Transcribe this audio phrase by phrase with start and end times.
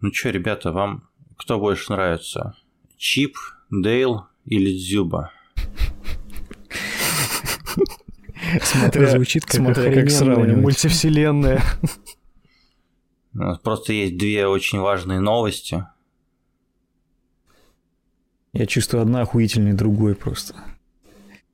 [0.00, 2.54] Ну что, ребята, вам кто больше нравится?
[2.96, 3.36] Чип,
[3.70, 5.32] Дейл или Дзюба?
[8.62, 10.62] Смотря, Звучит как смотря как сравнивать.
[10.62, 11.62] мультивселенная.
[13.34, 15.86] У нас просто есть две очень важные новости.
[18.52, 20.54] Я чувствую одна охуительнее другой просто.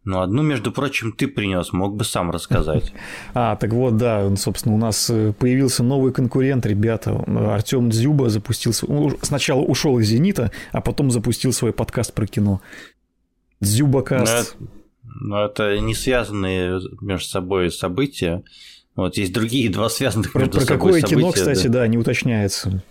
[0.05, 2.93] Ну, одну, между прочим, ты принес, мог бы сам рассказать.
[3.35, 7.13] А, так вот, да, собственно, у нас э, появился новый конкурент, ребята.
[7.53, 8.87] Артем Дзюба запустился.
[9.23, 12.61] Сначала ушел из Зенита, а потом запустил свой подкаст про кино.
[13.61, 14.57] Дзюбакаст.
[15.05, 18.43] Но это не связанные между собой события.
[18.97, 22.83] Вот есть другие два связанных про, между про собой какое кино, кстати, да, не уточняется.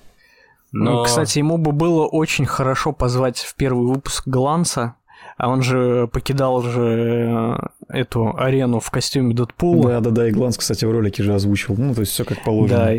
[0.72, 1.00] Но...
[1.00, 4.96] Ну, кстати, ему бы было очень хорошо позвать в первый выпуск Гланса,
[5.42, 7.58] а он же покидал же
[7.90, 9.94] э, эту арену в костюме Дэдпула.
[9.94, 11.74] Да, да, да, и Гланс, кстати, в ролике же озвучил.
[11.76, 12.78] Ну, то есть все как положено.
[12.78, 12.94] Да.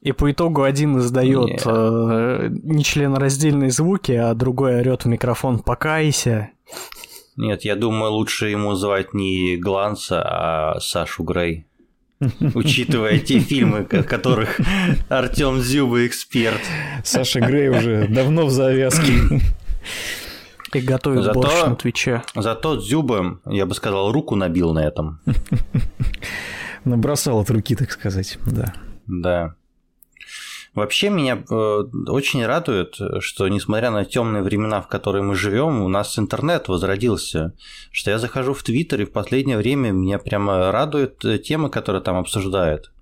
[0.00, 6.48] И по итогу один издает э, нечленораздельные звуки, а другой орет в микрофон «покайся».
[7.36, 11.66] Нет, я думаю, лучше ему звать не Гланса, а Сашу Грей.
[12.54, 14.58] Учитывая те фильмы, которых
[15.10, 16.62] Артем Зюба эксперт.
[17.04, 19.12] Саша Грей уже давно в завязке.
[20.72, 22.22] И готовит зато, борщ на Твиче.
[22.34, 25.20] Зато Зюба, я бы сказал, руку набил на этом.
[26.84, 28.74] Набросал от руки, так сказать, да.
[29.06, 29.54] Да.
[30.74, 31.54] Вообще меня э,
[32.06, 37.52] очень радует, что несмотря на темные времена, в которые мы живем, у нас интернет возродился.
[37.90, 42.02] Что я захожу в Твиттер, и в последнее время меня прямо радует э, темы, которые
[42.02, 42.92] там обсуждают.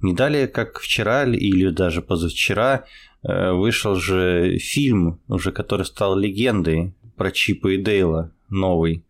[0.00, 2.84] Не далее, как вчера или даже позавчера,
[3.22, 9.04] вышел же фильм, уже который стал легендой про Чипа и Дейла, новый,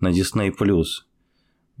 [0.00, 0.52] на Disney+.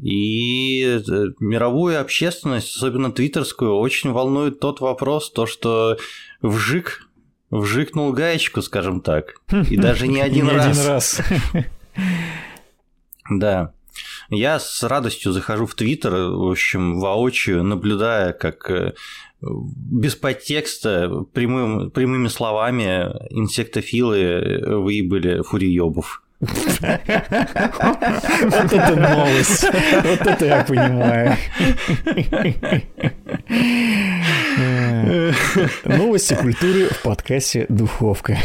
[0.02, 1.00] И э,
[1.40, 5.96] мировую общественность, особенно твиттерскую, очень волнует тот вопрос, то, что
[6.42, 7.08] вжик,
[7.50, 11.20] вжикнул гаечку, скажем так, и даже не один раз.
[13.28, 13.72] Да.
[14.28, 18.94] Я с радостью захожу в Твиттер, в общем, воочию, наблюдая, как э,
[19.76, 26.22] без подтекста, прямым, прямыми словами инсектофилы выебали фуриёбов.
[26.38, 26.50] Вот
[28.72, 29.64] это новость.
[30.04, 31.36] Вот это я понимаю.
[35.84, 38.36] Новости культуры в подкасте «Духовка».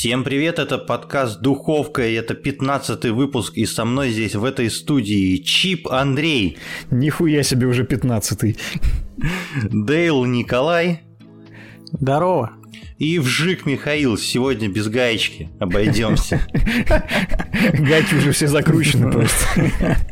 [0.00, 4.70] Всем привет, это подкаст «Духовка», и это 15 выпуск, и со мной здесь в этой
[4.70, 6.56] студии Чип Андрей.
[6.90, 8.56] Нихуя себе уже 15 -й.
[9.70, 11.02] Дейл Николай.
[11.92, 12.59] Здорово.
[13.00, 16.46] И вжик Михаил, сегодня без гаечки обойдемся.
[17.72, 20.06] Гайки уже все закручены просто.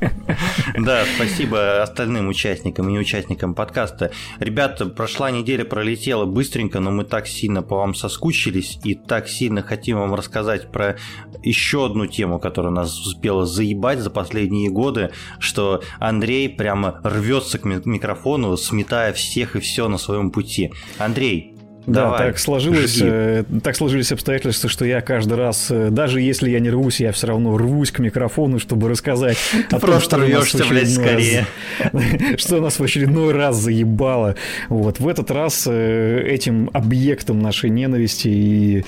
[0.78, 4.10] Да, спасибо остальным участникам и неучастникам подкаста.
[4.41, 9.60] Ребята, прошла неделя, пролетела быстренько, но мы так сильно по вам соскучились и так сильно
[9.60, 10.97] хотим вам рассказать про
[11.43, 17.66] еще одну тему, которая нас успела заебать за последние годы, что Андрей прямо рвется к
[17.66, 20.72] микрофону, сметая всех и все на своем пути.
[20.97, 26.21] Андрей, да, Давай, так сложилось, э, так сложились обстоятельства, что я каждый раз, э, даже
[26.21, 29.39] если я не рвусь, я все равно рвусь к микрофону, чтобы рассказать
[29.71, 31.47] Ты о том, что рвешься, блядь, скорее.
[31.78, 31.93] Раз,
[32.37, 34.34] что нас в очередной раз заебало.
[34.69, 38.84] Вот в этот раз э, этим объектом нашей ненависти и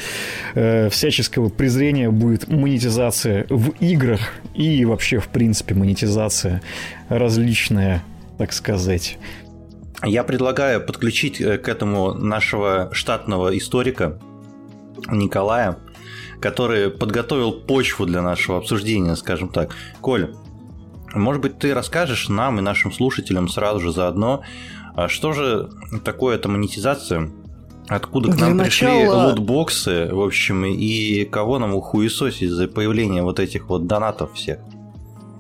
[0.55, 4.21] э, всяческого презрения будет монетизация в играх
[4.55, 6.61] и вообще в принципе монетизация
[7.09, 8.03] различная,
[8.37, 9.17] так сказать.
[10.03, 14.19] Я предлагаю подключить э, к этому нашего штатного историка
[15.11, 15.79] Николая,
[16.41, 19.75] который подготовил почву для нашего обсуждения, скажем так.
[20.01, 20.35] Коль,
[21.15, 24.43] может быть, ты расскажешь нам и нашим слушателям сразу же заодно,
[24.95, 25.71] а что же
[26.05, 27.31] такое эта монетизация,
[27.89, 29.29] откуда к нам для пришли начала...
[29.29, 34.59] лутбоксы, в общем, и кого нам ухуесосить за появление вот этих вот донатов всех?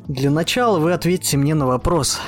[0.06, 2.20] Для начала вы ответьте мне на вопрос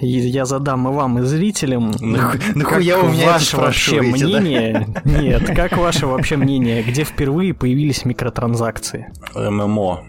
[0.00, 1.92] я задам и вам, и зрителям.
[2.00, 4.86] Нахуя у меня ваше вообще мнение?
[5.04, 9.12] Нет, как ваше вообще мнение, где впервые появились микротранзакции?
[9.34, 10.04] ММО.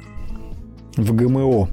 [0.98, 1.70] В ГМО.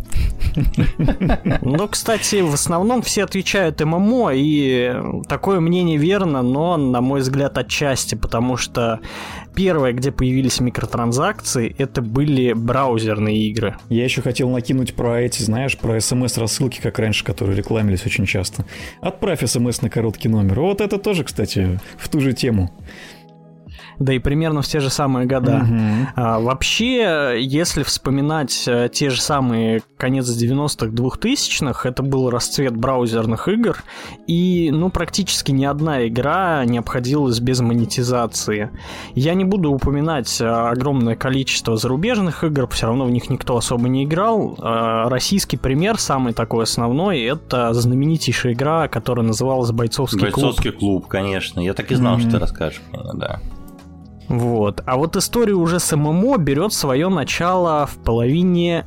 [1.63, 4.95] Ну, кстати, в основном все отвечают ММО, и
[5.29, 9.01] такое мнение верно, но, на мой взгляд, отчасти, потому что
[9.55, 13.77] первое, где появились микротранзакции, это были браузерные игры.
[13.89, 18.65] Я еще хотел накинуть про эти, знаешь, про смс-рассылки, как раньше, которые рекламились очень часто.
[19.01, 20.61] Отправь смс на короткий номер.
[20.61, 22.71] Вот это тоже, кстати, в ту же тему.
[23.99, 25.59] Да и примерно в те же самые года.
[25.59, 26.09] Мгм.
[26.17, 33.49] А, вообще, если вспоминать э, те же самые конец 90-х, 2000-х, это был расцвет браузерных
[33.49, 33.83] игр,
[34.27, 38.71] и, ну, практически ни одна игра не обходилась без монетизации.
[39.15, 43.89] Я не буду упоминать э, огромное количество зарубежных игр, все равно в них никто особо
[43.89, 44.57] не играл.
[44.61, 50.35] Э, Российский пример, самый такой основной, это знаменитейшая игра, которая называлась «Бойцовский, клуб».
[50.35, 51.61] Бойцовский клуб, конечно.
[51.61, 52.23] Я так и знал, Мгм.
[52.23, 53.41] что ты расскажешь мне, да.
[54.29, 54.83] Вот.
[54.87, 58.87] А вот история уже с ММО берет свое начало в половине,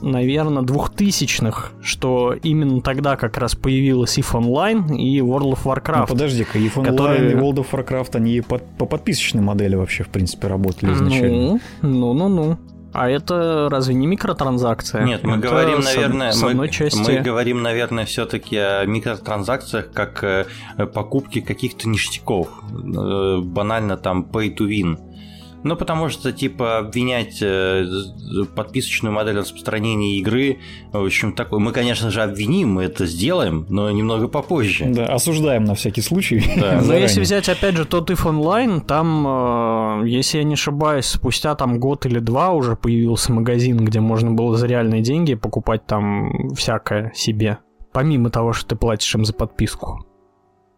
[0.00, 6.06] наверное, двухтысячных, что именно тогда как раз появилась EVE Online и World of Ну, Warcraft.
[6.08, 10.08] подожди-ка, EVE Online которые- и World of Warcraft, они по, по подписочной модели вообще, в
[10.08, 11.60] принципе, работали изначально.
[11.82, 12.58] Ну, ну, ну, ну.
[12.92, 15.04] А это разве не микротранзакция?
[15.04, 16.98] Нет, мы Это говорим, наверное, с мы, одной части...
[16.98, 20.46] мы говорим, наверное, все-таки о микротранзакциях как э,
[20.94, 22.48] покупки каких-то ништяков.
[22.72, 24.98] Э, Банально там pay to win.
[25.64, 27.84] Ну, потому что, типа, обвинять э,
[28.54, 30.58] подписочную модель распространения игры,
[30.92, 31.58] в общем, такой...
[31.58, 34.86] Мы, конечно же, обвиним, мы это сделаем, но немного попозже.
[34.86, 36.42] Да, осуждаем на всякий случай.
[36.56, 36.80] Да.
[36.84, 41.54] Но если взять, опять же, тот If Online, там, э, если я не ошибаюсь, спустя
[41.54, 46.54] там год или два уже появился магазин, где можно было за реальные деньги покупать там
[46.54, 47.58] всякое себе.
[47.92, 50.07] Помимо того, что ты платишь им за подписку.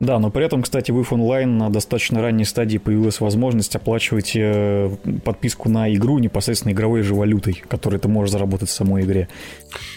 [0.00, 4.32] Да, но при этом, кстати, в EVE Online на достаточно ранней стадии появилась возможность оплачивать
[4.34, 4.90] э,
[5.22, 9.28] подписку на игру непосредственно игровой же валютой, которую ты можешь заработать в самой игре.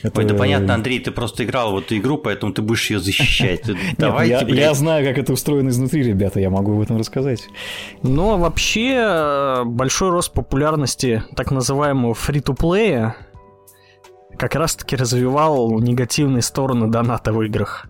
[0.01, 0.19] Это...
[0.19, 3.61] Ой, да понятно, Андрей, ты просто играл в эту игру, поэтому ты будешь ее защищать.
[3.97, 7.47] Давайте, я, знаю, как это устроено изнутри, ребята, я могу об этом рассказать.
[8.01, 13.15] Но вообще э, большой рост популярности так называемого фри-то-плея
[14.37, 17.87] как раз-таки развивал негативные стороны доната в играх.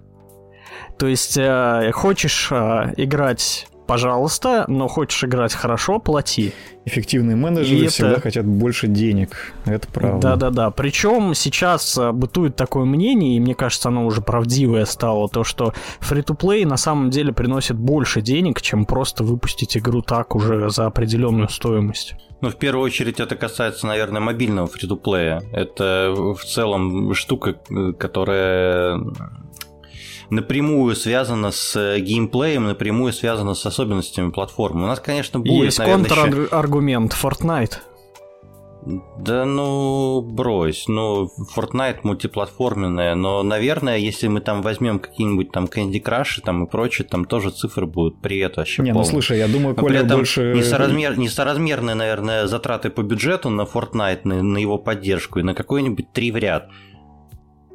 [1.04, 6.54] То есть э, хочешь э, играть, пожалуйста, но хочешь играть хорошо, плати.
[6.86, 9.54] Эффективные менеджеры И всегда это- хотят больше денег.
[9.66, 10.30] Это правда.
[10.30, 10.72] Да-да-да.
[10.72, 15.74] Причем сейчас э, бытует такое мнение, и мне кажется, оно уже правдивое стало, то, что
[16.00, 21.50] фри-то-плей на самом деле приносит больше денег, чем просто выпустить игру так уже за определенную
[21.50, 22.16] стоимость.
[22.40, 25.44] Ну, в первую очередь, это касается, наверное, мобильного фри-то-плея.
[25.52, 29.00] Это в целом штука, э, которая
[30.30, 34.84] напрямую связана с э, геймплеем, напрямую связана с особенностями платформы.
[34.84, 37.74] У нас, конечно, будет, Есть наверное, еще- контраргумент Fortnite.
[39.18, 40.90] Да ну, брось.
[40.90, 46.70] Ну, Fortnite мультиплатформенная, но, наверное, если мы там возьмем какие-нибудь там Candy Crush там и
[46.70, 49.10] прочее, там тоже цифры будут привет вообще Не, ну полные.
[49.12, 50.54] слушай, я думаю, Но при Коля этом больше...
[50.54, 56.12] несоразмер, несоразмерные, наверное, затраты по бюджету на Fortnite, на, на его поддержку и на какой-нибудь
[56.12, 56.68] три в ряд.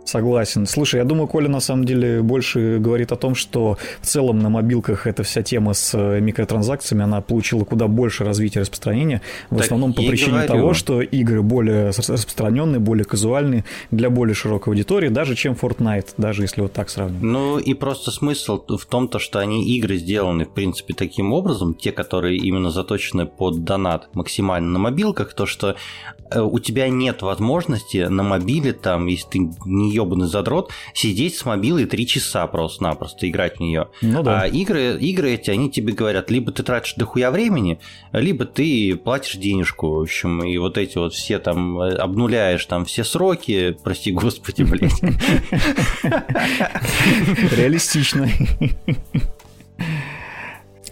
[0.09, 0.65] Согласен.
[0.65, 4.49] Слушай, я думаю, Коля на самом деле больше говорит о том, что в целом на
[4.49, 9.21] мобилках эта вся тема с э, микротранзакциями, она получила куда больше развития и распространения.
[9.51, 10.49] В Так основном по причине говорю.
[10.49, 16.15] того, что игры более рас- распространенные, более казуальные для более широкой аудитории, даже чем Fortnite,
[16.17, 17.23] даже если вот так сравнивать.
[17.23, 21.75] Ну и просто смысл в том, то, что они игры сделаны, в принципе, таким образом,
[21.75, 25.77] те, которые именно заточены под донат максимально на мобилках, то, что
[26.31, 31.45] э, у тебя нет возможности на мобиле, там, если ты не ебаный задрот, сидеть с
[31.45, 33.89] мобилой три часа просто-напросто, играть в нее.
[34.03, 34.43] Ну да.
[34.43, 37.79] А игры, игры эти, они тебе говорят, либо ты тратишь дохуя времени,
[38.13, 42.85] либо ты платишь денежку, в общем, и вот эти вот все там э, обнуляешь там
[42.85, 45.01] все сроки, прости господи, блядь.
[47.57, 48.29] Реалистично.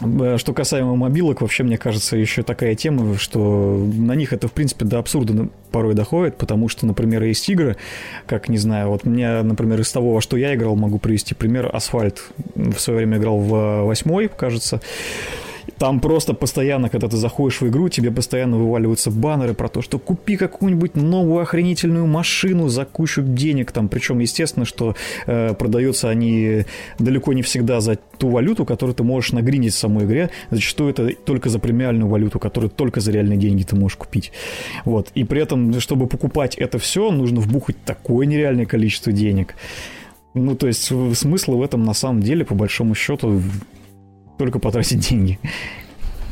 [0.01, 4.53] Э, Что касаемо мобилок, вообще, мне кажется, еще такая тема, что на них это, в
[4.53, 7.77] принципе, до абсурда порой доходит, потому что, например, есть игры,
[8.27, 11.71] как, не знаю, вот мне, например, из того, во что я играл, могу привести пример.
[11.73, 12.23] Асфальт.
[12.55, 14.81] В свое время играл в восьмой, кажется.
[15.79, 19.99] Там просто постоянно, когда ты заходишь в игру, тебе постоянно вываливаются баннеры про то, что
[19.99, 23.73] купи какую-нибудь новую охренительную машину за кучу денег.
[23.73, 24.95] Там, причем, естественно, что
[25.27, 26.65] э, продаются они
[26.99, 30.31] далеко не всегда за ту валюту, которую ты можешь нагринить в самой игре.
[30.51, 34.33] Зачастую это только за премиальную валюту, которую только за реальные деньги ты можешь купить.
[34.85, 35.11] Вот.
[35.15, 39.55] И при этом, чтобы покупать это все, нужно вбухать такое нереальное количество денег.
[40.33, 43.41] Ну, то есть смысла в этом на самом деле, по большому счету,
[44.39, 45.39] только потратить деньги.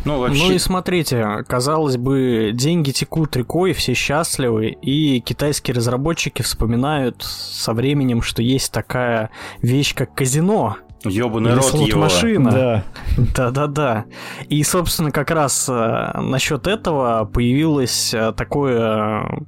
[0.05, 6.43] Ну, Ну вообще, и смотрите, казалось бы, деньги текут рекой, все счастливы, и китайские разработчики
[6.43, 9.31] вспоминают со временем, что есть такая
[9.63, 10.77] вещь, как казино.
[11.05, 11.87] ебаный Или рот его.
[11.87, 12.51] слот-машина.
[12.51, 12.85] Да.
[13.35, 14.05] Да-да-да.
[14.51, 19.39] И, собственно, как раз э, насчет этого появилось э, такое э,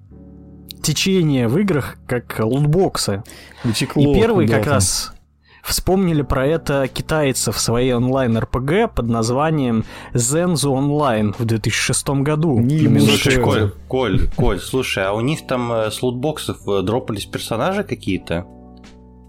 [0.83, 3.23] течение в играх, как лутбоксы.
[3.65, 4.75] Утекло И первый как куда-то.
[4.75, 5.13] раз
[5.67, 12.61] Вспомнили про это китайцы в своей онлайн-РПГ под названием Zenzu Online в 2006 году.
[12.61, 17.27] Не слушай, Коль, Коль, Коль, слушай, а у них там э, с лутбоксов э, дропались
[17.27, 18.47] персонажи какие-то?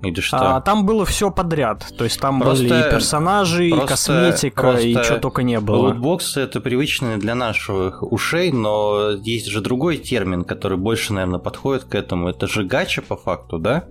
[0.03, 0.58] Или что?
[0.58, 1.84] А, там было все подряд.
[1.98, 5.60] То есть там просто, были и персонажи, просто, и косметика, просто и что только не
[5.60, 5.88] было.
[5.88, 11.86] Лутбоксы это привычные для наших ушей, но есть же другой термин, который больше, наверное, подходит
[11.86, 12.29] к этому.
[12.29, 13.86] Это же гача по факту, да?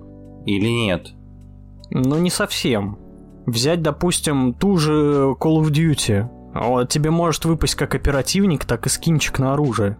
[0.46, 1.08] Или нет?
[2.04, 2.98] Ну, не совсем.
[3.46, 6.86] Взять, допустим, ту же Call of Duty.
[6.88, 9.96] Тебе может выпасть как оперативник, так и скинчик на оружие.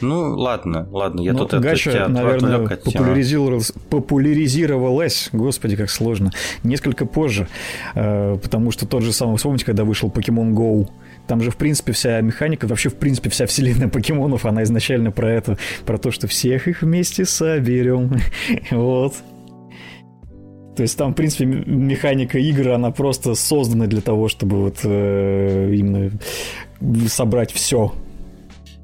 [0.00, 6.30] Ну, ладно, ладно, я Но тут Гача, это наверное, популяризировалась, популяризировалась, господи, как сложно,
[6.62, 7.48] несколько позже,
[7.94, 10.88] э, потому что тот же самый, вспомните, когда вышел Pokemon Go,
[11.26, 15.30] там же, в принципе, вся механика, вообще, в принципе, вся вселенная покемонов, она изначально про
[15.30, 18.16] это, про то, что всех их вместе соберем.
[18.70, 19.14] вот.
[20.76, 25.74] То есть там, в принципе, механика игры, она просто создана для того, чтобы вот э,
[25.74, 26.10] именно
[27.08, 27.92] собрать все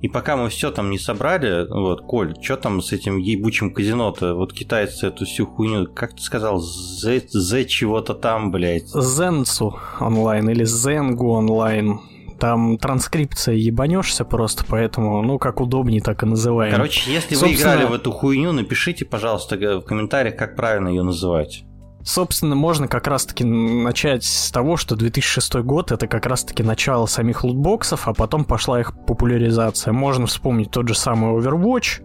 [0.01, 4.35] и пока мы все там не собрали, вот, Коль, что там с этим ебучим казино-то?
[4.35, 8.89] Вот китайцы эту всю хуйню, как ты сказал, Z, Z чего-то там, блядь.
[8.89, 12.01] Зенцу онлайн или Зенгу онлайн.
[12.39, 16.73] Там транскрипция ебанешься просто, поэтому, ну, как удобнее, так и называем.
[16.73, 17.49] Короче, если Собственно...
[17.49, 21.65] вы играли в эту хуйню, напишите, пожалуйста, в комментариях, как правильно ее называть.
[22.09, 27.45] Собственно, можно как раз-таки начать с того, что 2006 год это как раз-таки начало самих
[27.45, 29.93] лутбоксов, а потом пошла их популяризация.
[29.93, 32.01] Можно вспомнить тот же самый Overwatch,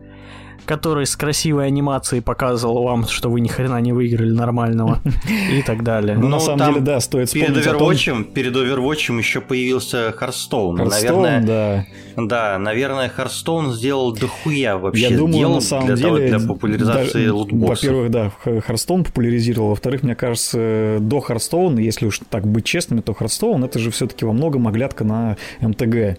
[0.65, 5.01] который с красивой анимацией показывал вам, что вы ни хрена не выиграли нормального
[5.51, 6.17] и так далее.
[6.17, 10.75] Ну, на самом деле, да, стоит вспомнить перед Overwatch, перед Overwatch еще появился Hearthstone.
[10.77, 11.85] Hearthstone, наверное, да.
[12.15, 17.89] Да, наверное, Hearthstone сделал дохуя вообще Я думаю, на самом для, деле, для популяризации лутбоксов.
[17.89, 19.69] Во-первых, да, Hearthstone популяризировал.
[19.69, 24.25] Во-вторых, мне кажется, до Hearthstone, если уж так быть честными, то Hearthstone это же все-таки
[24.25, 26.17] во многом оглядка на МТГ.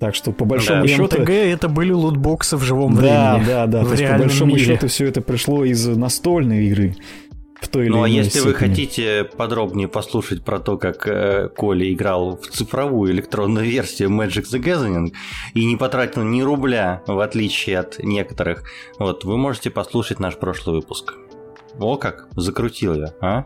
[0.00, 1.04] Так что по большому да, счету...
[1.04, 3.00] МТГ это были лутбоксы в живом да,
[3.34, 3.46] времени.
[3.46, 3.84] Да, да, да.
[3.84, 4.64] То есть по большому мире.
[4.64, 6.96] счету все это пришло из настольной игры.
[7.60, 8.48] В той или ну а если степени.
[8.48, 14.44] вы хотите подробнее послушать про то, как э, Коля играл в цифровую электронную версию Magic
[14.50, 15.12] the Gathering
[15.52, 18.64] и не потратил ни рубля, в отличие от некоторых,
[18.98, 21.12] вот вы можете послушать наш прошлый выпуск.
[21.78, 23.44] О как, закрутил я, а?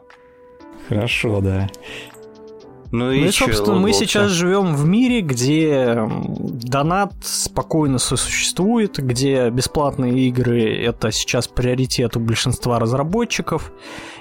[0.88, 1.68] Хорошо, да.
[2.94, 9.50] Ну и, ну и собственно, мы сейчас живем в мире, где донат спокойно сосуществует, где
[9.50, 13.72] бесплатные игры это сейчас приоритет у большинства разработчиков.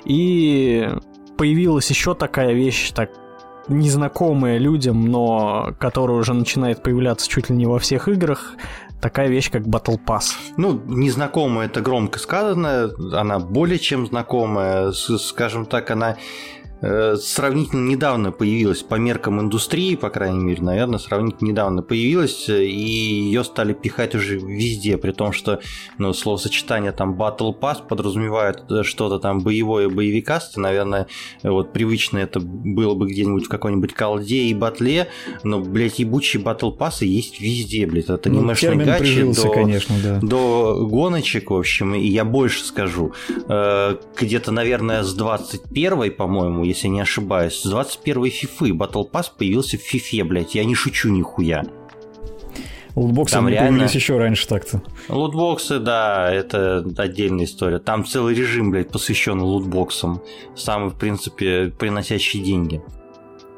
[0.06, 0.89] И
[1.38, 3.12] появилась еще такая вещь, так
[3.68, 8.53] незнакомая людям, но которая уже начинает появляться чуть ли не во всех играх,
[9.00, 10.32] такая вещь, как Battle Pass.
[10.58, 16.18] Ну, незнакомая это громко сказано, она более чем знакомая, скажем так, она
[16.83, 22.71] сравнительно недавно появилась по меркам индустрии, по крайней мере, наверное, сравнительно недавно появилась, э, и
[22.73, 25.61] ее стали пихать уже везде, при том, что
[25.97, 31.07] ну, словосочетание там Battle Pass подразумевает э, что-то там боевое, боевикасты, наверное,
[31.41, 35.07] вот привычно это было бы где-нибудь в какой-нибудь колде и батле,
[35.43, 39.95] но, блядь, ебучие Battle Pass есть везде, блядь, от ну, анимешной ну, гачи до, конечно,
[40.03, 40.19] да.
[40.19, 43.13] до гоночек, в общем, и я больше скажу,
[43.47, 47.62] где-то, наверное, с 21 по-моему, если не ошибаюсь.
[47.62, 50.56] С 21 фифы Battle Pass появился в фифе, блядь.
[50.56, 51.63] Я не шучу нихуя.
[52.96, 53.70] Лутбоксы Там реально...
[53.70, 54.84] появились еще раньше так-то.
[55.10, 57.80] Лутбоксы, да, это отдельная история.
[57.80, 60.22] Там целый режим, блядь, посвящен лутбоксам.
[60.56, 62.82] Самый, в принципе, приносящий деньги.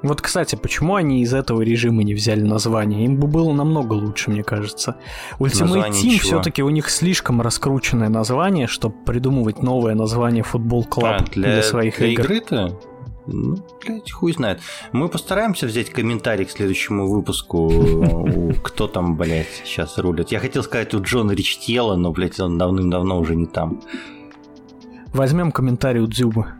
[0.06, 3.06] Вот, кстати, почему они из этого режима не взяли название?
[3.06, 4.98] Им бы было намного лучше, мне кажется.
[5.40, 11.24] Ultimate Team все-таки у них слишком раскрученное название, чтобы придумывать новое название футбол клуб а,
[11.34, 12.22] для, для своих для игр.
[12.22, 12.80] игры-то?
[13.28, 14.60] Ну, блядь, хуй знает.
[14.92, 18.54] Мы постараемся взять комментарий к следующему выпуску.
[18.64, 20.32] Кто там, блядь, сейчас рулит.
[20.32, 23.82] Я хотел сказать у Джона Ричтела, но, блядь, он давным-давно уже не там.
[25.14, 26.56] Возьмем комментарий у Дзюба.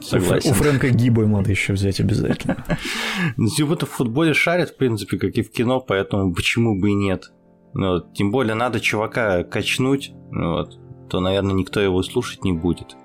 [0.00, 0.50] Согласен.
[0.50, 2.64] У Фрэнка Гиба надо еще взять обязательно.
[3.36, 7.30] Дзюба-то в футболе шарит, в принципе, как и в кино, поэтому почему бы и нет.
[7.74, 8.14] Ну вот.
[8.14, 10.78] Тем более надо чувака качнуть, ну вот,
[11.10, 12.96] то, наверное, никто его слушать не будет.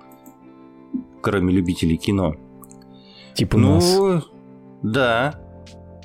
[1.22, 2.34] Кроме любителей кино.
[3.36, 4.24] Типа ну, нас.
[4.82, 5.34] да.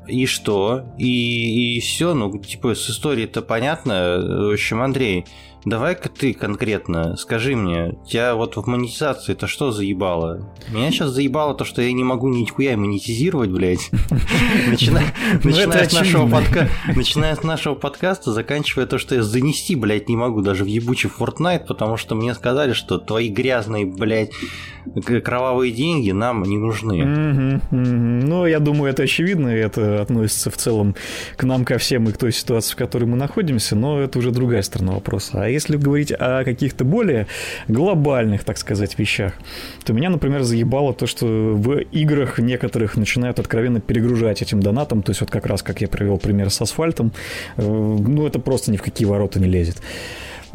[0.07, 0.83] И что?
[0.97, 4.19] И, и все, ну, типа, с историей-то понятно.
[4.19, 5.25] В общем, Андрей,
[5.63, 10.49] Давай-ка ты конкретно скажи мне, тебя вот в монетизации это что заебало?
[10.71, 13.91] Меня сейчас заебало то, что я не могу нихуя монетизировать, блядь.
[14.67, 15.03] Начиная
[15.43, 20.17] Ну, с нашего подка- начиная с нашего подкаста, заканчивая то, что я занести, блядь, не
[20.17, 24.31] могу даже в ебучий Fortnite, потому что мне сказали, что твои грязные, блядь,
[25.23, 27.61] кровавые деньги нам не нужны.
[27.71, 30.95] Ну, я думаю, это очевидно, это относится в целом
[31.37, 34.31] к нам, ко всем и к той ситуации, в которой мы находимся, но это уже
[34.31, 35.43] другая сторона вопроса.
[35.43, 37.27] А если говорить о каких-то более
[37.67, 39.33] глобальных, так сказать, вещах,
[39.83, 45.11] то меня, например, заебало то, что в играх некоторых начинают откровенно перегружать этим донатом, то
[45.11, 47.11] есть вот как раз, как я привел пример с асфальтом,
[47.57, 49.81] э, ну, это просто ни в какие ворота не лезет.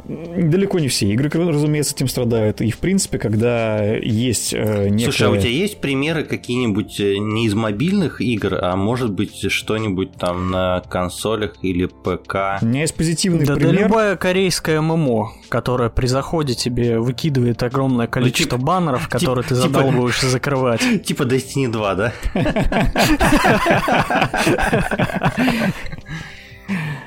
[0.04, 2.60] Далеко не все игры, разумеется, этим страдают.
[2.60, 5.04] И, в принципе, когда есть э, некая...
[5.12, 9.50] Слушай, а у тебя есть примеры какие-нибудь э, не из мобильных игр, а может быть
[9.50, 12.60] что-нибудь там на консолях или ПК?
[12.62, 13.88] У меня есть позитивный Да, да пример.
[13.88, 19.62] любая корейская ММО, которая при заходе тебе выкидывает огромное количество типа- баннеров, которые ты типа-
[19.62, 20.82] задалбываешься закрывать.
[21.04, 22.12] Типа Destiny 2, да?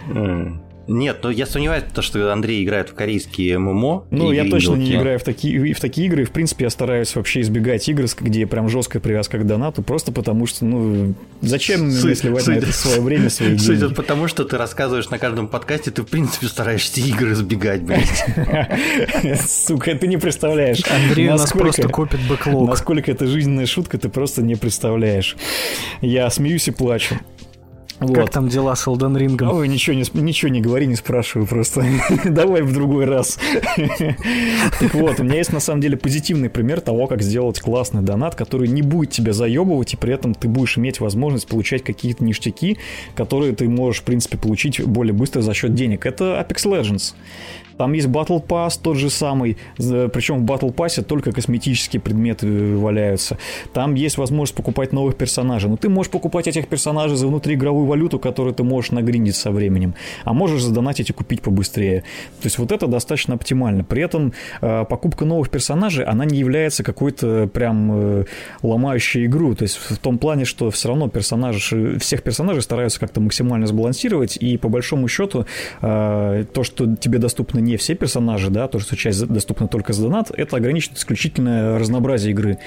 [0.09, 0.61] М.
[0.89, 4.05] Нет, но я сомневаюсь, то, что Андрей играет в корейские ММО.
[4.09, 6.23] Ну, я точно не играю в такие, в такие игры.
[6.23, 10.11] и, В принципе, я стараюсь вообще избегать игр, где прям жесткая привязка к донату, просто
[10.11, 13.93] потому что, ну, зачем мне сливать на суть- это свое время, свои Судя деньги?
[13.93, 18.07] по тому, что ты рассказываешь на каждом подкасте, ты, в принципе, стараешься игры избегать, блядь.
[19.47, 22.67] Сука, ты не представляешь, Андрей у нас просто копит бэклог.
[22.67, 25.35] Насколько это жизненная шутка, ты просто не представляешь.
[26.01, 27.19] Я смеюсь и плачу.
[27.99, 28.31] Как Вот.
[28.31, 29.49] там дела с Elden Ring?
[29.51, 31.85] Ой, ничего не, ничего не говори, не спрашиваю просто.
[32.25, 33.37] Давай в другой раз.
[34.79, 38.35] Так вот, у меня есть на самом деле позитивный пример того, как сделать классный донат,
[38.35, 42.77] который не будет тебя заебывать, и при этом ты будешь иметь возможность получать какие-то ништяки,
[43.15, 46.05] которые ты можешь, в принципе, получить более быстро за счет денег.
[46.05, 47.15] Это Apex Legends.
[47.79, 53.37] Там есть Battle Pass тот же самый, причем в Battle Pass только косметические предметы валяются.
[53.71, 55.69] Там есть возможность покупать новых персонажей.
[55.69, 59.93] Но ты можешь покупать этих персонажей за внутриигровую валюту, которую ты можешь нагриндить со временем.
[60.25, 62.01] А можешь задонатить и купить побыстрее.
[62.41, 63.85] То есть вот это достаточно оптимально.
[63.85, 68.25] При этом э, покупка новых персонажей, она не является какой-то прям э,
[68.61, 69.55] ломающей игру.
[69.55, 74.35] То есть в том плане, что все равно персонажи, всех персонажей стараются как-то максимально сбалансировать.
[74.35, 75.45] И по большому счету
[75.81, 80.03] э, то, что тебе доступны не все персонажи, да, то, что часть доступна только за
[80.03, 82.57] донат, это ограничит исключительное разнообразие игры.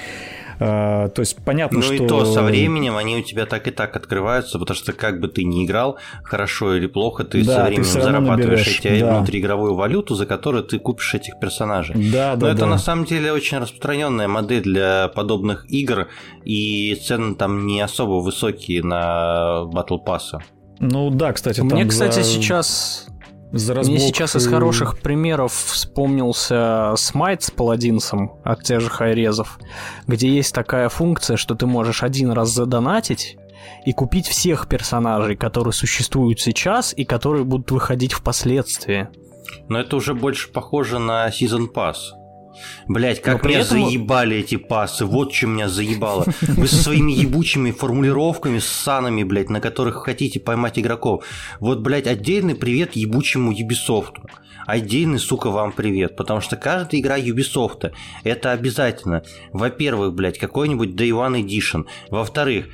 [0.61, 1.95] Э, то есть понятно, Ну что...
[1.95, 5.29] и то со временем они у тебя так и так открываются, потому что как бы
[5.29, 9.01] ты ни играл, хорошо или плохо, ты Да, со ты временем равно зарабатываешь наберешь, эти
[9.01, 9.17] да.
[9.19, 11.97] внутриигровую валюту, за которую ты купишь этих персонажей.
[12.13, 12.67] Да, Но да, это да.
[12.67, 16.09] на самом деле очень распространенная модель для подобных игр,
[16.45, 20.39] и цены там не особо высокие на Battle Pass.
[20.79, 23.07] Ну да, кстати, там Мне, кстати, за- сейчас
[23.53, 29.59] за Мне разбог, сейчас из хороших примеров вспомнился смайт с паладинсом от тех же хайрезов,
[30.07, 33.37] где есть такая функция, что ты можешь один раз задонатить
[33.85, 39.09] и купить всех персонажей, которые существуют сейчас и которые будут выходить впоследствии.
[39.69, 41.97] Но это уже больше похоже на Season Pass.
[42.89, 46.27] Блять, как меня этом- заебали эти пасы, вот что меня заебало.
[46.41, 51.25] Вы со своими ебучими формулировками, с санами, блядь, на которых хотите поймать игроков.
[51.61, 54.15] Вот, блядь, отдельный привет ебучему Ubisoft.
[54.67, 56.17] Отдельный, сука, вам привет.
[56.17, 57.91] Потому что каждая игра Ubisoft
[58.23, 59.25] это обязательно.
[59.53, 61.87] Во-первых, блядь, какой-нибудь Day One Edition.
[62.11, 62.67] Во-вторых,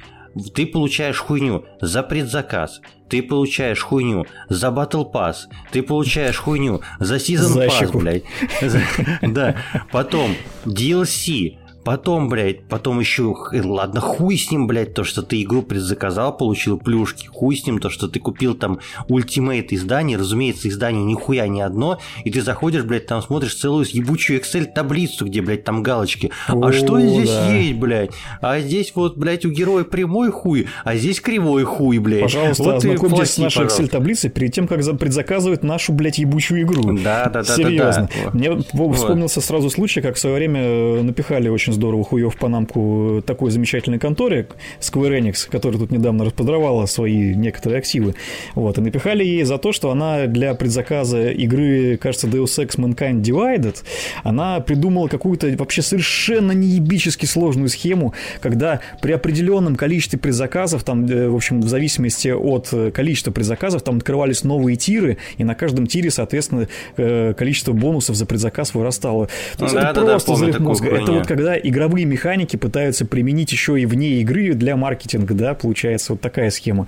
[0.55, 7.17] ты получаешь хуйню за предзаказ, ты получаешь хуйню за Battle Pass, ты получаешь хуйню за
[7.17, 8.25] Season За Pass, блядь.
[9.23, 9.57] Да,
[9.91, 15.63] потом DLC, потом, блядь, потом еще, ладно, хуй с ним, блядь, то, что ты игру
[15.63, 21.05] предзаказал, получил плюшки, хуй с ним, то, что ты купил там ультимейт издание, разумеется, издание
[21.05, 25.65] нихуя не одно, и ты заходишь, блядь, там смотришь целую ебучую Excel таблицу, где, блядь,
[25.65, 26.31] там галочки.
[26.49, 27.55] О, а что здесь да.
[27.55, 28.11] есть, блядь?
[28.41, 32.23] А здесь вот, блядь, у героя прямой хуй, а здесь кривой хуй, блядь.
[32.23, 33.83] Пожалуйста, вот ознакомьтесь с плати, нашей пожалуйста.
[33.83, 36.83] Excel-таблицей перед тем, как за- предзаказывать нашу, блядь, ебучую игру.
[36.99, 38.09] Да, да, да, Серьезно.
[38.15, 38.31] да, да.
[38.33, 38.97] Мне в- Вот.
[38.97, 43.53] вспомнился сразу случай, как в свое время э, напихали очень здорово хуев в панамку такой
[43.53, 44.49] замечательной конторе
[44.81, 48.17] Square Enix, которая тут недавно расподровала свои некоторые активы.
[48.55, 53.23] Вот, и напихали ей за то, что она для предзаказа игры, кажется, Deus Ex Mankind
[53.23, 53.77] Divided,
[54.25, 61.29] она придумала какую-то вообще совершенно неебически сложную схему, когда при определенном количестве предзаказов, там, э,
[61.29, 65.87] в общем, в зависимости от э, количества предзаказов, там открывались новые тиры, и на каждом
[65.87, 69.29] тире, соответственно, э, количество бонусов за предзаказ вырастало.
[69.57, 70.89] То есть Да, это да, да, просто помню взрыв такую мозга.
[70.89, 76.13] Это вот когда игровые механики пытаются применить еще и вне игры для маркетинга, да, получается
[76.13, 76.87] вот такая схема.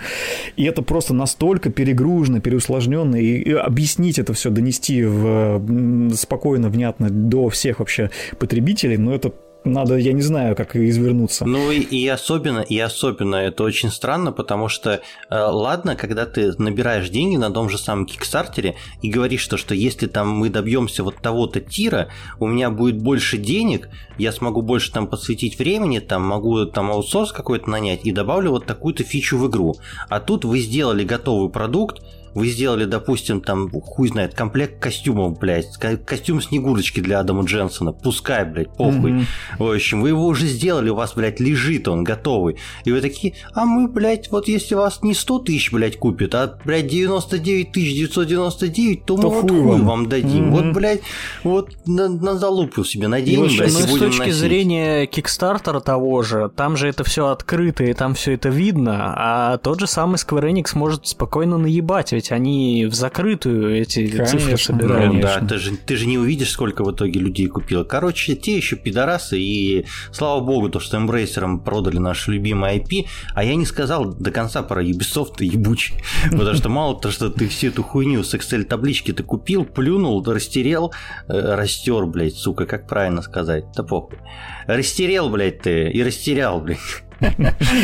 [0.57, 7.11] И это просто настолько перегружено, переусложненно, и, и объяснить это все, донести в, спокойно, внятно
[7.11, 9.33] до всех вообще потребителей, ну это
[9.65, 11.45] надо, я не знаю, как извернуться.
[11.45, 16.53] Ну и, и особенно, и особенно это очень странно, потому что, э, ладно, когда ты
[16.59, 21.05] набираешь деньги на том же самом Кикстартере и говоришь, что, что если там мы добьемся
[21.05, 26.27] вот того-то тира, у меня будет больше денег, я смогу больше там посвятить времени, там
[26.27, 29.77] могу там аутсорс какой-то нанять и добавлю вот такую-то фичу в игру.
[30.09, 32.03] А тут вы сделали готовый продукт,
[32.35, 38.45] вы сделали, допустим, там, хуй знает, комплект костюмов, блядь, костюм Снегурочки для Адама Дженсона, пускай,
[38.45, 39.13] блядь, похуй.
[39.13, 39.25] Mm-hmm.
[39.59, 42.57] В общем, вы его уже сделали, у вас, блядь, лежит он, готовый.
[42.85, 46.59] И вы такие, а мы, блядь, вот если вас не 100 тысяч, блядь, купят, а,
[46.65, 50.47] блядь, 99 тысяч 999, то, то мы вот хуй вам, вам дадим.
[50.47, 50.51] Mm-hmm.
[50.51, 51.01] Вот, блядь,
[51.43, 54.35] вот на, на залупу себе наденем, блядь, ну, и с точки носить.
[54.35, 59.59] зрения Кикстартера того же, там же это все открыто, и там все это видно, а
[59.59, 64.59] тот же самый Square Enix может спокойно наебать, ведь они в закрытую эти конечно, цифры
[64.59, 65.15] собирают.
[65.15, 67.83] Ну, да, ты же, ты же не увидишь, сколько в итоге людей купило.
[67.83, 73.43] Короче, те еще пидорасы, и слава богу, то, что Embracer продали наш любимый IP, а
[73.43, 75.95] я не сказал до конца про Ubisoft ебучий,
[76.31, 80.93] потому что мало то, что ты всю эту хуйню с Excel-таблички ты купил, плюнул, растерел,
[81.27, 84.19] э, растер, блядь, сука, как правильно сказать, да похуй.
[84.67, 86.79] Растерел, блядь, ты, и растерял, блядь.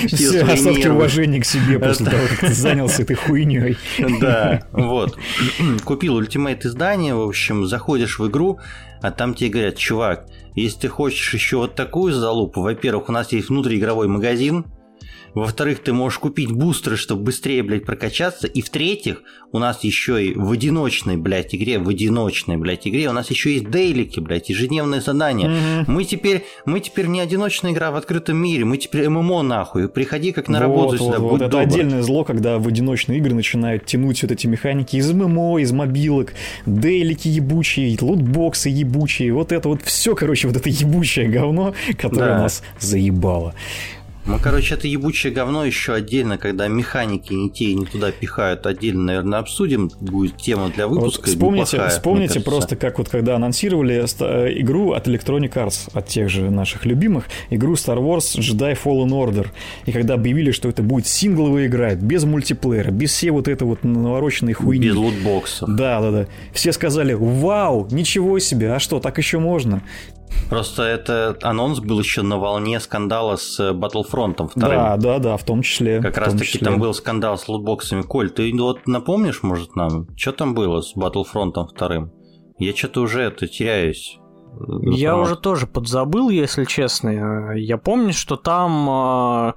[0.07, 3.77] Все остатки уважения к себе после того, как ты занялся этой хуйней.
[4.21, 5.19] Да, вот.
[5.85, 8.59] Купил ультимейт издание, в общем, заходишь в игру,
[9.03, 13.33] а там тебе говорят, чувак, если ты хочешь еще вот такую залупу, во-первых, у нас
[13.33, 14.65] есть внутриигровой магазин,
[15.41, 18.47] во-вторых, ты можешь купить бустеры, чтобы быстрее, блядь, прокачаться.
[18.47, 19.23] И в-третьих,
[19.53, 23.53] у нас еще и в одиночной, блядь, игре, в одиночной, блядь, игре у нас еще
[23.53, 25.51] есть дейлики, блядь, ежедневные задания.
[25.51, 25.85] Mm-hmm.
[25.89, 29.91] Мы теперь, мы теперь не одиночная игра в открытом мире, мы теперь ММО нахуй.
[29.91, 31.43] Приходи как на работу вот, сюда, вот, будь.
[31.43, 35.71] Это отдельное зло, когда в одиночные игры начинают тянуть вот эти механики из ММО, из
[35.71, 36.33] мобилок,
[36.65, 42.39] дейлики ебучие, лутбоксы ебучие, вот это вот все, короче, вот это ебучее говно, которое да.
[42.39, 43.55] нас заебало.
[44.27, 48.67] Ну, короче, это ебучее говно еще отдельно, когда механики не те и не туда пихают,
[48.67, 49.91] отдельно, наверное, обсудим.
[50.01, 51.21] Будет тема для выпуска.
[51.21, 56.09] Вот вспомните неплохая, вспомните просто, как вот когда анонсировали э, игру от Electronic Arts, от
[56.09, 59.47] тех же наших любимых, игру Star Wars Jedi Fallen Order.
[59.85, 63.85] И когда объявили, что это будет сингловая игра, без мультиплеера, без всей вот этой вот
[63.85, 64.89] навороченной хуйни.
[64.89, 65.69] Без лутбоксов.
[65.77, 66.27] Да, да, да.
[66.53, 69.83] Все сказали, вау, ничего себе, а что, так еще можно?
[70.49, 74.49] Просто это анонс был еще на волне скандала с Battlefront 2.
[74.55, 76.01] Да, да, да, в том числе.
[76.01, 78.03] Как раз таки там был скандал с лутбоксами.
[78.03, 82.11] Коль, ты вот напомнишь, может, нам, что там было с Battlefront 2?
[82.59, 84.19] Я что-то уже это теряюсь.
[84.83, 87.53] Я уже тоже подзабыл, если честно.
[87.55, 89.55] Я помню, что там а,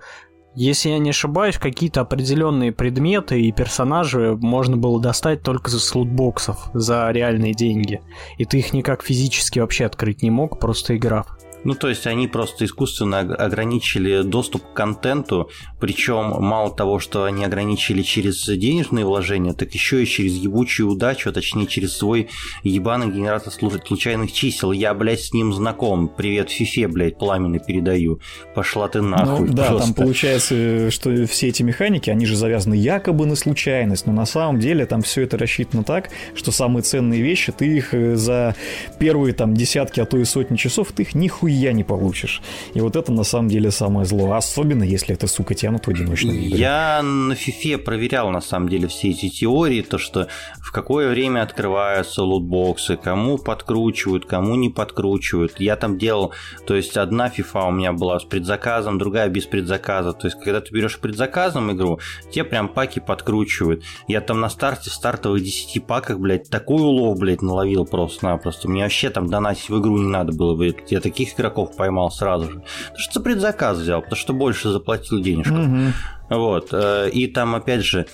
[0.60, 6.70] если я не ошибаюсь, какие-то определенные предметы и персонажи можно было достать только за слутбоксов,
[6.74, 8.02] за реальные деньги.
[8.38, 11.28] И ты их никак физически вообще открыть не мог, просто играв.
[11.64, 17.44] Ну, то есть они просто искусственно ограничили доступ к контенту, причем мало того, что они
[17.44, 22.30] ограничили через денежные вложения, так еще и через ебучую удачу, а точнее через свой
[22.64, 24.72] ебаный генератор случайных чисел.
[24.72, 26.08] Я, блядь, с ним знаком.
[26.08, 28.20] Привет, Фифе, блядь, пламенно передаю.
[28.56, 29.48] Пошла ты нахуй.
[29.48, 29.88] Ну, да, просто.
[29.88, 34.60] там получается, что все эти механики, они же завязаны якобы на случайность, но на самом
[34.60, 38.56] деле там все это рассчитано так, что самые ценные вещи, ты их э, за
[39.00, 42.42] первые там десятки, а то и сотни часов, ты их нихуя нихуя не получишь.
[42.74, 44.34] И вот это на самом деле самое зло.
[44.34, 46.58] Особенно, если это, сука, тянут в одиночные игры.
[46.58, 50.28] Я на фифе проверял, на самом деле, все эти теории, то, что
[50.62, 55.60] в какое время открываются лутбоксы, кому подкручивают, кому не подкручивают.
[55.60, 56.34] Я там делал,
[56.66, 60.14] то есть одна фифа у меня была с предзаказом, другая без предзаказа.
[60.14, 62.00] То есть, когда ты берешь предзаказом игру,
[62.32, 63.84] те прям паки подкручивают.
[64.08, 68.70] Я там на старте, в стартовых 10 паках, блядь, такой улов, блядь, наловил просто-напросто.
[68.70, 70.92] Мне вообще там донатить в игру не надо было, блядь.
[70.92, 72.60] Я таких игроков поймал сразу же.
[72.60, 75.56] Потому что предзаказ взял, потому что больше заплатил денежку.
[75.56, 75.94] Угу.
[76.30, 76.70] Вот.
[76.72, 78.06] Э, и там, опять же,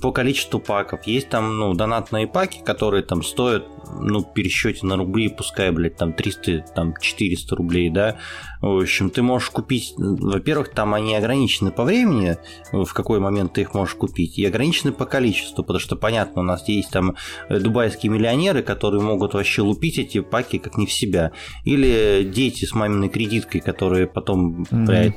[0.00, 1.06] по количеству паков.
[1.06, 3.66] Есть там, ну, донатные паки, которые там стоят,
[3.98, 8.16] ну, в пересчете на рубли, пускай, блядь, там 300, там 400 рублей, да.
[8.60, 12.36] В общем, ты можешь купить, во-первых, там они ограничены по времени,
[12.72, 16.44] в какой момент ты их можешь купить, и ограничены по количеству, потому что, понятно, у
[16.44, 17.16] нас есть там
[17.48, 21.32] э, дубайские миллионеры, которые могут вообще лупить эти паки как не в себя.
[21.64, 25.14] Или дети с маминой кредиткой, которые потом, блядь,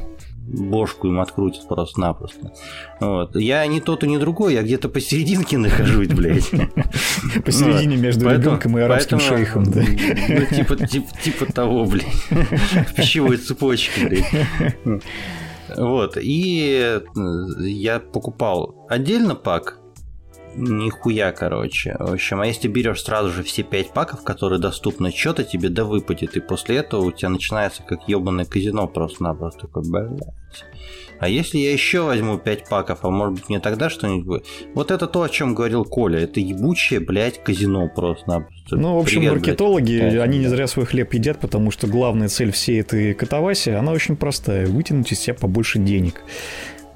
[0.50, 2.52] бошку им открутят просто-напросто.
[3.00, 3.36] Вот.
[3.36, 6.50] Я не тот и не другой, я где-то посерединке нахожусь, блядь.
[7.46, 9.82] Посередине между ребенком и арабским шейхом, да.
[9.82, 12.06] Ну, типа, типа, типа того, блядь.
[12.30, 15.04] В пищевой цепочке, блядь.
[15.78, 17.00] Вот, и
[17.60, 19.79] я покупал отдельно пак,
[20.60, 21.96] Нихуя, короче.
[22.00, 25.86] В общем, а если берешь сразу же все пять паков, которые доступны, что-то тебе да
[25.86, 29.68] выпадет, и после этого у тебя начинается как ебаное казино просто-напросто.
[29.68, 30.22] Такой, блядь.
[31.20, 34.46] А если я еще возьму 5 паков, а может быть мне тогда что-нибудь будет?
[34.74, 36.20] Вот это то, о чем говорил Коля.
[36.20, 38.76] Это ебучее, блядь, казино просто-напросто.
[38.78, 40.16] Ну, в общем, Привет, маркетологи, блядь.
[40.16, 44.16] они не зря свой хлеб едят, потому что главная цель всей этой катаваси, она очень
[44.16, 44.68] простая.
[44.68, 46.22] Вытянуть из себя побольше денег.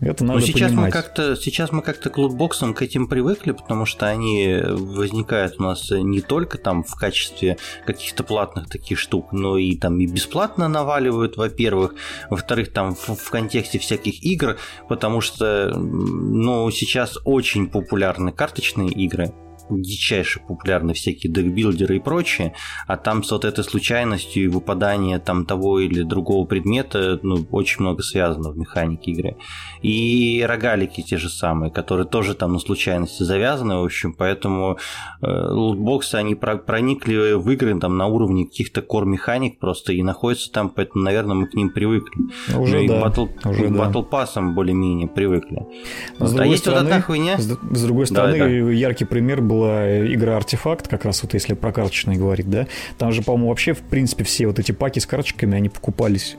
[0.06, 0.86] Это надо Но сейчас понимать.
[0.86, 5.64] мы как-то сейчас мы как-то к лутбоксам к этим привыкли, потому что они возникают у
[5.64, 10.68] нас не только там в качестве каких-то платных таких штук, но и там и бесплатно
[10.68, 11.96] наваливают, во-первых,
[12.30, 14.58] во-вторых, там в, в контексте всяких игр,
[14.90, 19.34] потому что ну сейчас очень популярны карточные игры
[19.70, 22.54] дичайше популярны всякие декбилдеры и прочее,
[22.88, 27.82] а там с вот этой случайностью и выпадания там того или другого предмета, ну, очень
[27.82, 29.38] много связано в механике игры.
[29.82, 34.78] И рогалики те же самые, которые тоже там на случайности завязаны, в общем, поэтому
[35.22, 40.70] э, лутбоксы, они проникли в игры там на уровне каких-то кор-механик просто и находятся там,
[40.70, 42.22] поэтому, наверное, мы к ним привыкли.
[42.58, 42.98] Уже ну, да.
[42.98, 43.80] И батл, уже к да.
[43.80, 45.66] батл пассам более-менее привыкли.
[46.20, 47.38] С а есть стороны, вот эта хуйня?
[47.38, 48.72] С, с другой стороны, да, да.
[48.72, 53.12] яркий пример был была игра «Артефакт», как раз вот если про карточные говорить, да, там
[53.12, 56.38] же, по-моему, вообще, в принципе, все вот эти паки с карточками, они покупались.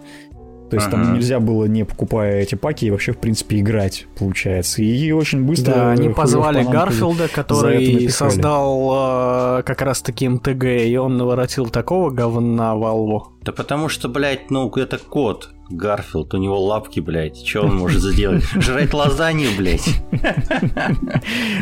[0.70, 0.96] То есть ага.
[0.96, 4.82] там нельзя было, не покупая эти паки, вообще, в принципе, играть, получается.
[4.82, 5.72] И очень быстро...
[5.72, 12.74] Да, они позвали Гарфилда, который создал э, как раз-таки МТГ, и он наворотил такого говна
[12.74, 13.28] Валву.
[13.42, 15.50] Да потому что, блядь, ну, это код.
[15.76, 17.44] Гарфилд, у него лапки, блядь.
[17.44, 18.44] Что он может сделать?
[18.54, 19.88] Жрать лазанью, блядь.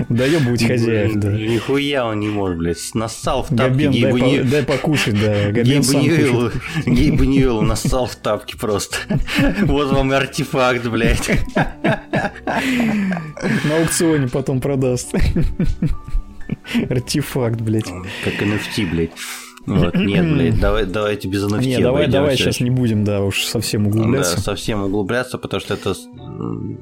[0.09, 1.33] Да ебуть хозяев, да.
[1.33, 2.79] Нихуя он не может, блядь.
[2.94, 4.18] Нассал в тапки Гейбу.
[4.48, 5.51] Дай покушать, да.
[6.87, 7.62] Гейбу Ньюэлл.
[7.62, 8.96] Нассал в тапки просто.
[9.62, 11.31] Вот вам артефакт, блядь.
[13.64, 15.14] На аукционе потом продаст.
[16.88, 17.90] Артефакт, блядь.
[18.25, 19.11] Как NFT, блядь.
[19.66, 23.44] Вот, нет, блядь, давай, давайте без NFT Нет, давай, давай сейчас не будем, да, уж
[23.44, 24.37] совсем углубляться.
[24.37, 25.94] Да, совсем углубляться, потому что это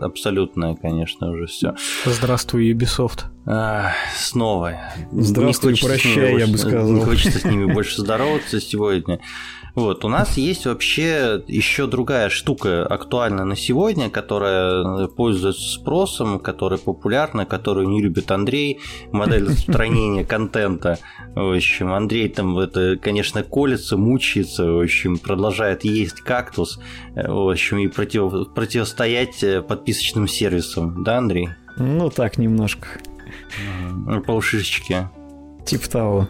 [0.00, 1.74] абсолютное, конечно, уже все.
[2.04, 3.24] Здравствуй, Ubisoft.
[3.46, 4.74] А, снова.
[5.12, 6.90] Здравствуй, прощай, я бы сказал.
[6.90, 9.20] Не хочется с ними больше здороваться сегодня.
[9.74, 16.78] Вот, у нас есть вообще еще другая штука актуальна на сегодня, которая пользуется спросом, которая
[16.78, 18.80] популярна, которую не любит Андрей,
[19.12, 20.98] модель распространения контента.
[21.34, 26.80] В общем, Андрей там это, конечно, колется, мучается, в общем, продолжает есть кактус,
[27.14, 31.50] в общем, и против, противостоять подписочным сервисам, да, Андрей?
[31.76, 32.88] Ну так, немножко.
[34.26, 35.08] По ушишечке.
[35.64, 36.28] Типа того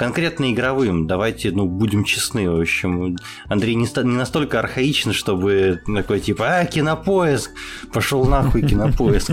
[0.00, 3.18] конкретно игровым, давайте, ну, будем честны, в общем.
[3.48, 7.50] Андрей не, не настолько архаичный, чтобы такой, типа, а, кинопоиск,
[7.92, 9.32] пошел нахуй кинопоиск.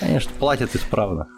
[0.00, 1.28] Конечно, платят исправно.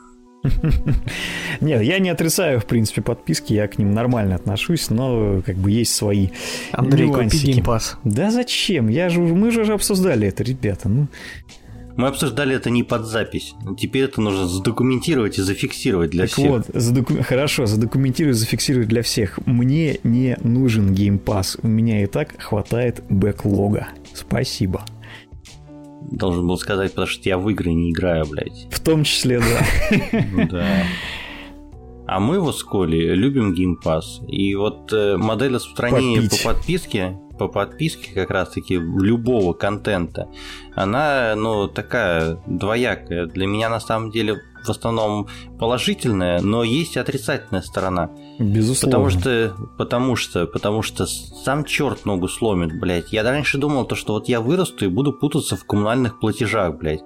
[1.60, 5.72] Нет, я не отрицаю, в принципе, подписки, я к ним нормально отношусь, но как бы
[5.72, 6.28] есть свои
[6.70, 7.60] Андрей, нюансики.
[7.60, 8.86] купи Game Да зачем?
[8.86, 10.88] Я же, мы же уже обсуждали это, ребята.
[10.88, 11.08] Ну,
[11.98, 13.54] мы обсуждали это не под запись.
[13.76, 16.48] Теперь это нужно задокументировать и зафиксировать для так всех.
[16.48, 17.14] вот, задоку...
[17.24, 19.40] хорошо, задокументировать, зафиксировать для всех.
[19.46, 21.58] Мне не нужен Pass.
[21.60, 23.88] У меня и так хватает бэклога.
[24.14, 24.84] Спасибо.
[26.12, 28.68] Должен был сказать, потому что я в игры не играю, блядь.
[28.70, 29.98] В том числе, да.
[30.50, 30.84] Да.
[32.08, 34.24] А мы вот с Колей любим Pass.
[34.26, 40.28] И вот э, модель распространения по подписке по подписке как раз-таки любого контента,
[40.74, 43.26] она, ну, такая двоякая.
[43.26, 48.10] Для меня на самом деле в основном положительная, но есть и отрицательная сторона.
[48.38, 48.98] Безусловно.
[48.98, 53.12] Потому что, потому что, потому что сам черт ногу сломит, блядь.
[53.12, 57.02] Я раньше думал, то, что вот я вырасту и буду путаться в коммунальных платежах, блядь.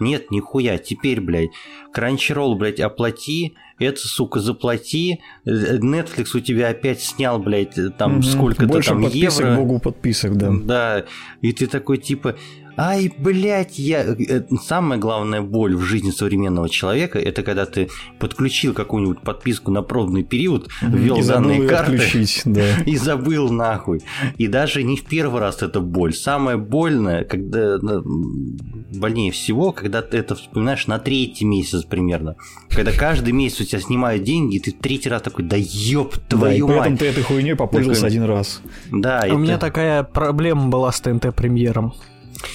[0.00, 1.50] Нет, нихуя, теперь, блядь,
[1.94, 8.22] Crunchyroll, блядь, оплати, это, сука, заплати, Netflix у тебя опять снял, блядь, там угу.
[8.22, 9.56] сколько-то там подписок, евро.
[9.56, 10.50] богу подписок, да.
[10.50, 11.04] Да,
[11.40, 12.36] и ты такой, типа,
[12.76, 14.02] Ай, блядь, я...
[14.02, 19.82] Э, самая главная боль в жизни современного человека это когда ты подключил какую-нибудь подписку на
[19.82, 22.78] пробный период, ввел данные карты да.
[22.86, 24.02] и забыл нахуй.
[24.36, 26.12] И даже не в первый раз это боль.
[26.12, 32.36] Самое больное, когда больнее всего, когда ты это вспоминаешь на третий месяц примерно.
[32.68, 36.66] Когда каждый месяц у тебя снимают деньги, и ты третий раз такой, да ёб твою
[36.66, 36.78] да, и мать.
[36.78, 38.16] Поэтому ты этой хуйней попользовался такой...
[38.16, 38.60] один раз.
[38.92, 39.20] Да.
[39.24, 39.36] У это...
[39.36, 41.94] меня такая проблема была с ТНТ премьером.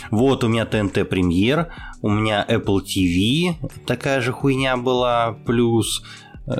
[0.09, 6.03] Вот у меня TNT премьер, у меня Apple TV, такая же хуйня была, плюс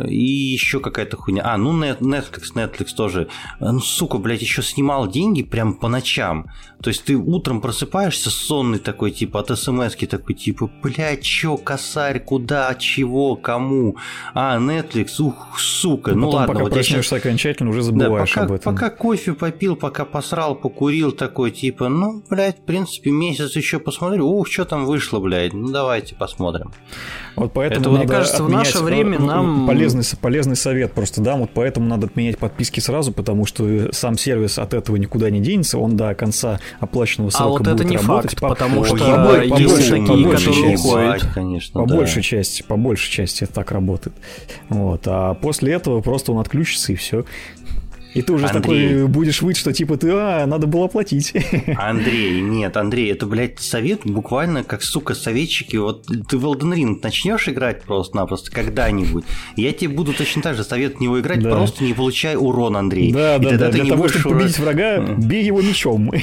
[0.07, 1.41] и еще какая-то хуйня.
[1.43, 3.27] А, ну Netflix, Netflix тоже.
[3.59, 6.47] Ну, сука, блядь, еще снимал деньги прям по ночам.
[6.81, 12.19] То есть ты утром просыпаешься сонный такой, типа, от смс такой, типа, блядь, чё, косарь,
[12.19, 13.97] куда, чего, кому?
[14.33, 16.53] А, Netflix, ух, сука, ну, ну ладно.
[16.53, 17.19] Пока вот проснешься сейчас...
[17.19, 18.73] окончательно, уже забываешь да, пока, об этом.
[18.73, 24.27] Пока кофе попил, пока посрал, покурил, такой, типа, ну, блядь, в принципе, месяц еще посмотрю,
[24.27, 26.73] ух, что там вышло, блядь, ну, давайте посмотрим.
[27.35, 29.67] Вот поэтому Это, надо мне кажется, в наше э, время нам...
[29.67, 34.59] Полезный, полезный совет просто, да, вот поэтому надо отменять подписки сразу, потому что сам сервис
[34.59, 37.97] от этого никуда не денется, он до конца оплаченного срока а вот будет это не
[37.97, 38.39] работать.
[38.39, 41.27] факт, потому что по, есть большей, такие, по большей которые уходят.
[41.33, 41.95] конечно, по да.
[41.95, 44.15] большей части, по большей части это так работает.
[44.69, 47.25] Вот, а после этого просто он отключится и все.
[48.13, 48.61] И ты уже Андрей.
[48.89, 51.33] такой будешь выть, что типа ты, а, надо было платить.
[51.77, 55.77] Андрей, нет, Андрей, это, блядь, совет буквально как, сука, советчики.
[55.77, 59.23] Вот ты в Elden Ring начнешь играть просто-напросто когда-нибудь,
[59.55, 61.51] я тебе буду точно так же совет в него играть, Да.
[61.51, 63.11] просто не получай урон, Андрей.
[63.13, 63.71] Да, И да, тогда да.
[63.71, 66.11] ты Для не того, чтобы ура- победить врага, бей его мечом.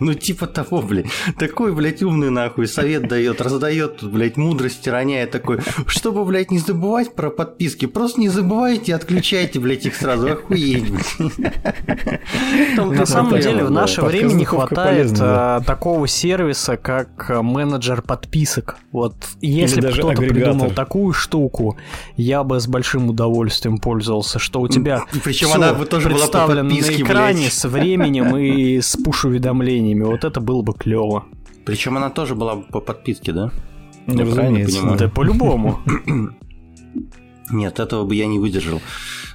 [0.00, 1.06] Ну, типа того, блядь.
[1.38, 5.58] Такой, блядь, умный нахуй совет дает, раздает, блядь, мудрости роняет такой.
[5.86, 10.28] Чтобы, блядь, не забывать про подписки, просто не забывайте, отключайте, блядь, их сразу.
[10.32, 10.73] Охуеть,
[12.76, 18.02] Там На самом деле в наше время не хватает а, такого сервиса, как а, менеджер
[18.02, 18.76] подписок.
[18.92, 21.76] Вот если бы кто-то придумал такую штуку,
[22.16, 27.06] я бы с большим удовольствием пользовался, что у тебя причем она бы тоже подписке, на
[27.06, 30.02] экране с временем и с пуш-уведомлениями.
[30.02, 31.24] Вот это было бы клево.
[31.64, 33.50] Причем она тоже была по подписке, да?
[34.06, 34.78] Ну, Я правильно разумеется.
[34.78, 34.98] понимаю?
[34.98, 35.80] Да по-любому.
[37.50, 38.80] Нет, этого бы я не выдержал.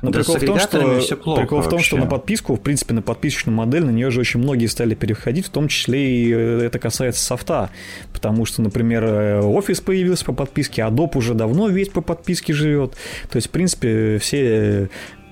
[0.02, 2.56] Но Да прикол с в том, что, всё плохо прикол в том, что на подписку,
[2.56, 6.24] в принципе, на подписочную модель, на нее же очень многие стали переходить, в том числе
[6.24, 7.70] и э, это касается софта.
[8.14, 12.94] Потому что, например, э, офис появился по подписке, Adobe уже давно весь по подписке живет.
[13.30, 14.88] То есть, в принципе, все э,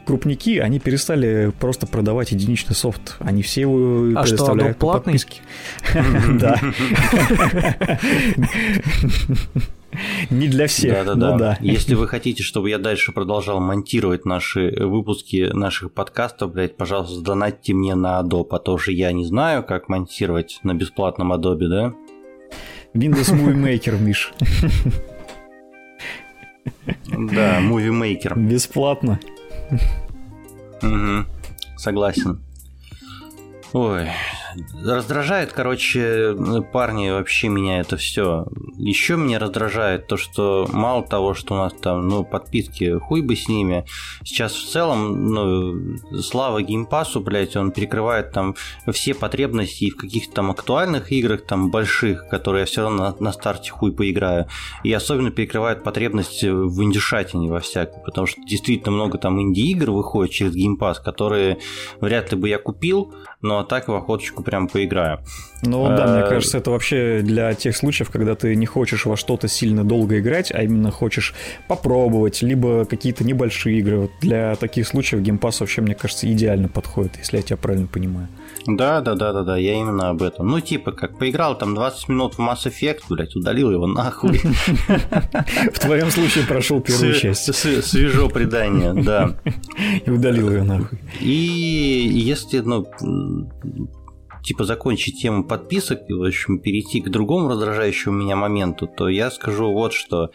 [0.05, 3.15] крупники, они перестали просто продавать единичный софт.
[3.19, 5.13] Они все его А что, предоставляют Adobe по платный?
[5.13, 5.41] подписке.
[6.39, 6.59] Да.
[10.29, 11.31] Не для всех, Да-да-да.
[11.31, 11.57] но да.
[11.61, 17.73] Если вы хотите, чтобы я дальше продолжал монтировать наши выпуски наших подкастов, блядь, пожалуйста, донатьте
[17.73, 21.93] мне на Adobe, а то же я не знаю, как монтировать на бесплатном Adobe, да?
[22.93, 24.33] Windows Movie Maker, Миш.
[27.07, 28.37] Да, Movie Maker.
[28.37, 29.19] Бесплатно.
[30.81, 31.27] Мгм.
[31.77, 32.41] Согласен.
[33.73, 34.07] Ой,
[34.83, 36.35] раздражает, короче,
[36.71, 38.45] парни, вообще меня это все.
[38.77, 43.35] Еще меня раздражает то, что мало того, что у нас там, ну, подписки, хуй бы
[43.35, 43.85] с ними.
[44.23, 48.55] Сейчас в целом, ну, слава геймпасу, блядь, он перекрывает там
[48.91, 53.15] все потребности и в каких-то там актуальных играх, там, больших, которые я все равно на,
[53.19, 54.47] на старте хуй поиграю.
[54.83, 60.33] И особенно перекрывает потребности в индюшатине во всякой, потому что действительно много там инди-игр выходит
[60.33, 61.57] через геймпас, которые
[62.01, 65.19] вряд ли бы я купил, но так в охоточку прям поиграю.
[65.61, 69.17] Ну да, мне Э, кажется, это вообще для тех случаев, когда ты не хочешь во
[69.17, 71.33] что-то сильно долго играть, а именно хочешь
[71.67, 73.97] попробовать, либо какие-то небольшие игры.
[73.97, 78.27] Вот для таких случаев геймпас вообще, мне кажется, идеально подходит, если я тебя правильно понимаю.
[78.67, 80.47] Да, да, да, да, да, я именно об этом.
[80.47, 84.39] Ну, типа, как поиграл там 20 минут в Mass Effect, блядь, удалил его нахуй.
[85.73, 89.35] В твоем случае прошел первую часть све- Свежо предание, да.
[90.05, 90.99] и удалил ее нахуй.
[91.19, 91.31] И
[92.13, 92.85] если, ну,
[94.47, 99.29] типа закончить тему подписок и, в общем, перейти к другому раздражающему меня моменту, то я
[99.29, 100.31] скажу вот что.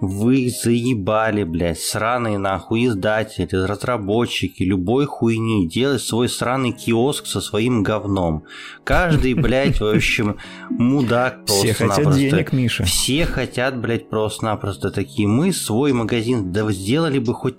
[0.00, 7.82] Вы заебали, блядь, сраные нахуй издатели, разработчики, любой хуйни, делать свой сраный киоск со своим
[7.82, 8.44] говном.
[8.82, 10.38] Каждый, блядь, в общем,
[10.70, 12.20] мудак Все хотят просто-напросто.
[12.20, 12.84] денег, Миша.
[12.84, 15.28] Все хотят, блядь, просто-напросто такие.
[15.28, 17.56] Мы свой магазин, да сделали бы хоть,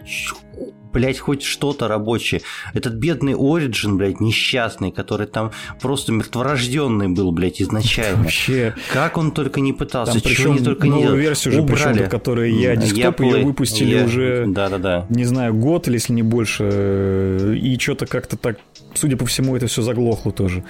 [0.95, 2.41] блядь, хоть что-то рабочее.
[2.73, 8.23] Этот бедный Origin, блядь, несчастный, который там просто мертворожденный был, блядь, изначально.
[8.23, 11.17] Вообще, Как он только не пытался, там причем не только не новую делал.
[11.19, 12.09] версию же, причем, Убрали.
[12.09, 15.05] которая я десктоп, ее Play- выпустили я- уже Да-да-да.
[15.09, 18.57] не знаю, год или если не больше, и что-то как-то так,
[18.93, 20.63] судя по всему, это все заглохло тоже.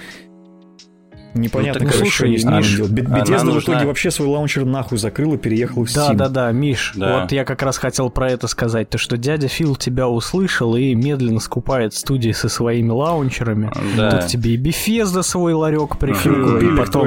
[1.36, 2.92] Непонятно, Ну, так, слушай, ним Миш, делают.
[2.92, 6.10] Бе- она Bethesda в нужна- итоге вообще свой лаунчер нахуй закрыл и переехал в Да,
[6.12, 6.16] Steam.
[6.16, 7.20] да, да, Миш, Да.
[7.20, 10.94] вот я как раз хотел про это сказать, то что дядя Фил тебя услышал и
[10.94, 13.70] медленно скупает студии со своими лаунчерами.
[13.96, 14.10] Да.
[14.20, 17.06] Тут тебе и Bethesda свой ларек Купили прикроет, потом.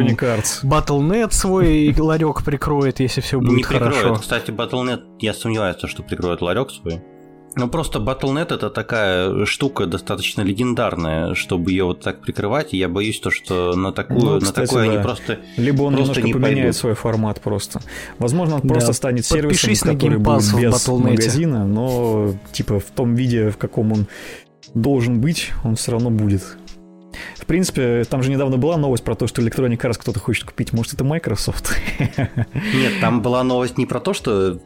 [0.63, 3.95] Battle.net свой ларек прикроет, если все будет Не прикроет.
[3.95, 4.15] хорошо.
[4.15, 7.01] Кстати, Battle.net, я сомневаюсь, что прикроет ларек свой.
[7.55, 12.73] Ну просто Battle.net это такая штука достаточно легендарная, чтобы ее вот так прикрывать.
[12.73, 14.91] И я боюсь то, что на такую, ну, кстати, на такое да.
[14.91, 16.75] они просто либо он просто немножко не поменяет пойдут.
[16.75, 17.81] свой формат просто.
[18.17, 18.67] Возможно, он да.
[18.69, 23.57] просто станет сервисом, Подпишись который на будет без магазина, но типа в том виде, в
[23.57, 24.07] каком он
[24.73, 26.43] должен быть, он все равно будет.
[27.35, 30.73] В принципе, там же недавно была новость про то, что Electronic Arts кто-то хочет купить.
[30.73, 31.75] Может, это Microsoft?
[31.97, 34.59] Нет, там была новость не про то, что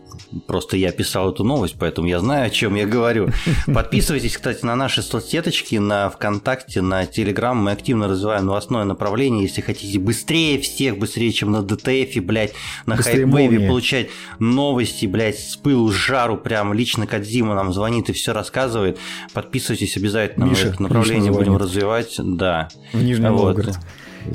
[0.47, 3.29] просто я писал эту новость, поэтому я знаю, о чем я говорю.
[3.73, 7.57] Подписывайтесь, кстати, на наши соцсеточки, на ВКонтакте, на Телеграм.
[7.57, 9.43] Мы активно развиваем новостное направление.
[9.43, 12.53] Если хотите быстрее всех, быстрее, чем на ДТФ, блядь,
[12.85, 14.09] на Хайпвейве получать
[14.39, 18.97] новости, блядь, с пылу, с жару, прям лично Кадзима нам звонит и все рассказывает.
[19.33, 22.15] Подписывайтесь обязательно, Миша, мы это направление будем развивать.
[22.17, 22.69] Да.
[22.93, 23.57] В Нижнем Вот.
[23.57, 23.79] Новгороде.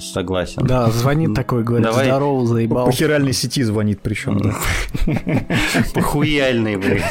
[0.01, 0.63] Согласен.
[0.67, 2.07] Да, звонит такой, говорит, Давай.
[2.07, 2.87] здорово, заебал.
[2.87, 4.55] По хиральной сети звонит причем, да.
[5.95, 7.05] Похуяльный, блядь.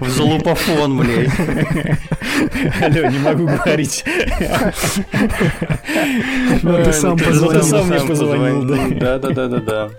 [0.00, 1.30] В залупофон, блядь.
[2.82, 4.04] Алло, не могу говорить.
[6.62, 7.62] Ну, ты сам Ты позвонил.
[7.62, 9.18] сам мне позвонил, да.
[9.18, 9.90] Да, да, да, да, да.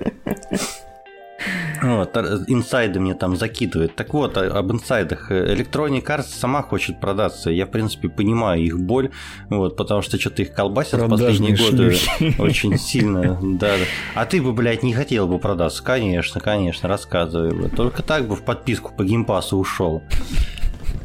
[1.81, 3.95] Вот, а, инсайды мне там закидывают.
[3.95, 5.31] Так вот, об инсайдах.
[5.31, 7.49] Electronic Arts сама хочет продаться.
[7.49, 9.11] Я, в принципе, понимаю их боль,
[9.49, 12.35] вот, потому что что-то их колбасят в последние Продажные годы шлюхи.
[12.41, 13.39] очень сильно.
[13.41, 13.85] Да, да.
[14.15, 15.83] А ты бы, блядь, не хотел бы продаться?
[15.83, 17.69] Конечно, конечно, рассказывай бы.
[17.69, 20.03] Только так бы в подписку по геймпасу ушел.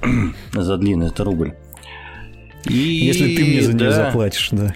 [0.53, 1.55] За длинный это рубль.
[2.69, 4.75] И, Если ты мне за нее да, заплатишь, да.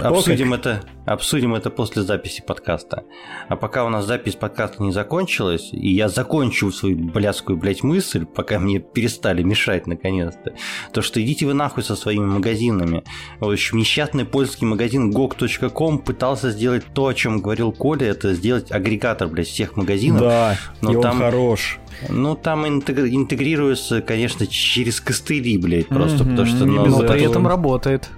[0.02, 3.04] Обсудим это, обсудим это после записи подкаста.
[3.48, 8.24] А пока у нас запись подкаста не закончилась, и я закончу свою блядскую, блядь, мысль,
[8.24, 10.54] пока мне перестали мешать наконец-то,
[10.92, 13.02] то что идите вы нахуй со своими магазинами.
[13.40, 18.70] В общем, несчастный польский магазин gog.com пытался сделать то, о чем говорил Коля, это сделать
[18.70, 20.20] агрегатор, блядь, всех магазинов.
[20.20, 21.80] Да, но и он там- хорош.
[22.08, 26.64] Ну, там интегр- интегрируется, конечно, через костыли, блядь, просто Мгм, потому что...
[26.66, 28.08] ну, Но при этом работает.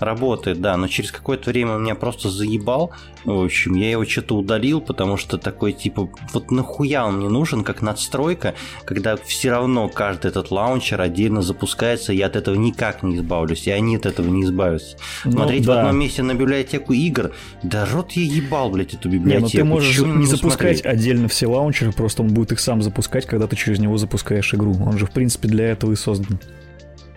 [0.00, 2.90] Работает, да, но через какое-то время он меня просто заебал.
[3.24, 7.64] В общем, я его что-то удалил, потому что такой типа, вот нахуя он мне нужен,
[7.64, 13.16] как надстройка, когда все равно каждый этот лаунчер отдельно запускается, я от этого никак не
[13.16, 14.96] избавлюсь, и они от этого не избавятся.
[15.24, 15.80] Ну, Смотреть в да.
[15.80, 17.32] одном месте на библиотеку игр,
[17.62, 19.42] да рот я ебал, блядь, эту Не, библиотеку.
[19.42, 20.86] ну ты можешь на не запускать смотреть?
[20.86, 24.76] отдельно все лаунчеры, просто он будет их сам запускать, когда ты через него запускаешь игру.
[24.84, 26.38] Он же, в принципе, для этого и создан.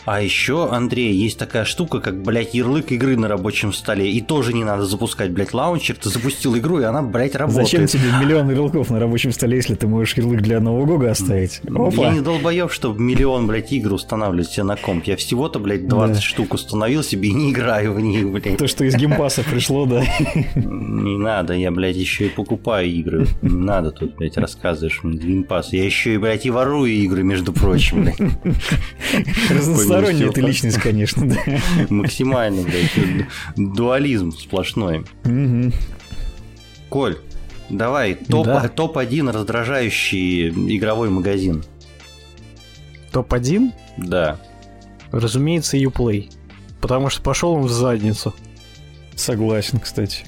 [0.05, 4.11] А еще, Андрей, есть такая штука, как, блядь, ярлык игры на рабочем столе.
[4.11, 5.95] И тоже не надо запускать, блядь, лаунчер.
[5.97, 7.67] Ты запустил игру, и она, блядь, работает.
[7.67, 11.11] Зачем тебе миллион ярлыков на рабочем столе, если ты можешь ярлык для нового GOG а
[11.11, 11.61] оставить?
[11.63, 12.11] Я Опа!
[12.13, 15.03] не долбоев, чтобы миллион, блядь, игр устанавливать себе на комп.
[15.05, 16.21] Я всего-то, блядь, 20 Да.
[16.21, 18.57] штук установил себе и не играю в них, блядь.
[18.57, 20.03] То, что из Game Pass а пришло, да.
[20.55, 23.27] Не надо, я, блядь, еще и покупаю игры.
[23.43, 25.71] Не надо тут, блядь, рассказываешь мне геймпас.
[25.73, 28.17] Я еще и, блядь, и ворую игры, между прочим, блядь.
[29.89, 31.37] Разносторонняя ты личность, конечно, да.
[31.89, 35.05] Максимально, блядь, дуализм сплошной.
[36.89, 37.17] Коль,
[37.69, 38.67] давай, топ- Да.
[38.67, 41.63] топ-1 раздражающий игровой магазин.
[43.11, 44.39] Топ-1, Да.
[45.11, 46.31] разумеется, Uplay.
[46.81, 48.33] Потому что пошел он в задницу.
[49.15, 50.23] Согласен, кстати.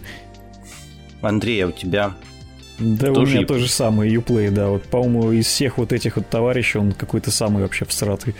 [1.22, 2.14] Андрей, а у тебя?
[2.80, 3.48] Да, у Тоже меня Uplay.
[3.48, 4.68] то же самое, Uplay, да.
[4.70, 8.36] Вот, по-моему, из всех вот этих вот товарищей он какой-то самый вообще всратый.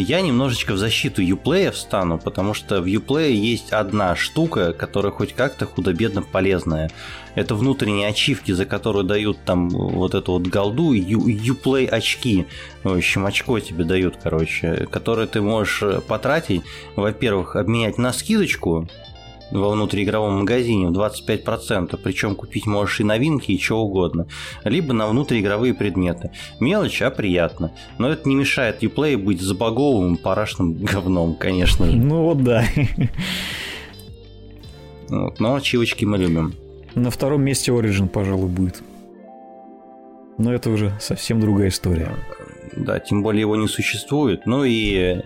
[0.00, 5.32] Я немножечко в защиту Uplay встану, потому что в Uplay есть одна штука, которая хоть
[5.32, 6.88] как-то худо-бедно полезная.
[7.34, 12.46] Это внутренние ачивки, за которую дают там вот эту вот голду, Uplay очки.
[12.84, 16.62] В общем, очко тебе дают, короче, которые ты можешь э, потратить,
[16.94, 18.88] во-первых, обменять на скидочку,
[19.50, 24.26] во внутриигровом магазине в 25%, причем купить можешь и новинки, и что угодно,
[24.64, 26.30] либо на внутриигровые предметы.
[26.60, 27.72] Мелочь, а приятно.
[27.98, 31.96] Но это не мешает Uplay быть забаговым парашным говном, конечно же.
[31.96, 32.64] Ну вот да.
[35.08, 36.54] Вот, Но ачивочки мы любим.
[36.94, 38.82] На втором месте Origin, пожалуй, будет.
[40.36, 42.14] Но это уже совсем другая история.
[42.76, 44.46] Да, тем более его не существует.
[44.46, 45.22] Ну и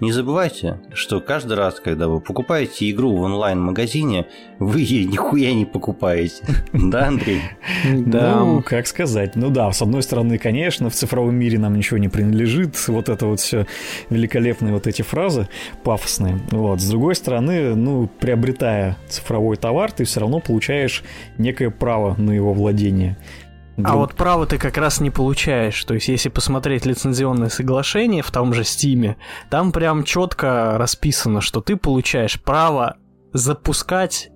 [0.00, 4.26] не забывайте, что каждый раз, когда вы покупаете игру в онлайн-магазине,
[4.58, 6.44] вы ей нихуя не покупаете.
[6.86, 7.40] Да, Андрей?
[7.84, 9.34] Ну, как сказать.
[9.34, 12.76] Ну да, с одной стороны, конечно, в цифровом мире нам ничего не принадлежит.
[12.88, 13.66] Вот это вот все
[14.10, 15.48] великолепные вот эти фразы
[15.82, 16.38] пафосные.
[16.50, 16.80] Вот.
[16.80, 21.02] С другой стороны, ну, приобретая цифровой товар, ты все равно получаешь
[21.38, 23.16] некое право на его владение.
[23.84, 25.84] А вот право ты как раз не получаешь.
[25.84, 29.16] То есть, если посмотреть лицензионное соглашение в том же Стиме,
[29.50, 32.96] там прям четко расписано, что ты получаешь право
[33.32, 34.30] запускать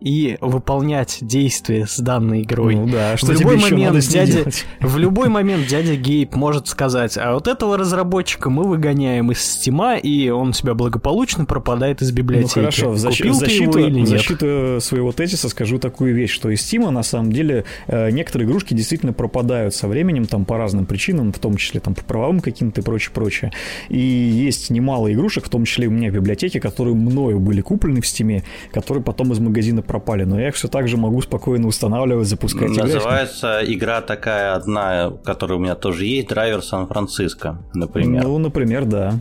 [0.00, 2.76] и выполнять действия с данной игрой.
[2.76, 4.44] Ну да, что в любой момент дядя,
[4.80, 9.96] в любой момент дядя Гейб может сказать, а вот этого разработчика мы выгоняем из стима,
[9.96, 12.54] и он у себя благополучно пропадает из Ну библиотеки.
[12.54, 16.88] хорошо, в, защ- в защиту, в защиту своего тезиса скажу такую вещь, что из Steam
[16.90, 21.38] на самом деле э, некоторые игрушки действительно пропадают со временем, там по разным причинам, в
[21.38, 23.52] том числе там по правовым каким-то и прочее, прочее.
[23.88, 28.00] И есть немало игрушек, в том числе у меня в библиотеке, которые мною были куплены
[28.00, 28.42] в Steam,
[28.72, 30.22] которые потом из магазина пропали.
[30.24, 32.68] Но я их все так же могу спокойно устанавливать, запускать.
[32.68, 38.22] Называется игра такая одна, которая у меня тоже есть, драйвер Сан-Франциско, например.
[38.22, 39.14] Ну, например, да.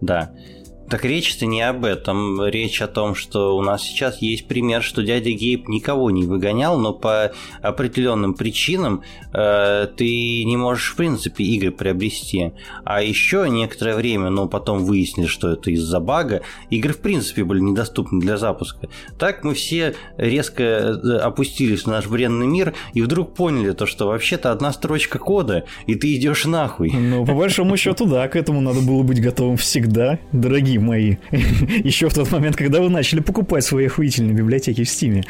[0.00, 0.30] Да.
[0.88, 2.44] Так речь-то не об этом.
[2.44, 6.78] Речь о том, что у нас сейчас есть пример, что дядя Гейб никого не выгонял,
[6.78, 7.32] но по
[7.62, 12.52] определенным причинам э, ты не можешь, в принципе, игры приобрести.
[12.84, 17.60] А еще некоторое время, но потом выяснили, что это из-за бага, игры, в принципе, были
[17.60, 18.88] недоступны для запуска.
[19.18, 24.06] Так мы все резко э, опустились в наш бренный мир и вдруг поняли то, что
[24.06, 26.90] вообще-то одна строчка кода, и ты идешь нахуй.
[26.92, 31.16] Ну, по большому счету, да, к этому надо было быть готовым всегда, дорогие мои.
[31.30, 35.24] Еще в тот момент, когда вы начали покупать свои охуительные библиотеки в Стиме.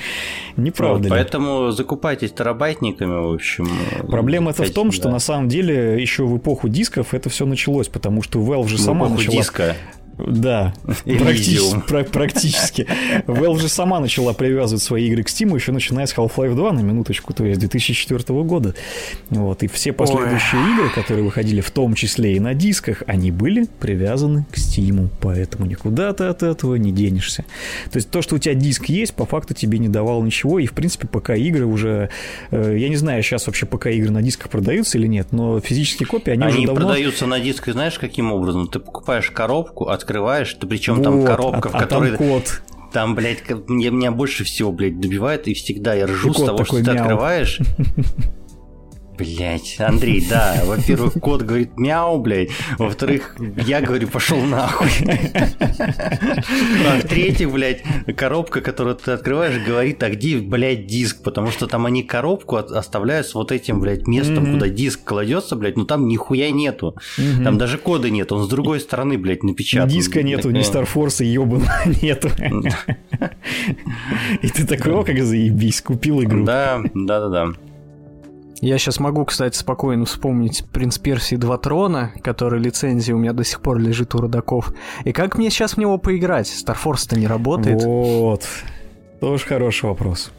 [0.56, 1.10] Не правда Вот, ли?
[1.10, 3.68] Поэтому закупайтесь терабайтниками, в общем.
[4.08, 5.14] Проблема это в том, Хотите, что да.
[5.14, 8.80] на самом деле еще в эпоху дисков это все началось, потому что Valve же В
[8.80, 9.36] сама начала...
[9.36, 9.76] диска.
[10.18, 10.72] Да,
[11.04, 12.86] практически, пра- практически.
[13.26, 16.80] Valve же сама начала привязывать свои игры к Steam еще начиная с Half-Life 2 на
[16.80, 18.74] минуточку, то есть 2004 года.
[19.30, 23.66] Вот, и все последующие игры, которые выходили в том числе и на дисках, они были
[23.80, 27.44] привязаны к Steam, поэтому никуда ты от этого не денешься.
[27.90, 30.66] То есть то, что у тебя диск есть, по факту тебе не давало ничего, и
[30.66, 32.10] в принципе ПК-игры уже...
[32.50, 36.30] э, Я не знаю, сейчас вообще ПК-игры на дисках продаются или нет, но физические копии,
[36.32, 36.86] они, Они уже давно...
[36.86, 38.68] продаются на диске, знаешь, каким образом?
[38.68, 42.62] Ты покупаешь коробку, открываешь, ты причем там Вот, коробка, а- в а которой там код.
[42.92, 46.76] Там, блядь, меня, больше всего, блядь, добивает, и всегда я ржу И с того, что
[46.76, 47.00] ты мяу.
[47.02, 47.58] открываешь.
[49.16, 54.88] Блять, Андрей, да, во-первых, кот говорит мяу, блядь, во-вторых, я говорю, пошел нахуй.
[56.86, 57.82] А в-третьих, блядь,
[58.16, 63.26] коробка, которую ты открываешь, говорит, а где, блядь, диск, потому что там они коробку оставляют
[63.26, 66.96] с вот этим, блядь, местом, куда диск кладется, блядь, но там нихуя нету.
[67.42, 69.88] Там даже кода нет, он с другой стороны, блядь, напечатан.
[69.88, 71.70] Диска нету, ни Такая- Старфорса ебаного
[72.02, 72.30] нету.
[74.42, 76.44] И ты такой, о, как заебись, купил игру.
[76.44, 77.48] Да, да, да, да.
[78.64, 83.44] Я сейчас могу, кстати, спокойно вспомнить «Принц Персии 2 трона», который лицензия у меня до
[83.44, 84.72] сих пор лежит у родаков.
[85.04, 86.46] И как мне сейчас в него поиграть?
[86.46, 87.84] Старфорс-то не работает.
[87.84, 88.48] Вот.
[89.20, 90.32] Тоже хороший вопрос.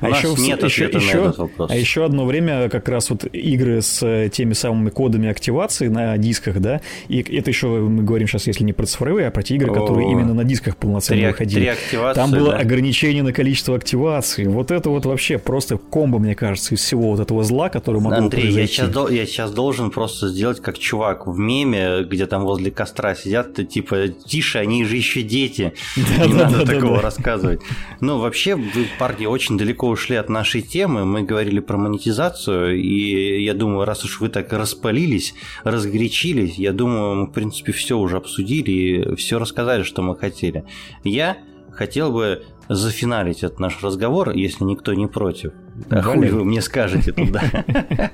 [0.00, 1.70] У нас нет ответа на этот вопрос.
[1.70, 6.16] а еще одно время как раз вот игры с э, теми самыми кодами активации на
[6.18, 9.54] дисках, да, и это еще мы говорим сейчас, если не про цифровые, а про те
[9.56, 10.10] игры, которые О.
[10.10, 11.60] именно на дисках полноценно Три, выходили.
[11.60, 12.58] три активации, Там было да.
[12.58, 14.46] ограничение на количество активаций.
[14.46, 18.18] Вот это вот вообще просто комбо, мне кажется, из всего вот этого зла, который могло
[18.18, 22.70] Андрей, я сейчас, я сейчас должен просто сделать как чувак в меме, где там возле
[22.70, 25.72] костра сидят, ты типа, тише, они же еще дети.
[26.18, 27.60] Да, Не да, надо да, такого рассказывать.
[28.00, 31.04] Ну, вообще, вы, парни, очень далеко ушли от нашей темы.
[31.06, 35.34] Мы говорили про монетизацию, и я думаю, раз уж вы так распалились,
[35.64, 40.64] разгорячились, я думаю, мы, в принципе, все уже обсудили и все рассказали, что мы хотели.
[41.02, 41.38] Я
[41.72, 45.52] хотел бы зафиналить этот наш разговор, если никто не против.
[45.90, 47.42] Да хуй вы мне скажете туда.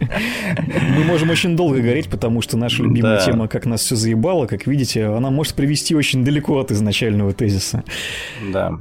[0.97, 3.25] Мы можем очень долго гореть, потому что наша любимая Да.
[3.25, 7.85] тема, как нас все заебало, как видите, она может привести очень далеко от изначального тезиса.
[8.53, 8.73] Да.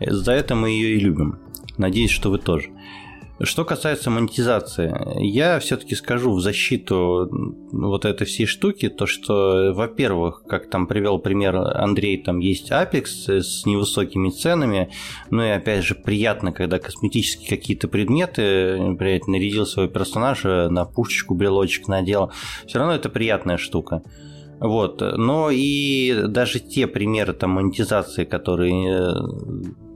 [0.00, 1.38] За это мы ее и любим.
[1.76, 2.70] Надеюсь, что вы тоже.
[3.42, 7.28] Что касается монетизации, я все-таки скажу в защиту
[7.72, 13.40] вот этой всей штуки, то что, во-первых, как там привел пример Андрей, там есть Apex
[13.40, 14.90] с невысокими ценами,
[15.30, 21.34] ну и опять же приятно, когда косметические какие-то предметы, блядь, нарядил своего персонажа, на пушечку
[21.34, 22.30] брелочек надел,
[22.68, 24.02] все равно это приятная штука.
[24.60, 29.12] Вот, но и даже те примеры там монетизации, которые э,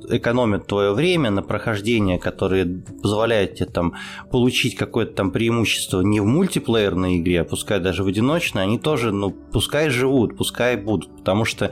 [0.08, 3.94] экономят твое время на прохождение, которые позволяют тебе там
[4.30, 9.12] получить какое-то там преимущество не в мультиплеерной игре, а пускай даже в одиночной, они тоже,
[9.12, 11.70] ну, пускай живут, пускай будут, потому что,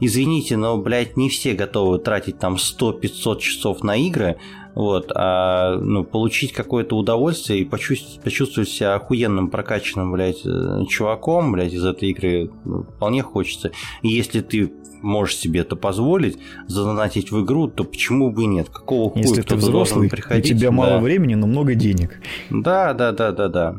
[0.00, 4.38] извините, но, блядь, не все готовы тратить там 100-500 часов на игры,
[4.74, 11.52] вот, а ну, получить какое-то удовольствие и почувствовать, почувствовать себя охуенным прокачанным, блядь, э, чуваком,
[11.52, 13.70] блядь, из этой игры ну, вполне хочется.
[14.02, 18.68] И если ты можешь себе это позволить, задонатить в игру, то почему бы и нет?
[18.70, 20.58] Какого хуя Если ты взрослый, у приходить?
[20.58, 20.98] тебя мало Да.
[21.00, 22.20] времени, но много денег.
[22.50, 23.76] Да, да, да, да, да.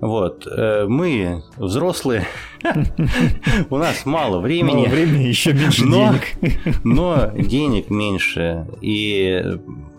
[0.00, 0.46] Вот.
[0.46, 2.26] Э, мы взрослые,
[3.70, 4.74] у нас мало времени.
[4.82, 6.80] Мало времени, еще меньше денег.
[6.84, 9.42] Но денег меньше, и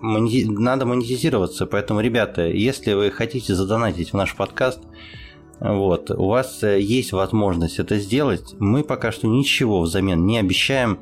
[0.02, 1.66] надо монетизироваться.
[1.66, 4.80] Поэтому, ребята, если вы хотите задонатить в наш подкаст,
[5.60, 8.56] вот, у вас э, есть возможность это сделать.
[8.60, 10.99] Мы пока что ничего взамен не обещаем.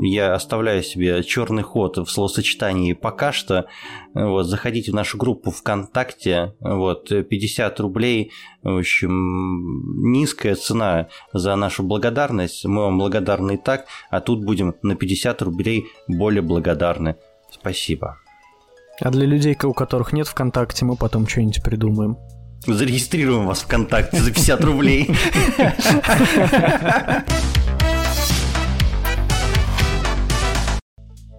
[0.00, 3.66] Я оставляю себе черный ход в словосочетании пока что.
[4.14, 6.54] Вот, заходите в нашу группу ВКонтакте.
[6.60, 8.30] Вот, 50 рублей.
[8.62, 12.64] В общем, низкая цена за нашу благодарность.
[12.64, 17.16] Мы вам благодарны и так, а тут будем на 50 рублей более благодарны.
[17.50, 18.18] Спасибо.
[19.00, 22.16] А для людей, у которых нет ВКонтакте, мы потом что-нибудь придумаем.
[22.66, 25.10] Зарегистрируем вас ВКонтакте за 50 рублей.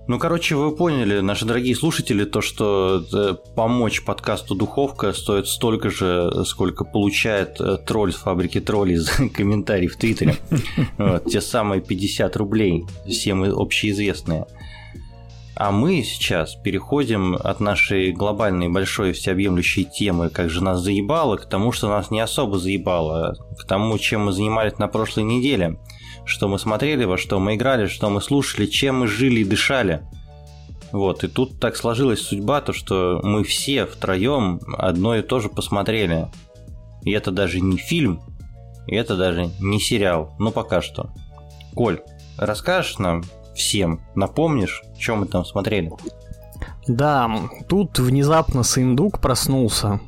[0.05, 5.89] Ну, короче, вы поняли, наши дорогие слушатели, то, что э, помочь подкасту «Духовка» стоит столько
[5.89, 10.35] же, сколько получает э, тролль с фабрики троллей за комментарий в Твиттере.
[11.31, 14.45] Те самые 50 рублей, всем общеизвестные.
[15.55, 21.47] А мы сейчас переходим от нашей глобальной большой всеобъемлющей темы «Как же нас заебало» к
[21.47, 25.77] тому, что нас не особо заебало, к тому, чем мы занимались на прошлой неделе,
[26.25, 30.01] что мы смотрели, во что мы играли, что мы слушали, чем мы жили и дышали.
[30.91, 35.49] Вот, и тут так сложилась судьба, то что мы все втроем одно и то же
[35.49, 36.29] посмотрели.
[37.03, 38.21] И это даже не фильм,
[38.87, 41.11] и это даже не сериал, ну пока что.
[41.75, 42.01] Коль,
[42.37, 43.23] расскажешь нам,
[43.55, 44.01] всем.
[44.15, 45.91] Напомнишь, что мы там смотрели?
[46.87, 47.29] Да,
[47.67, 49.99] тут внезапно Сындук проснулся.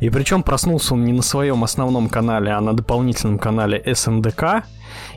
[0.00, 4.64] И причем проснулся он не на своем основном канале, а на дополнительном канале СНДК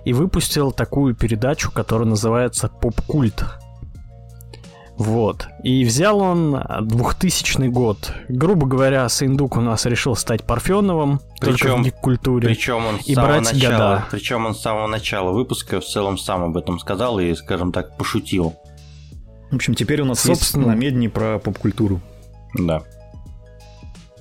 [0.05, 3.60] и выпустил такую передачу, которая называется «Поп-культ».
[5.01, 5.47] Вот.
[5.63, 8.13] И взял он 2000 год.
[8.29, 12.47] Грубо говоря, Сындук у нас решил стать Парфеновым, причем, только в культуре.
[12.49, 14.05] Причем он с и самого брать начала, года.
[14.11, 17.97] Причем он с самого начала выпуска в целом сам об этом сказал и, скажем так,
[17.97, 18.53] пошутил.
[19.49, 20.65] В общем, теперь у нас Собственно...
[20.65, 21.99] есть намедни про поп-культуру.
[22.53, 22.83] Да.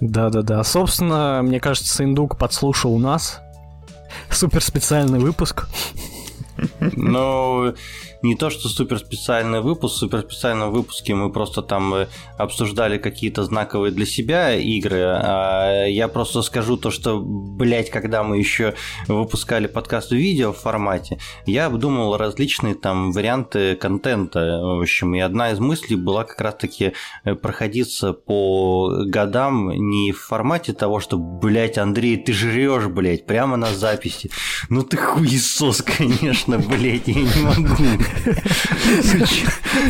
[0.01, 0.65] Да-да-да.
[0.65, 3.41] Собственно, мне кажется, Сындук подслушал нас.
[4.31, 5.69] Супер специальный выпуск.
[6.81, 7.75] Ну,
[8.23, 13.45] не то, что супер специальный выпуск, в суперспециальном выпуске мы просто там э, обсуждали какие-то
[13.45, 18.75] знаковые для себя игры, а я просто скажу то, что, блядь, когда мы еще
[19.09, 25.53] выпускали подкаст в видео формате, я обдумал различные там варианты контента, в общем, и одна
[25.53, 26.93] из мыслей была как раз-таки
[27.25, 33.57] э, проходиться по годам не в формате того, что, блядь, Андрей, ты жрешь, блядь, прямо
[33.57, 34.31] на записи.
[34.69, 37.75] Ну ты хуесос, конечно, блядь, я не могу.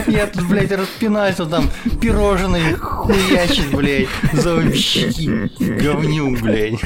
[0.07, 5.11] Я тут, блядь, распинаюсь, там пирожные хуячит, блядь, за вообще
[5.59, 6.81] говнюк, блядь.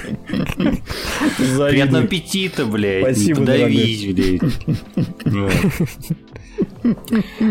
[1.36, 3.04] Приятного аппетита, блядь.
[3.04, 4.40] Спасибо, Подавись, блядь.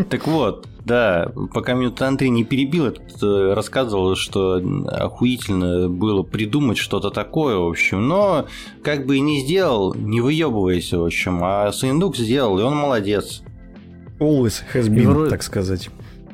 [0.10, 7.10] Так вот, да, пока меня Андрей не перебил, э, рассказывал, что охуительно было придумать что-то
[7.10, 8.48] такое, в общем, но
[8.84, 13.44] как бы и не сделал, не выебывайся, в общем, а Сындук сделал, и он молодец.
[14.20, 15.30] Always has been, вроде...
[15.30, 15.90] так сказать.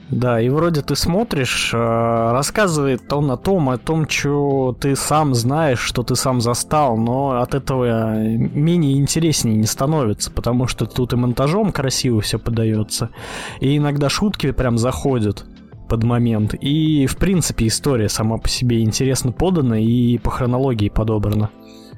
[0.10, 5.36] Да, и вроде ты смотришь, э, рассказывает он о том, о том, что ты сам
[5.36, 11.14] знаешь, что ты сам застал, но от этого менее интереснее не становится, потому что тут
[11.14, 13.12] и монтажом красиво все подается,
[13.60, 15.46] и иногда шутки прям заходят
[15.88, 21.52] под момент, и в принципе история сама по себе интересно подана и по хронологии подобрана.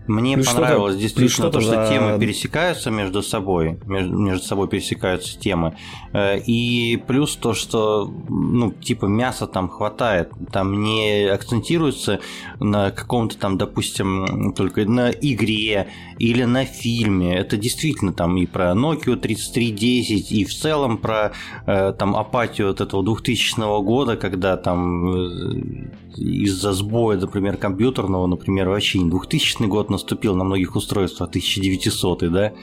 [0.08, 1.90] Мне плюс понравилось действительно то, что за...
[1.90, 5.76] темы пересекаются между собой, между, между собой пересекаются темы.
[6.14, 12.20] Э, и плюс то, что, ну, типа мяса там хватает, там не акцентируется
[12.60, 15.88] на каком-то там, допустим, только на игре
[16.18, 17.36] или на фильме.
[17.36, 21.32] Это действительно там и про Nokia 3310, и в целом про
[21.68, 25.88] э, там апатию от этого 2000 года, когда там э,
[26.18, 32.54] из-за сбоя, например, компьютерного, например, вообще не 2000 год наступил на многих устройствах, 1900 да?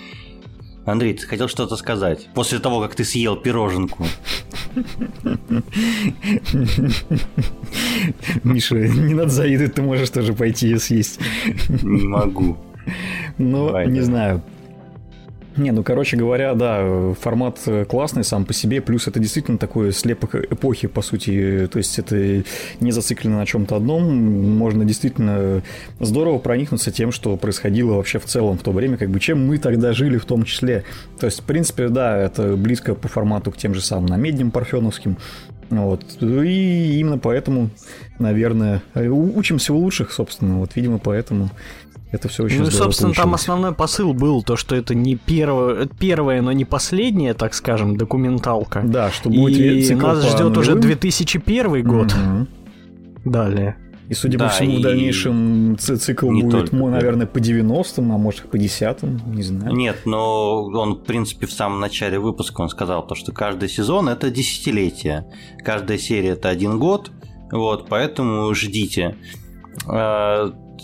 [0.85, 4.07] Андрей, ты хотел что-то сказать после того, как ты съел пироженку?
[8.43, 11.21] Миша, не надо завидовать, ты можешь тоже пойти и съесть.
[11.83, 12.57] Не могу.
[13.37, 14.43] Ну, не знаю.
[15.59, 20.37] Не, ну, короче говоря, да, формат классный сам по себе, плюс это действительно такой слепок
[20.37, 22.45] эпохи, по сути, то есть это
[22.81, 24.05] не зациклено на чем-то одном,
[24.57, 25.63] можно действительно
[26.01, 29.59] здорово проникнуться тем, что происходило вообще в целом в то время, как бы чем мы
[29.59, 30.85] тогда жили в том числе.
[31.19, 35.17] То есть, в принципе, да, это близко по формату к тем же самым намедням парфеновским,
[35.71, 36.03] Вот.
[36.21, 37.71] И именно поэтому,
[38.19, 40.59] наверное, учимся у лучших, собственно.
[40.59, 41.51] Вот, видимо, поэтому
[42.11, 43.17] это все очень Ну, собственно, получилось.
[43.17, 47.97] там основной посыл был то, что это не первое, первое, но не последняя, так скажем,
[47.97, 48.83] документалка.
[48.85, 52.13] Да, что будет И нас ждет уже 2001 год.
[52.13, 52.47] Угу.
[53.31, 53.77] Далее.
[54.09, 58.17] И, судя да, по всему, в дальнейшем цикл будет, только, ну, наверное, по 90-м, а
[58.17, 59.75] может по 10-м, не знаю.
[59.75, 64.09] Нет, но он, в принципе, в самом начале выпуска он сказал, то, что каждый сезон
[64.09, 65.27] это десятилетие.
[65.63, 67.11] Каждая серия это один год,
[67.53, 69.17] вот, поэтому ждите.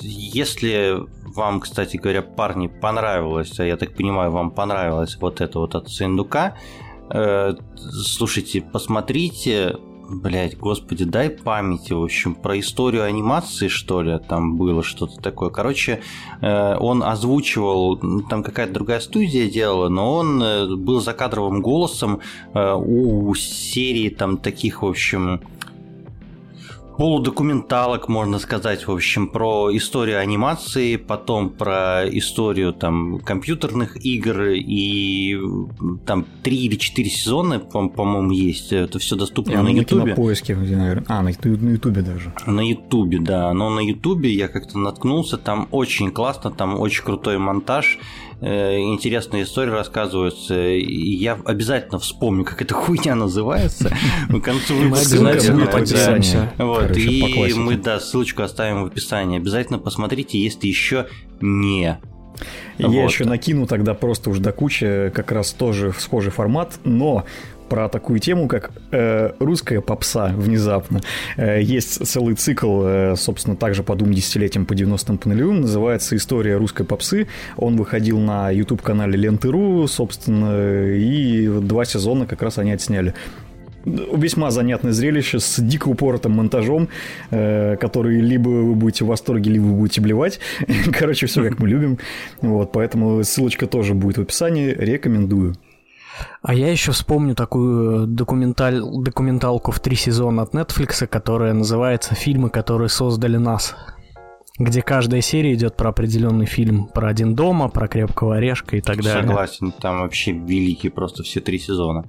[0.00, 0.98] Если
[1.34, 5.88] вам, кстати говоря, парни, понравилось, а я так понимаю, вам понравилось вот это вот от
[5.88, 6.56] Сындука,
[7.10, 9.76] э, слушайте, посмотрите,
[10.06, 15.48] Блять, господи, дай памяти, в общем, про историю анимации, что ли, там было что-то такое.
[15.48, 16.02] Короче,
[16.42, 17.96] э, он озвучивал,
[18.28, 22.20] там какая-то другая студия делала, но он э, был закадровым голосом
[22.54, 25.40] у серии там таких, в общем,
[26.96, 35.36] полудокументалок, можно сказать, в общем, про историю анимации, потом про историю там компьютерных игр и
[36.06, 38.72] там три или четыре сезона, по-моему, есть.
[38.72, 40.10] Это все доступно Я, на Ютубе.
[40.10, 41.04] На поиске, наверное.
[41.08, 42.32] А, на Ютубе даже.
[42.46, 43.52] На Ютубе, да.
[43.52, 47.98] Но на Ютубе я как-то наткнулся, там очень классно, там очень крутой монтаж.
[48.40, 50.54] Э, интересные истории рассказываются.
[50.54, 53.90] Я обязательно вспомню, как эта хуйня называется.
[54.28, 55.16] К концу выпуска,
[56.58, 59.38] Вот, и мы, да, ссылочку оставим в описании.
[59.38, 61.06] Обязательно посмотрите, если еще
[61.40, 61.98] не
[62.78, 63.10] я вот.
[63.10, 67.24] еще накину тогда просто уж до кучи как раз тоже схожий формат, но
[67.68, 71.00] про такую тему, как э, русская попса внезапно.
[71.36, 76.16] Э, есть целый цикл, э, собственно, также по двум десятилетиям, по 90-м, по нулевым, называется
[76.16, 77.26] «История русской попсы».
[77.56, 83.14] Он выходил на YouTube-канале Ленты.ру, собственно, и два сезона как раз они отсняли
[83.84, 86.88] весьма занятное зрелище с дико упоротым монтажом,
[87.30, 90.40] э, который либо вы будете в восторге, либо вы будете блевать.
[90.92, 91.98] Короче, все как мы любим.
[92.40, 94.74] Вот, поэтому ссылочка тоже будет в описании.
[94.76, 95.54] Рекомендую.
[96.42, 98.80] А я еще вспомню такую документаль...
[98.80, 103.74] документалку в три сезона от Netflix, которая называется «Фильмы, которые создали нас»
[104.56, 109.02] где каждая серия идет про определенный фильм, про один дома, про крепкого орешка и так
[109.02, 109.22] далее.
[109.22, 112.08] Согласен, там вообще великие просто все три сезона.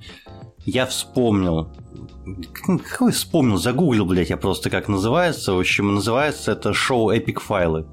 [0.66, 1.70] Я вспомнил,
[2.88, 5.54] какой вспомнил, загуглил, блядь, я просто как называется.
[5.54, 7.88] В общем, называется это шоу Эпик Файлы.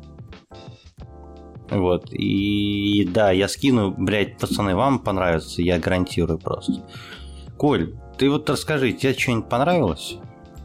[1.72, 2.12] Вот.
[2.12, 6.84] И да, я скину, блядь, пацаны, вам понравится, я гарантирую просто.
[7.56, 10.16] Коль, ты вот расскажи, тебе что-нибудь понравилось?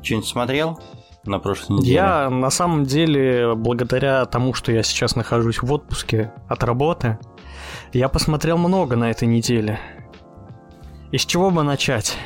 [0.01, 0.79] Что-нибудь смотрел?
[1.27, 1.93] на прошлой неделе?
[1.93, 7.19] Я на самом деле, благодаря тому, что я сейчас нахожусь в отпуске от работы,
[7.93, 9.79] я посмотрел много на этой неделе.
[11.11, 12.17] И с чего бы начать?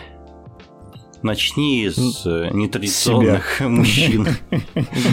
[1.23, 3.69] Начни с э, нетрадиционных Себя.
[3.69, 4.27] мужчин.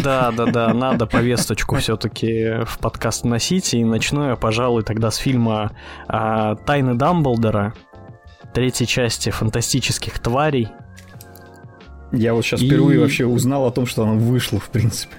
[0.02, 3.74] Да, да, да, надо повесточку все-таки в подкаст вносить.
[3.74, 5.72] И начну я, пожалуй, тогда с фильма
[6.06, 7.74] а, Тайны Дамблдора,
[8.54, 10.68] третьей части фантастических тварей.
[12.12, 12.66] Я вот сейчас и...
[12.66, 15.14] впервые вообще узнал о том, что она вышла, в принципе.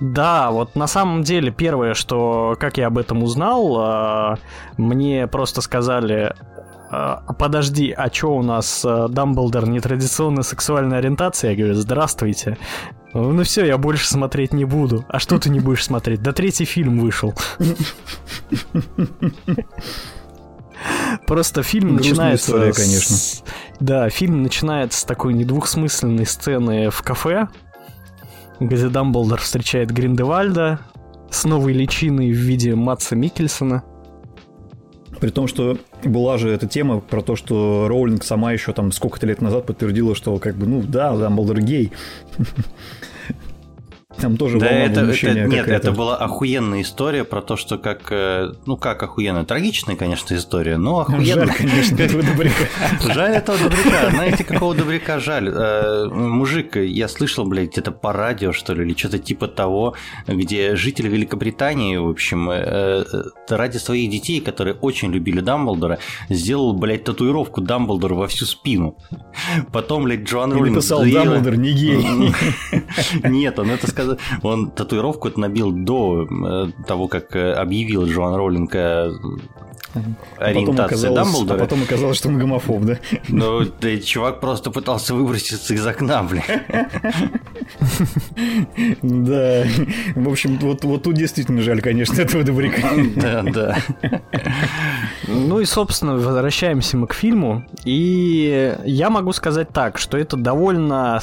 [0.00, 4.38] Да, вот на самом деле первое, что как я об этом узнал, а,
[4.76, 6.34] мне просто сказали,
[7.38, 11.52] подожди, а чё у нас а, Дамблдор нетрадиционная сексуальная ориентация?
[11.52, 12.58] Я говорю, здравствуйте.
[13.12, 15.04] Ну все, я больше смотреть не буду.
[15.08, 16.20] А что ты не будешь смотреть?
[16.22, 17.32] Да третий фильм вышел.
[21.26, 22.50] Просто фильм Грустная начинается...
[22.50, 22.76] История, с...
[22.76, 23.16] конечно.
[23.80, 27.48] Да, фильм начинается с такой недвухсмысленной сцены в кафе,
[28.60, 30.80] где Дамблдор встречает Гриндевальда
[31.30, 33.84] с новой личиной в виде Матса Микельсона.
[35.20, 39.26] При том, что была же эта тема про то, что Роулинг сама еще там сколько-то
[39.26, 41.92] лет назад подтвердила, что как бы, ну да, Дамблдор гей.
[44.18, 48.10] Там тоже да, это, это, Нет, это была охуенная история про то, что как...
[48.10, 49.44] Э, ну, как охуенная?
[49.44, 51.46] Трагичная, конечно, история, но охуенная.
[51.46, 52.64] Жаль, конечно, этого добряка.
[53.12, 54.10] Жаль этого добряка.
[54.10, 55.48] Знаете, какого добряка жаль?
[55.48, 59.94] Э, мужик, я слышал, блядь, где-то по радио, что ли, или что-то типа того,
[60.26, 63.04] где жители Великобритании, в общем, э,
[63.48, 65.98] ради своих детей, которые очень любили Дамблдора,
[66.28, 68.96] сделал, блядь, татуировку Дамблдора во всю спину.
[69.72, 70.76] Потом, блядь, Джоан Роллинг...
[70.76, 72.32] написал Дамблдор не гей.
[73.24, 74.03] Нет, он это сказал
[74.42, 78.74] он татуировку это набил до э, того, как э, объявил Джоан Роллинг
[80.38, 81.56] ориентация а Дамблдора.
[81.56, 82.98] А потом оказалось, что он гомофоб, да?
[83.28, 86.42] Ну, да, чувак просто пытался выброситься из окна, блин.
[89.02, 89.64] Да.
[90.14, 92.90] В общем, вот, вот тут действительно жаль, конечно, этого добряка.
[93.16, 93.78] Да, да.
[95.26, 97.64] Ну и, собственно, возвращаемся мы к фильму.
[97.84, 101.20] И я могу сказать так, что это довольно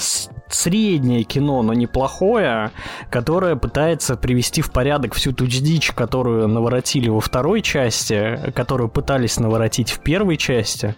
[0.54, 2.72] среднее кино, но неплохое,
[3.10, 9.40] которое пытается привести в порядок всю ту дичь, которую наворотили во второй части, которую пытались
[9.40, 10.96] наворотить в первой части.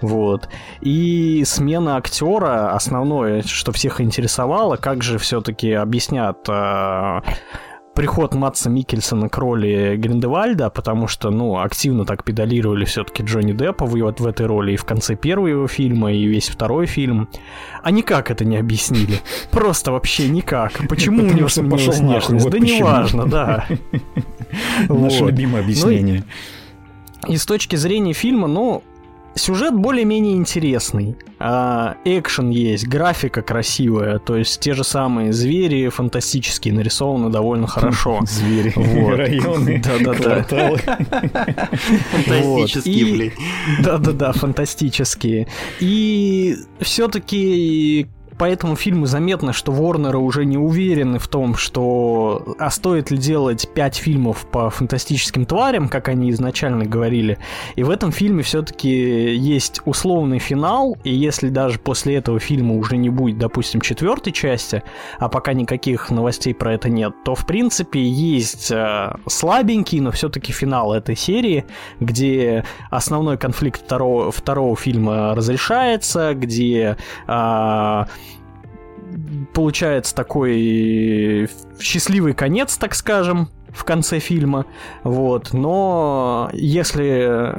[0.00, 0.48] Вот.
[0.80, 7.22] И смена актера основное, что всех интересовало, как же все-таки объяснят а,
[7.98, 13.86] приход Матса Микельсона к роли Гриндевальда, потому что, ну, активно так педалировали все-таки Джонни Деппа
[13.86, 17.28] вот в этой роли и в конце первого его фильма, и весь второй фильм.
[17.82, 19.20] А никак это не объяснили.
[19.50, 20.86] Просто вообще никак.
[20.88, 22.48] Почему у него сменилась внешность?
[22.48, 23.66] Да неважно, да.
[24.88, 26.22] Наше любимое ну объяснение.
[27.26, 28.84] И с точки зрения фильма, ну,
[29.34, 31.16] Сюжет более-менее интересный.
[31.38, 38.20] А, экшен есть, графика красивая, то есть те же самые звери фантастические нарисованы довольно хорошо.
[38.26, 38.72] Звери,
[39.16, 40.78] районы, кварталы.
[42.10, 43.32] Фантастические, блин.
[43.82, 45.46] Да-да-да, фантастические.
[45.78, 48.08] И все-таки
[48.38, 53.18] по этому фильму заметно, что Ворнеры уже не уверены в том, что а стоит ли
[53.18, 57.38] делать пять фильмов по фантастическим тварям, как они изначально говорили.
[57.74, 62.96] И в этом фильме все-таки есть условный финал, и если даже после этого фильма уже
[62.96, 64.82] не будет, допустим, четвертой части,
[65.18, 70.52] а пока никаких новостей про это нет, то в принципе есть э, слабенький, но все-таки
[70.52, 71.64] финал этой серии,
[71.98, 78.04] где основной конфликт второго, второго фильма разрешается, где э,
[79.54, 81.48] получается такой
[81.80, 84.66] счастливый конец, так скажем, в конце фильма.
[85.04, 85.52] Вот.
[85.52, 87.54] Но если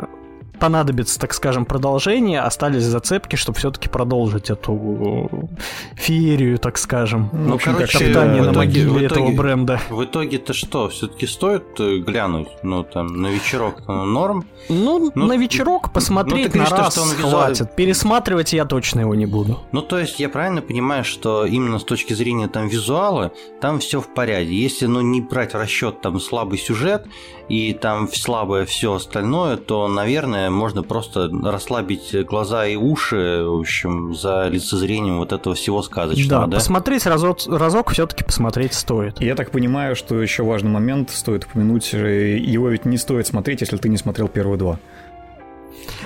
[0.59, 5.49] понадобится, так скажем, продолжение, остались зацепки, чтобы все-таки продолжить эту
[5.95, 7.29] феерию, так скажем.
[7.33, 9.79] Ну, общем, короче, как топтание на могиле итоге, этого бренда.
[9.89, 10.89] В итоге-то что?
[10.89, 12.49] Все-таки стоит э, глянуть?
[12.63, 14.45] Ну, там, на вечерок норм?
[14.67, 17.59] Ну, ну на вечерок посмотреть ну, на раз что он хватит.
[17.59, 17.75] Визуал...
[17.75, 19.59] Пересматривать я точно его не буду.
[19.71, 23.31] Ну, то есть, я правильно понимаю, что именно с точки зрения там визуала,
[23.61, 24.53] там все в порядке.
[24.53, 27.07] Если, ну, не брать в расчет там слабый сюжет
[27.49, 34.13] и там слабое все остальное, то, наверное, можно просто расслабить глаза и уши, в общем,
[34.15, 36.47] за лицезрением вот этого всего сказочного, да?
[36.47, 36.57] да?
[36.57, 39.19] посмотреть разок, разок все-таки посмотреть стоит.
[39.19, 43.61] Я так понимаю, что еще важный момент стоит упомянуть, э, его ведь не стоит смотреть,
[43.61, 44.79] если ты не смотрел первые два.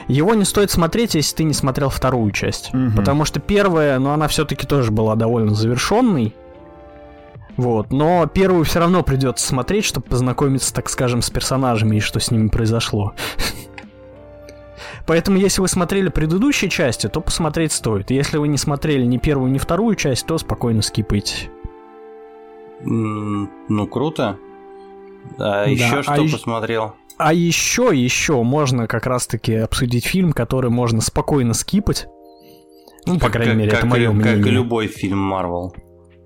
[0.08, 2.74] Его не стоит смотреть, если ты не смотрел вторую часть.
[2.74, 2.98] Угу.
[2.98, 6.34] Потому что первая, ну, она все-таки тоже была довольно завершенной.
[7.56, 12.20] Вот, но первую все равно придется смотреть, чтобы познакомиться, так скажем, с персонажами и что
[12.20, 13.14] с ними произошло.
[15.06, 18.10] Поэтому, если вы смотрели предыдущие части, то посмотреть стоит.
[18.10, 21.50] Если вы не смотрели ни первую, ни вторую часть, то спокойно скипайте.
[22.82, 24.38] Ну, круто.
[25.38, 26.94] А да, еще а что а посмотрел?
[27.18, 32.08] А еще, еще можно как раз-таки обсудить фильм, который можно спокойно скипать.
[33.06, 34.38] Ну, по крайней мере, это мое мнение.
[34.38, 35.74] Как и любой фильм Марвел.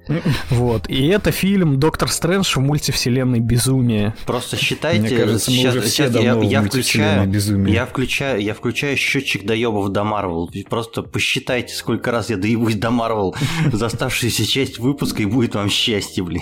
[0.49, 0.89] Вот.
[0.89, 4.14] И это фильм Доктор Стрэндж в мультивселенной безумие.
[4.26, 7.74] Просто считайте, Мне кажется, мы сейчас, уже все сейчас я, я включаю, безумие.
[7.74, 10.49] я включаю, я включаю счетчик доебов до Марвел.
[10.70, 13.36] Просто посчитайте, сколько раз я доебусь до Марвел
[13.72, 16.41] за оставшуюся часть выпуска, и будет вам счастье, блин.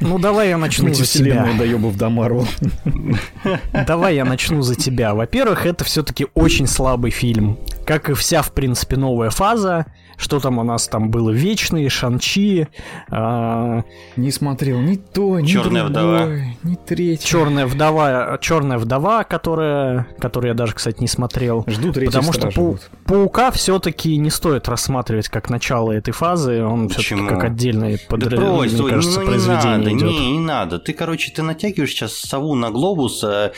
[0.00, 1.48] Ну давай я начну за тебя.
[1.58, 2.46] доебов до Марвел.
[3.86, 5.14] Давай я начну за тебя.
[5.14, 7.58] Во-первых, это все-таки очень слабый фильм.
[7.84, 9.86] Как и вся, в принципе, новая фаза.
[10.16, 11.30] Что там у нас там было?
[11.30, 12.68] Вечные, Шанчи.
[13.10, 13.82] А...
[14.16, 16.36] Не смотрел ни то, ни Черная другое, вдова.
[16.62, 17.26] ни третье.
[17.26, 21.64] Черная вдова, Черная вдова, которая, которую я даже, кстати, не смотрел.
[21.66, 22.78] Жду третьей Потому что пау...
[23.04, 26.62] Паука все-таки не стоит рассматривать как начало этой фазы.
[26.62, 28.36] Он все-таки как отдельное подра...
[28.36, 30.10] да мне кажется, ну, произведение не надо, идет.
[30.10, 30.78] Не, не надо.
[30.78, 33.52] Ты, короче, ты натягиваешь сейчас сову на глобус, а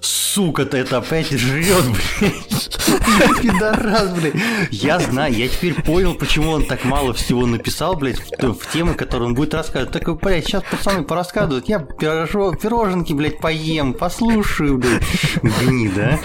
[0.00, 1.84] сука-то это опять жрет,
[2.20, 3.42] блядь.
[3.42, 4.34] Пидорас, блядь.
[4.70, 8.94] Я знаю, я теперь понял, почему он так мало всего написал, блядь, в, в темы,
[8.94, 9.92] которые он будет рассказывать.
[9.92, 15.02] Так, блядь, сейчас пацаны порассказывают, я пирожок, пироженки, блядь, поем, послушаю, блядь.
[15.42, 16.18] Гнида,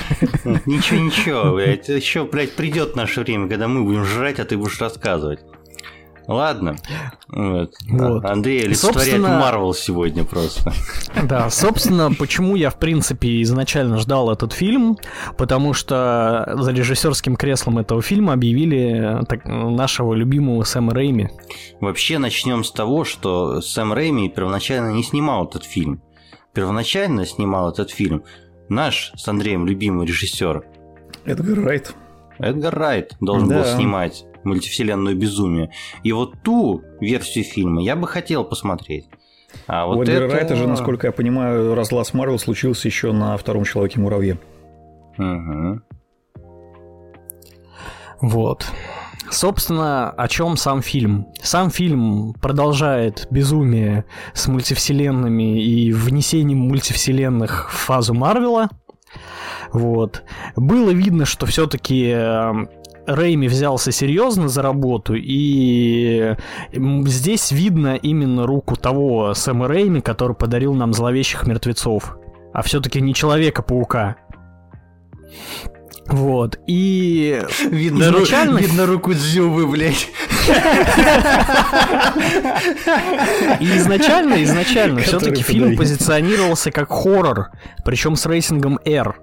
[0.45, 0.59] а?
[0.65, 1.89] Ничего, ничего, блядь.
[1.89, 5.39] Еще, блядь, придет наше время, когда мы будем жрать, а ты будешь рассказывать.
[6.27, 6.75] Ладно.
[7.27, 7.73] Вот.
[7.89, 8.25] Вот.
[8.25, 9.39] Андрей олицетворяет собственно...
[9.39, 10.71] Марвел сегодня просто.
[11.23, 14.97] Да, собственно, почему я, в принципе, изначально ждал этот фильм,
[15.37, 21.29] потому что за режиссерским креслом этого фильма объявили так, нашего любимого Сэма Рэйми.
[21.79, 26.01] Вообще, начнем с того, что Сэм Рэйми первоначально не снимал этот фильм.
[26.53, 28.23] Первоначально снимал этот фильм
[28.69, 30.63] наш с Андреем любимый режиссер.
[31.25, 31.95] Эдгар Райт.
[32.39, 33.59] Эдгар Райт должен да.
[33.59, 35.71] был снимать мультивселенную безумие.
[36.03, 39.05] И вот ту версию фильма я бы хотел посмотреть.
[39.67, 40.35] А вот У Эдгара это...
[40.35, 44.39] Райта же, насколько я понимаю, разлаз Марвел случился еще на втором Человеке-муравье.
[45.17, 45.81] Угу.
[48.21, 48.65] Вот.
[49.29, 51.27] Собственно, о чем сам фильм?
[51.41, 58.69] Сам фильм продолжает безумие с мультивселенными и внесением мультивселенных в фазу Марвела.
[59.71, 60.23] Вот.
[60.55, 62.69] Было видно, что все-таки эм,
[63.05, 66.35] Рейми взялся серьезно за работу, и
[66.71, 72.17] здесь видно именно руку того Сэма Рейми, который подарил нам зловещих мертвецов,
[72.53, 74.15] а все-таки не Человека-паука.
[76.07, 78.57] Вот, и видно, изначально...
[78.57, 78.57] Ру...
[78.57, 80.09] видно руку Дзюбы, блядь.
[83.59, 87.51] И изначально, изначально все-таки фильм позиционировался как хоррор,
[87.85, 89.15] причем с рейтингом R.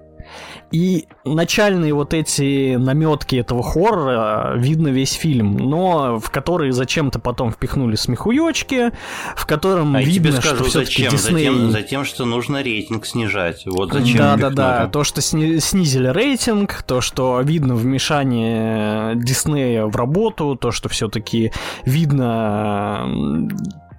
[0.71, 7.51] И начальные вот эти наметки этого хоррора видно весь фильм, но в который зачем-то потом
[7.51, 8.91] впихнули смехуёчки,
[9.35, 11.11] в котором а видно, скажу, что зачем?
[11.11, 11.47] Дисней...
[11.47, 13.63] Затем, затем, что нужно рейтинг снижать.
[13.65, 14.17] Вот зачем.
[14.17, 14.87] Да, да, да.
[14.87, 15.59] То, что сни...
[15.59, 21.51] снизили рейтинг, то, что видно вмешание Диснея в работу, то, что все-таки
[21.85, 23.05] видно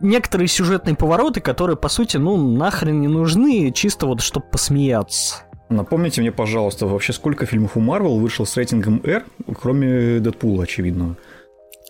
[0.01, 5.45] некоторые сюжетные повороты, которые, по сути, ну, нахрен не нужны, чисто вот, чтобы посмеяться.
[5.73, 9.25] Напомните мне, пожалуйста, вообще сколько фильмов у Марвел вышло с рейтингом R,
[9.61, 11.17] кроме Дэдпула, очевидно?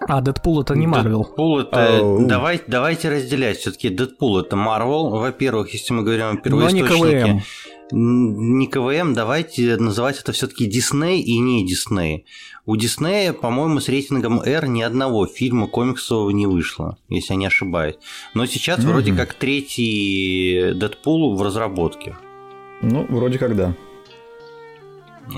[0.09, 1.24] А, Дэдпул это не Марвел.
[1.24, 1.99] Дэдпул это...
[2.01, 3.59] А, давай, давайте разделять.
[3.59, 5.11] Все-таки Дэдпул это Марвел.
[5.11, 7.43] Во-первых, если мы говорим о первоисточнике...
[7.95, 12.24] Не КВМ, давайте называть это все-таки Дисней и не Дисней.
[12.64, 17.47] У Диснея, по-моему, с рейтингом R ни одного фильма комиксового не вышло, если я не
[17.47, 17.97] ошибаюсь.
[18.33, 18.89] Но сейчас mm-hmm.
[18.89, 22.16] вроде как третий Дэдпул в разработке.
[22.83, 23.74] Ну, вроде как да.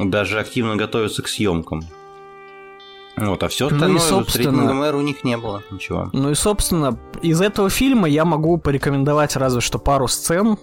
[0.02, 1.84] Даже активно готовятся к съемкам.
[3.16, 6.10] Вот, а все остальное ну и, собственно, в у них не было ничего.
[6.12, 10.58] Ну и, собственно, из этого фильма я могу порекомендовать разве что пару сцен.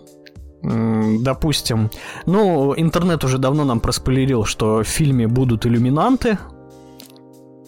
[0.64, 1.90] Допустим,
[2.26, 6.38] ну, интернет уже давно нам проспойлерил, что в фильме будут иллюминанты,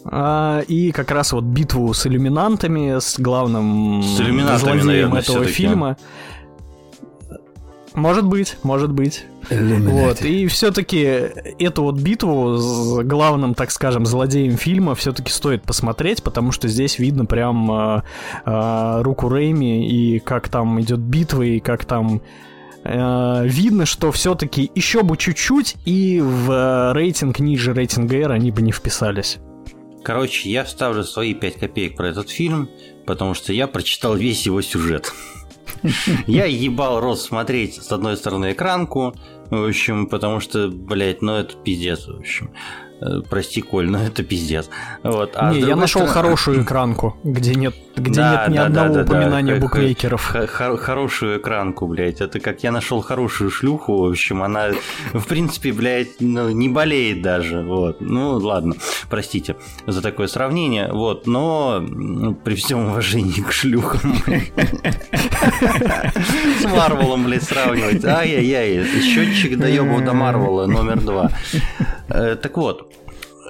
[0.04, 5.96] а, и как раз вот битву с иллюминантами, с главным с злодеем наверное, этого фильма.
[7.94, 9.24] Может быть, может быть.
[9.50, 10.22] Вот.
[10.22, 16.50] И все-таки эту вот битву с главным, так скажем, злодеем фильма все-таки стоит посмотреть, потому
[16.50, 18.02] что здесь видно прям э,
[18.46, 22.20] э, руку Рейми и как там идет битва и как там
[22.82, 28.62] э, видно, что все-таки еще бы чуть-чуть и в рейтинг ниже рейтинга R они бы
[28.62, 29.38] не вписались.
[30.02, 32.68] Короче, я вставлю свои 5 копеек про этот фильм,
[33.06, 35.12] потому что я прочитал весь его сюжет.
[36.26, 39.14] Я ебал рот смотреть с одной стороны экранку,
[39.50, 42.50] в общем, потому что, блядь, ну это пиздец, в общем.
[43.04, 44.70] Э, прости, Коль, но это пиздец.
[45.02, 45.32] Вот.
[45.34, 46.12] А Не, я нашел стороны...
[46.14, 50.24] хорошую экранку, где нет, где да, нет ни да, одного да, упоминания да, букмекеров.
[50.24, 52.22] Х- хорошую экранку, блядь.
[52.22, 54.70] Это как я нашел хорошую шлюху, в общем, она,
[55.12, 57.62] в принципе, блядь, ну, не болеет даже.
[57.62, 58.00] Вот.
[58.00, 58.74] Ну, ладно,
[59.10, 60.90] простите за такое сравнение.
[60.90, 64.14] Вот, но ну, при всем уважении к шлюхам.
[66.60, 68.02] С Марвелом, блядь, сравнивать.
[68.04, 71.30] Ай-яй-яй, счетчик доебал до Марвела номер два.
[72.08, 72.92] Э, так вот,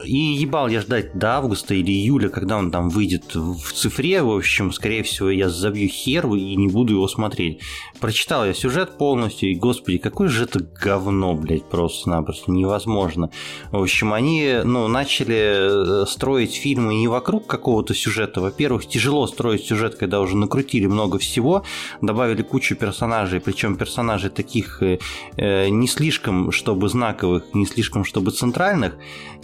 [0.05, 4.22] и ебал я ждать до августа или июля, когда он там выйдет в цифре.
[4.22, 7.61] В общем, скорее всего, я забью хер и не буду его смотреть.
[8.00, 13.30] Прочитал я сюжет полностью, и, господи, какое же это говно, блядь, просто-напросто невозможно.
[13.70, 18.40] В общем, они, ну, начали э, строить фильмы не вокруг какого-то сюжета.
[18.40, 21.64] Во-первых, тяжело строить сюжет, когда уже накрутили много всего,
[22.00, 24.98] добавили кучу персонажей, причем персонажей таких э,
[25.36, 28.96] э не слишком, чтобы знаковых, не слишком, чтобы центральных,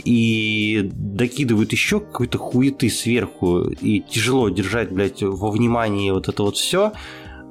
[0.05, 6.43] и и докидывают еще какой-то хуеты сверху, и тяжело держать, блядь, во внимании вот это
[6.43, 6.93] вот все.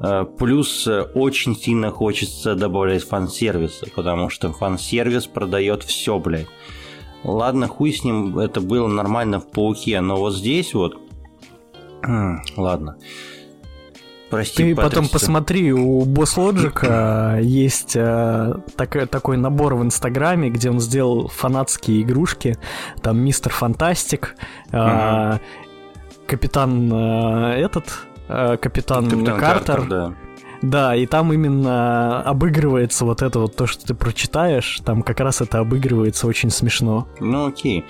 [0.02, 6.47] Э, плюс э, очень сильно хочется добавлять фан-сервиса, потому что фан-сервис продает все, блядь.
[7.24, 10.97] Ладно, хуй с ним, это было нормально в Пауке, но вот здесь вот...
[12.56, 12.97] Ладно.
[14.30, 20.70] Прости, Ты потом посмотри, у Босс Лоджика есть э, так, такой набор в Инстаграме, где
[20.70, 22.58] он сделал фанатские игрушки.
[23.02, 24.36] Там Мистер Фантастик,
[24.72, 25.38] э,
[26.28, 27.86] Капитан э, этот,
[28.28, 29.78] э, Капитан, Капитан Картер.
[29.78, 30.14] Картер да.
[30.62, 35.41] Да, и там именно обыгрывается вот это вот то, что ты прочитаешь, там как раз
[35.41, 37.07] это обыгрывается очень смешно.
[37.20, 37.86] Ну окей.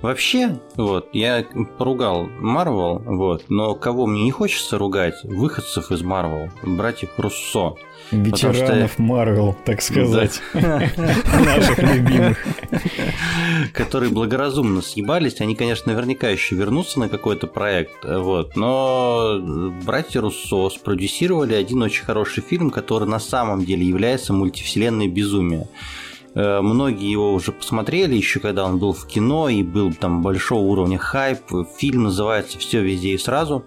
[0.00, 1.44] Вообще, вот, я
[1.78, 7.74] поругал Марвел, вот, но кого мне не хочется ругать, выходцев из Марвел, братьев Руссо.
[8.10, 10.40] Ветеранов Марвел, так сказать.
[10.54, 12.38] Наших любимых.
[13.72, 15.40] Которые благоразумно съебались.
[15.40, 18.04] Они, конечно, наверняка еще вернутся на какой-то проект.
[18.04, 18.56] Вот.
[18.56, 19.40] Но
[19.84, 25.68] братья Руссо спродюсировали один очень хороший фильм, который на самом деле является мультивселенной безумия.
[26.34, 30.60] Э, многие его уже посмотрели, еще когда он был в кино и был там большого
[30.60, 31.40] уровня хайп.
[31.78, 33.64] Фильм называется «Все везде и сразу».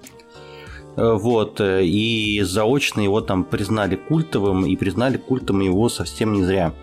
[0.97, 6.43] Э, вот, э, и заочно его там признали культовым, и признали культом его совсем не
[6.43, 6.73] зря.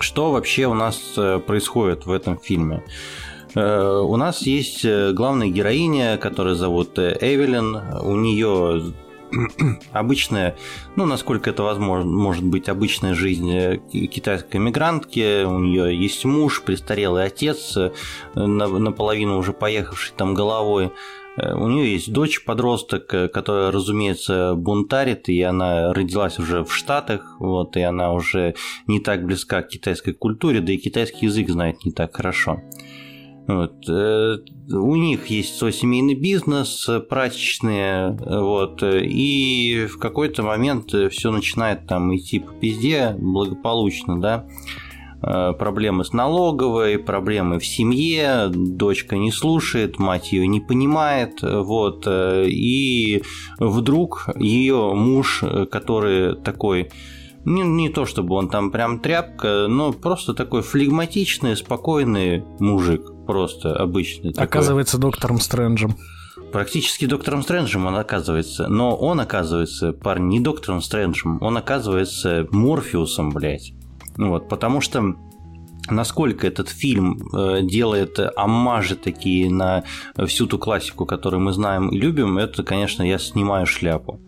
[0.00, 2.82] Что вообще у нас э, происходит в этом фильме?
[3.54, 7.74] У нас есть главная героиня, которая зовут Эвелин.
[8.02, 8.92] У нее
[9.92, 10.58] обычная,
[10.94, 15.44] ну, насколько это возможно, может быть, обычная жизнь китайской мигрантки.
[15.44, 17.78] У нее есть муж, престарелый отец,
[18.34, 20.92] наполовину уже поехавший там головой.
[21.36, 27.36] Э, у нее есть дочь-подросток, э, которая, разумеется, бунтарит, и она родилась уже в Штатах,
[27.38, 28.54] вот, и она уже
[28.86, 32.62] не так близка к китайской культуре, да и китайский язык знает не так хорошо.
[33.46, 33.88] Вот.
[33.88, 34.38] Э,
[34.70, 42.14] у них есть свой семейный бизнес, прачечные, вот, и в какой-то момент все начинает там
[42.16, 44.48] идти по пизде благополучно, да,
[45.20, 52.46] проблемы с налоговой, проблемы в семье, дочка не слушает, мать ее не понимает, вот, э,
[52.48, 53.22] и
[53.58, 56.90] вдруг ее муж, который такой
[57.46, 63.74] не, не то чтобы он там прям тряпка, но просто такой флегматичный, спокойный мужик, просто
[63.74, 64.32] обычный.
[64.36, 65.12] Оказывается такой.
[65.12, 65.96] доктором Стрэнджем.
[66.52, 68.66] Практически доктором Стрэнджем он оказывается.
[68.68, 73.72] Но он оказывается, парень, не доктором Стрэнджем, он оказывается Морфеусом, блядь.
[74.16, 75.14] Ну вот, потому что
[75.88, 79.84] насколько этот фильм э, делает аммажи такие на
[80.26, 84.20] всю ту классику, которую мы знаем и любим, это, конечно, я снимаю шляпу.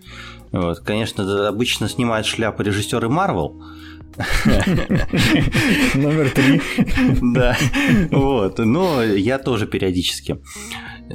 [0.53, 0.81] Вот.
[0.81, 3.63] Конечно, обычно снимают шляпы режиссеры Марвел,
[5.95, 6.61] Номер три.
[7.23, 7.57] Да,
[8.11, 8.59] вот.
[8.59, 10.39] Но я тоже периодически.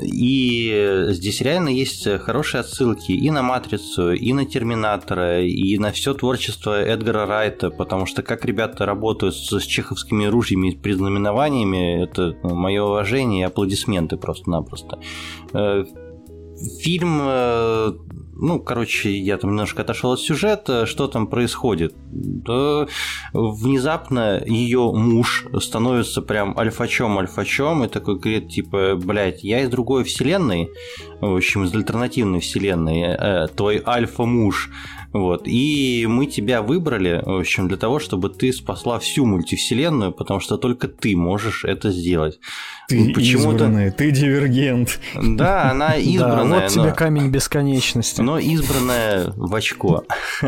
[0.02, 6.14] И здесь реально есть хорошие отсылки и на «Матрицу», и на «Терминатора», и на все
[6.14, 12.36] творчество Эдгара Райта, потому что как ребята работают с, с чеховскими ружьями и признаменованиями, это
[12.44, 15.00] ну, мое уважение и аплодисменты просто-напросто.
[16.82, 17.94] Фильм э,
[18.36, 21.94] ну, короче, я там немножко отошел от сюжета, что там происходит.
[22.12, 22.88] Да,
[23.32, 30.04] внезапно ее муж становится прям альфачом альфачом и такой говорит, типа, блядь, я из другой
[30.04, 30.70] вселенной,
[31.22, 34.70] в общем, из альтернативной вселенной, э, твой альфа-муж,
[35.14, 35.44] вот.
[35.46, 40.58] И мы тебя выбрали, в общем, для того, чтобы ты спасла всю мультивселенную, потому что
[40.58, 42.40] только ты можешь это сделать.
[42.88, 45.00] Ты избранная, ты дивергент.
[45.16, 46.60] Да, она избранная.
[46.60, 48.22] Да, вот тебе камень бесконечности.
[48.22, 50.04] Но избранная в очко.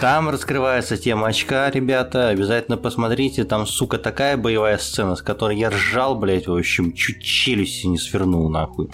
[0.00, 2.28] Там раскрывается тема очка, ребята.
[2.28, 3.44] Обязательно посмотрите.
[3.44, 7.98] Там, сука, такая боевая сцена, с которой я ржал, блядь, в общем, чуть челюсти не
[7.98, 8.90] свернул, нахуй.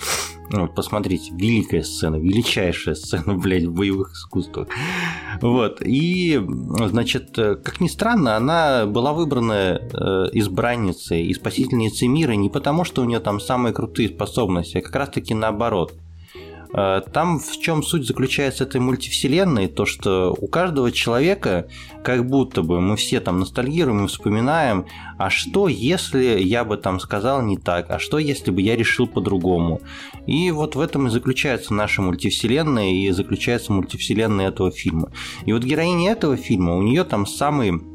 [0.50, 4.68] Ну, посмотрите, великая сцена, величайшая сцена, блядь, в боевых искусствах.
[5.40, 5.82] Вот.
[5.84, 6.40] И,
[6.86, 9.80] значит, как ни странно, она была выбрана
[10.32, 14.94] избранницей и спасительницей мира не потому, что у нее там самые крутые способности, а как
[14.94, 15.94] раз-таки наоборот.
[16.76, 21.68] Э, там в чем суть заключается этой мультивселенной, то что у каждого человека
[22.02, 26.98] как будто бы мы все там ностальгируем и вспоминаем, а что если я бы там
[26.98, 29.80] сказал не так, а что если бы я решил по-другому.
[30.26, 35.12] И вот в этом и заключается наша мультивселенная и заключается мультивселенная этого фильма.
[35.46, 37.93] И вот героиня этого фильма, у нее там самый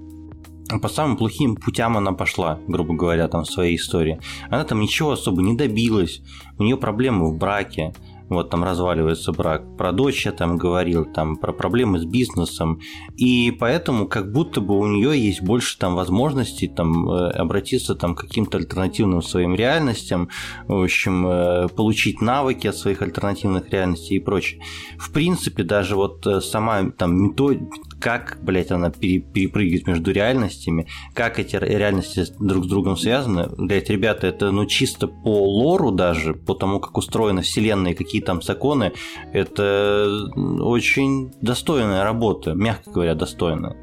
[0.81, 4.19] по самым плохим путям она пошла, грубо говоря, там в своей истории.
[4.49, 6.21] Она там ничего особо не добилась,
[6.59, 7.93] у нее проблемы в браке,
[8.29, 9.75] вот там разваливается брак.
[9.75, 12.79] Про дочь я там говорил, там про проблемы с бизнесом.
[13.17, 18.15] И поэтому как будто бы у нее есть больше там возможностей там э, обратиться там
[18.15, 20.29] к каким-то альтернативным своим реальностям,
[20.67, 24.61] в общем, э, получить навыки от своих альтернативных реальностей и прочее.
[24.97, 27.59] В принципе, даже вот э, сама там метод,
[27.99, 33.47] как, блядь, она перепрыгивает между реальностями, как эти реальности друг с другом связаны.
[33.57, 38.21] Блядь, ребята, это ну чисто по лору даже, по тому, как устроена вселенная и какие
[38.21, 38.93] там законы,
[39.33, 43.75] это очень достойная работа, мягко говоря, достойная.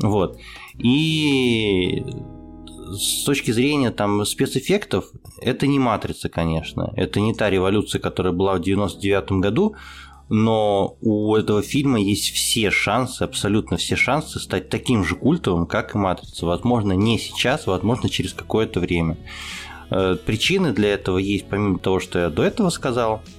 [0.00, 0.38] Вот.
[0.78, 2.04] И
[2.92, 5.06] с точки зрения там спецэффектов,
[5.40, 6.92] это не матрица, конечно.
[6.96, 9.76] Это не та революция, которая была в 99 году,
[10.34, 15.94] но у этого фильма есть все шансы, абсолютно все шансы стать таким же культовым, как
[15.94, 16.46] и «Матрица».
[16.46, 19.18] Возможно, не сейчас, возможно, через какое-то время.
[19.90, 23.20] Э, причины для этого есть, помимо того, что я до этого сказал–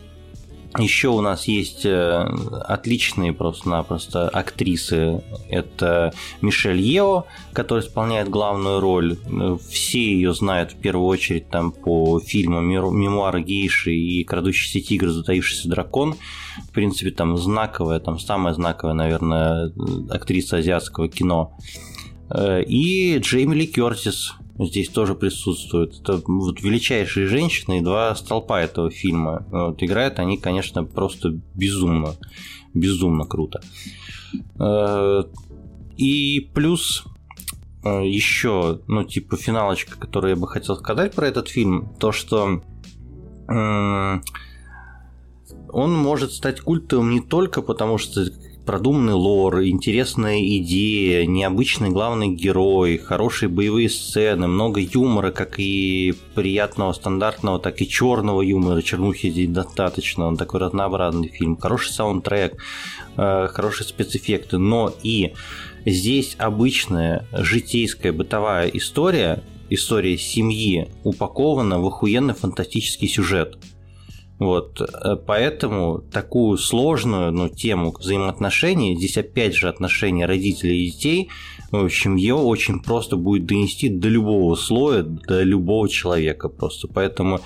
[0.79, 2.25] еще у нас есть э,
[2.65, 5.23] отличные просто-напросто актрисы.
[5.49, 9.17] Это Мишель Ео, которая исполняет главную роль.
[9.69, 15.69] Все ее знают в первую очередь там по фильму «Мемуары гейши» и «Крадущийся тигр, затаившийся
[15.69, 16.15] дракон».
[16.67, 19.71] В принципе, там знаковая, там самая знаковая, наверное,
[20.09, 21.57] актриса азиатского кино.
[22.29, 25.99] Э, и Джейми Ли Кертис, здесь тоже присутствуют.
[26.01, 29.45] Это вот величайшие женщины и два столпа этого фильма.
[29.51, 32.15] Вот, играют они, конечно, просто безумно.
[32.73, 33.61] Безумно круто.
[34.59, 35.23] Э,
[35.97, 37.05] и плюс
[37.83, 42.61] э, еще, ну, типа, финалочка, которую я бы хотел сказать про этот фильм, то, что
[45.73, 48.25] он может стать культовым не только потому, что
[48.65, 56.93] продуманный лор, интересная идея, необычный главный герой, хорошие боевые сцены, много юмора, как и приятного
[56.93, 58.81] стандартного, так и черного юмора.
[58.81, 61.57] Чернухи здесь достаточно, он такой разнообразный фильм.
[61.57, 62.61] Хороший саундтрек,
[63.17, 65.33] э, хорошие спецэффекты, но и
[65.85, 73.57] здесь обычная житейская бытовая история, история семьи упакована в охуенно фантастический сюжет–
[74.43, 81.29] вот, э, поэтому такую сложную ну, тему взаимоотношений, здесь опять же отношения родителей и детей,
[81.71, 86.87] в общем, ее очень просто будет донести до любого слоя, до любого человека просто.
[86.87, 87.39] Поэтому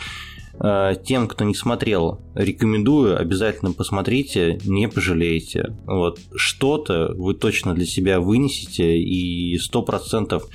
[0.59, 5.75] э, тем, кто не смотрел, рекомендую, обязательно посмотрите, не пожалеете.
[5.85, 10.49] Вот, что-то вы точно для себя вынесете, и сто процентов э,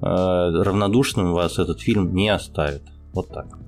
[0.00, 2.82] равнодушным вас этот фильм не оставит.
[3.12, 3.67] Вот так.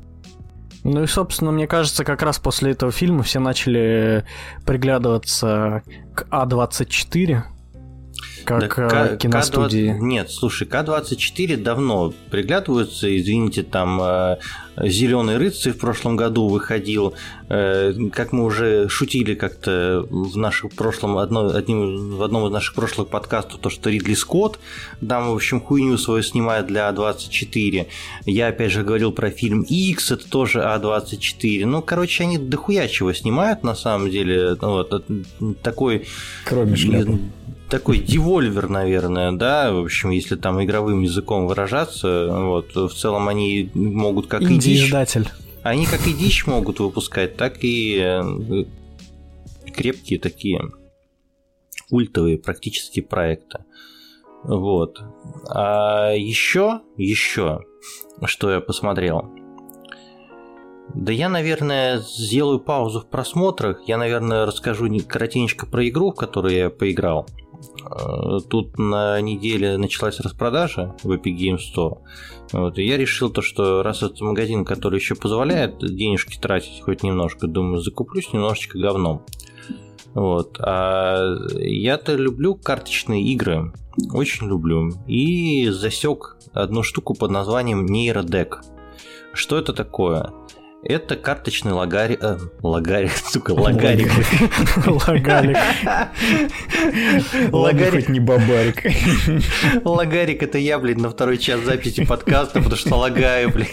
[0.82, 4.24] Ну и, собственно, мне кажется, как раз после этого фильма все начали
[4.64, 5.82] приглядываться
[6.14, 7.42] к А24,
[8.58, 9.92] как да, киностудии.
[9.92, 14.38] К, нет, слушай, К-24 давно приглядываются, извините, там э,
[14.82, 17.14] Зеленый рыцарь в прошлом году выходил.
[17.48, 22.74] Э, как мы уже шутили как-то в нашем прошлом, одно, одним, в одном из наших
[22.74, 24.58] прошлых подкастов, то, что Ридли Скотт,
[25.06, 27.86] там, в общем, хуйню свою снимает для А24.
[28.24, 31.66] Я, опять же, говорил про фильм X, это тоже А24.
[31.66, 34.54] Ну, короче, они дохуя чего снимают, на самом деле.
[34.60, 35.04] Вот,
[35.62, 36.06] такой...
[36.44, 37.18] Кроме шляпы
[37.70, 43.70] такой девольвер, наверное, да, в общем, если там игровым языком выражаться, вот, в целом они
[43.74, 44.92] могут как и дичь...
[45.62, 48.64] Они как и дичь могут выпускать, так и э,
[49.74, 50.60] крепкие такие
[51.90, 53.64] культовые практически проекты.
[54.42, 55.02] Вот.
[55.50, 57.60] А еще, еще,
[58.24, 59.30] что я посмотрел.
[60.94, 63.82] Да я, наверное, сделаю паузу в просмотрах.
[63.86, 67.26] Я, наверное, расскажу коротенько про игру, в которую я поиграл.
[67.84, 71.98] Э, тут на неделе началась распродажа в Epic Games Store.
[72.52, 77.02] Вот, и я решил то, что раз это магазин, который еще позволяет денежки тратить хоть
[77.02, 79.24] немножко, думаю, закуплюсь немножечко говном.
[80.14, 80.58] Вот.
[80.60, 83.72] А я-то люблю карточные игры.
[84.12, 84.90] Очень люблю.
[85.06, 88.62] И засек одну штуку под названием Нейродек.
[89.32, 90.32] Что это такое?
[90.82, 92.22] Это карточный лагарик...
[92.22, 94.10] Э, лагарик, сука, лагарик.
[94.86, 95.58] Лагарик.
[97.52, 98.08] Лагарик.
[98.08, 98.82] не бабарик.
[99.84, 103.68] Лагарик это я, блин, на второй час записи подкаста, потому что лагаю, блин.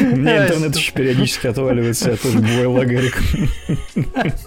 [0.00, 3.16] Мне интернет еще периодически отваливается, я тоже бываю лагарик.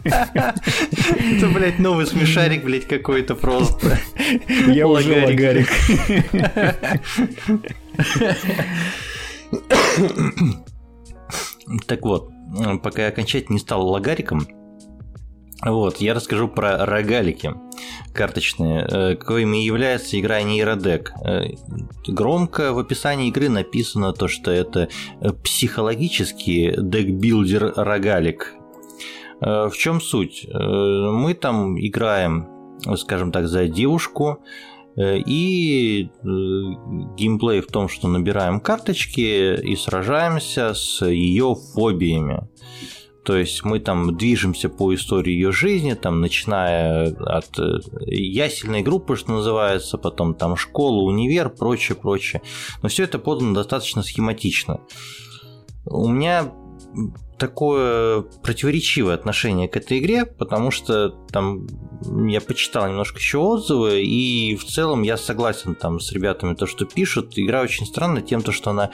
[0.03, 3.97] Это, блядь, новый смешарик, блядь, какой-то просто.
[4.67, 5.69] Я уже лагарик.
[11.87, 12.29] Так вот,
[12.83, 14.45] пока я окончательно не стал лагариком,
[15.63, 17.53] вот, я расскажу про рогалики
[18.13, 21.13] карточные, э, коими является игра Нейродек.
[21.23, 21.45] Э,
[22.07, 24.89] громко в описании игры написано то, что это
[25.43, 28.55] психологический декбилдер рогалик.
[29.39, 30.47] Э, в чем суть?
[30.51, 32.47] Мы там играем,
[32.97, 34.39] скажем так, за девушку,
[34.97, 36.25] и э,
[37.17, 42.47] геймплей в том, что набираем карточки и сражаемся с ее фобиями.
[43.23, 49.15] То есть мы там движемся по истории ее жизни, там начиная от э, ясельной группы,
[49.15, 52.41] что называется, потом там школа, универ, прочее, прочее.
[52.81, 54.81] Но все это подано достаточно схематично.
[55.85, 56.51] У меня
[57.41, 61.65] такое противоречивое отношение к этой игре, потому что там
[62.27, 66.85] я почитал немножко еще отзывы, и в целом я согласен там с ребятами, то, что
[66.85, 67.33] пишут.
[67.37, 68.91] Игра очень странная тем, то, что она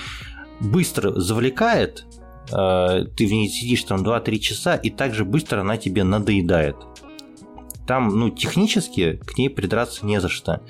[0.62, 2.06] быстро завлекает,
[2.54, 6.78] э, ты в ней сидишь там 2-3 часа, и так же быстро она тебе надоедает.
[7.86, 10.62] Там, ну, технически к ней придраться не за что.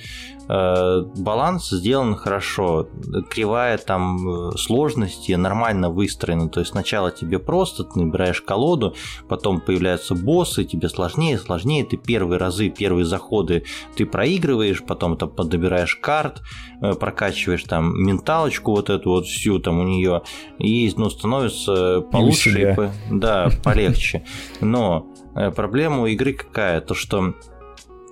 [0.49, 2.87] Э, баланс сделан хорошо,
[3.29, 8.95] кривая там э, сложности нормально выстроена, то есть сначала тебе просто, ты набираешь колоду,
[9.27, 13.65] потом появляются боссы, тебе сложнее, сложнее, ты первые разы, первые заходы
[13.97, 16.41] ты проигрываешь, потом там подобираешь карт,
[16.81, 20.21] э, прокачиваешь там менталочку вот эту вот всю там у нее,
[20.59, 22.75] и ну, становится получше,
[23.11, 24.23] и, да, полегче.
[24.61, 25.07] Но
[25.55, 26.79] проблема у игры какая?
[26.79, 27.33] То, что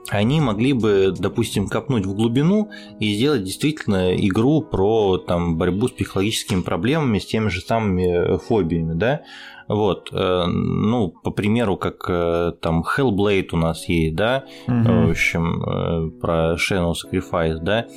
[0.09, 2.69] они могли бы, допустим, копнуть в глубину
[2.99, 8.37] и сделать действительно игру про там, борьбу с психологическими проблемами, с теми же самыми э,
[8.37, 9.21] фобиями, да,
[9.67, 15.07] вот, э, ну, по примеру, как э, там Hellblade у нас есть, да, угу.
[15.07, 17.87] в общем, про Shadow Sacrifice, да,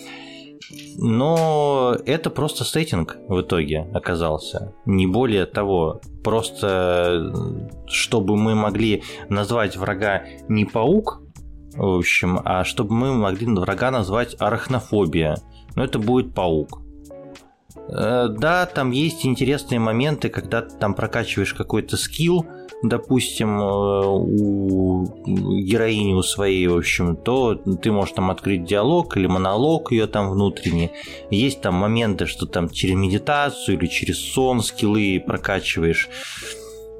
[0.96, 4.74] но это просто сеттинг в итоге оказался.
[4.84, 6.00] Не более того.
[6.22, 7.32] Просто
[7.86, 11.22] чтобы мы могли назвать врага не паук,
[11.78, 15.38] в общем, а чтобы мы могли врага назвать арахнофобия.
[15.76, 16.82] Но это будет паук.
[17.88, 22.46] Э, да, там есть интересные моменты, когда ты там прокачиваешь какой-то скилл,
[22.82, 29.26] допустим, э, у героини у своей, в общем, то ты можешь там открыть диалог или
[29.26, 30.90] монолог ее там внутренний.
[31.30, 36.08] Есть там моменты, что там через медитацию или через сон скиллы прокачиваешь.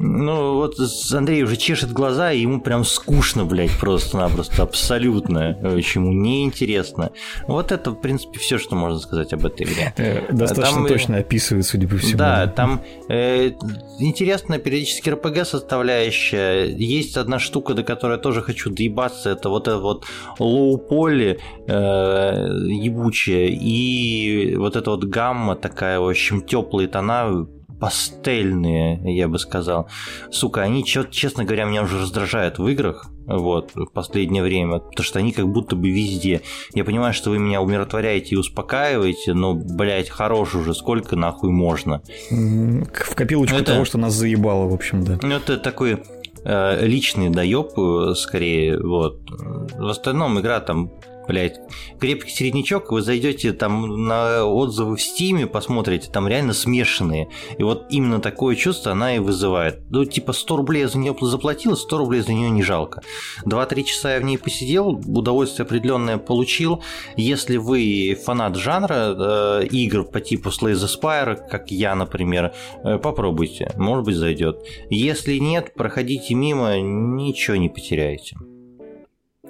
[0.01, 0.77] Ну, вот
[1.13, 5.59] Андрей уже чешет глаза, и ему прям скучно, блядь, просто-напросто, абсолютно.
[5.61, 7.11] Ему неинтересно.
[7.47, 9.93] Вот это, в принципе, все, что можно сказать об этой игре.
[9.97, 12.19] Э, достаточно там, точно описывает, судя по всему.
[12.19, 13.53] Да, там э,
[13.99, 16.67] интересная периодически РПГ составляющая.
[16.67, 20.05] Есть одна штука, до которой я тоже хочу доебаться, это вот это вот
[20.39, 27.47] лоу-поли э, ебучая, и вот эта вот гамма такая, в общем, теплые тона,
[27.81, 29.89] пастельные, я бы сказал.
[30.31, 35.19] Сука, они, честно говоря, меня уже раздражают в играх, вот, в последнее время, потому что
[35.19, 36.41] они как будто бы везде.
[36.75, 42.03] Я понимаю, что вы меня умиротворяете и успокаиваете, но, блядь, хорош уже, сколько нахуй можно.
[42.31, 43.73] В копилочку это...
[43.73, 45.19] того, что нас заебало, в общем, да.
[45.23, 46.03] Ну, это такой
[46.45, 49.21] э, личный доеб, э, скорее, вот.
[49.29, 50.91] В остальном игра там
[51.29, 51.61] блядь,
[52.01, 57.29] крепкий середнячок, вы зайдете там на отзывы в Стиме, посмотрите, там реально смешанные.
[57.59, 59.83] И вот именно такое чувство она и вызывает.
[59.91, 63.03] Ну, типа 100 рублей я за нее заплатил, 100 рублей за нее не жалко.
[63.45, 66.83] 2-3 часа я в ней посидел, удовольствие определенное получил.
[67.17, 69.15] Если вы фанат жанра
[69.63, 74.65] э, игр по типу Slay the Spire, как я, например, э, попробуйте, может быть зайдет.
[74.89, 78.37] Если нет, проходите мимо, ничего не потеряете.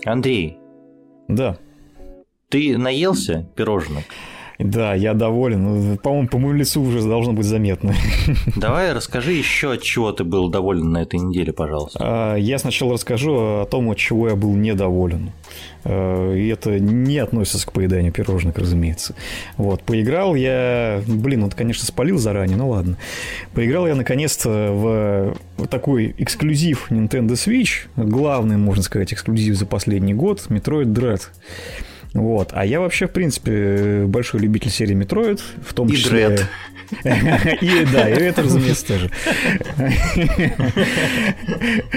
[0.05, 0.59] Андрей.
[1.29, 1.59] Да.
[2.49, 4.05] Ты наелся пирожных?
[4.59, 5.99] Да, я доволен.
[5.99, 7.95] По-моему, по моему лицу уже должно быть заметно.
[8.57, 11.99] Давай расскажи еще, от чего ты был доволен на этой неделе, пожалуйста.
[12.03, 15.31] А, я сначала расскажу о том, от чего я был недоволен.
[15.85, 19.15] А, и это не относится к поеданию пирожных, разумеется.
[19.59, 21.03] Вот, поиграл я...
[21.07, 22.97] Блин, вот, конечно, спалил заранее, ну ладно.
[23.53, 27.87] Поиграл я, наконец-то, в такой эксклюзив Nintendo Switch.
[27.95, 30.47] Главный, можно сказать, эксклюзив за последний год.
[30.49, 31.21] Metroid Dread.
[32.15, 32.51] Вот.
[32.53, 36.27] А я вообще, в принципе, большой любитель серии Metroid, в том и числе...
[36.27, 36.45] Dread.
[37.61, 39.11] И да, и это, разумеется, тоже.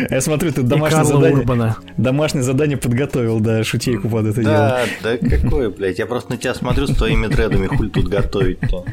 [0.10, 4.80] Я смотрю, ты домашнее задание, домашнее задание подготовил, да, шутейку под это дело.
[5.02, 8.84] Да, да какое, блядь, я просто на тебя смотрю с твоими дредами, хуль тут готовить-то.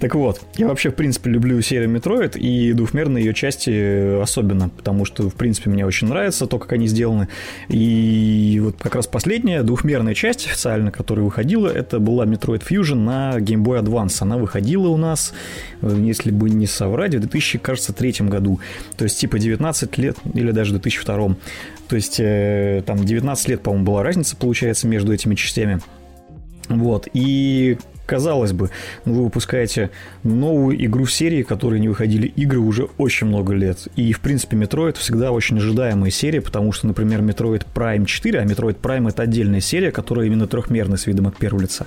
[0.00, 5.04] Так вот, я вообще, в принципе, люблю серию Metroid и двухмерные ее части особенно, потому
[5.04, 7.28] что, в принципе, мне очень нравится то, как они сделаны.
[7.68, 13.38] И вот как раз последняя двухмерная часть официально, которая выходила, это была Metroid Fusion на
[13.38, 14.18] Game Boy Advance.
[14.20, 15.32] Она выходила у нас,
[15.82, 18.60] если бы не соврать, в 2003 году.
[18.96, 21.36] То есть, типа, 19 лет или даже в 2002.
[21.88, 25.80] То есть, э, там 19 лет, по-моему, была разница, получается, между этими частями.
[26.68, 28.70] Вот, и казалось бы,
[29.04, 29.90] вы выпускаете
[30.22, 33.88] новую игру в серии, которые не выходили игры уже очень много лет.
[33.96, 38.44] И, в принципе, Metroid всегда очень ожидаемая серия, потому что, например, Metroid Prime 4, а
[38.44, 41.86] Metroid Prime это отдельная серия, которая именно трехмерная с видом от первого лица.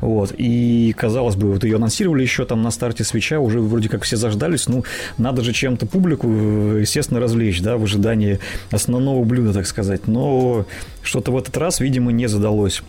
[0.00, 0.34] Вот.
[0.36, 4.16] И, казалось бы, вот ее анонсировали еще там на старте свеча, уже вроде как все
[4.16, 4.84] заждались, ну,
[5.18, 8.38] надо же чем-то публику, естественно, развлечь, да, в ожидании
[8.70, 10.06] основного блюда, так сказать.
[10.06, 10.66] Но
[11.02, 12.82] что-то в этот раз, видимо, не задалось.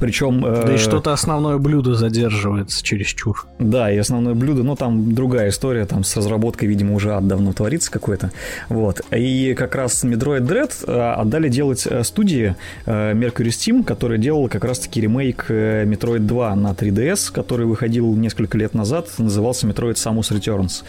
[0.00, 0.40] Причем...
[0.42, 3.46] Да и что-то основное блюдо задерживается чересчур.
[3.58, 7.52] Да, и основное блюдо, ну там другая история, там с разработкой, видимо, уже ад давно
[7.52, 8.32] творится какой-то.
[8.68, 9.00] Вот.
[9.10, 12.56] И как раз Metroid Dread отдали делать студии
[12.86, 18.74] Mercury Steam, которая делала как раз-таки ремейк Metroid 2 на 3DS, который выходил несколько лет
[18.74, 20.84] назад, назывался Metroid Samus Returns.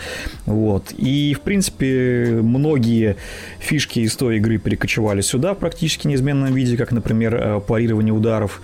[0.45, 0.93] Вот.
[0.97, 3.17] И, в принципе, многие
[3.59, 8.61] фишки из той игры перекочевали сюда в практически неизменном виде, как, например, парирование ударов.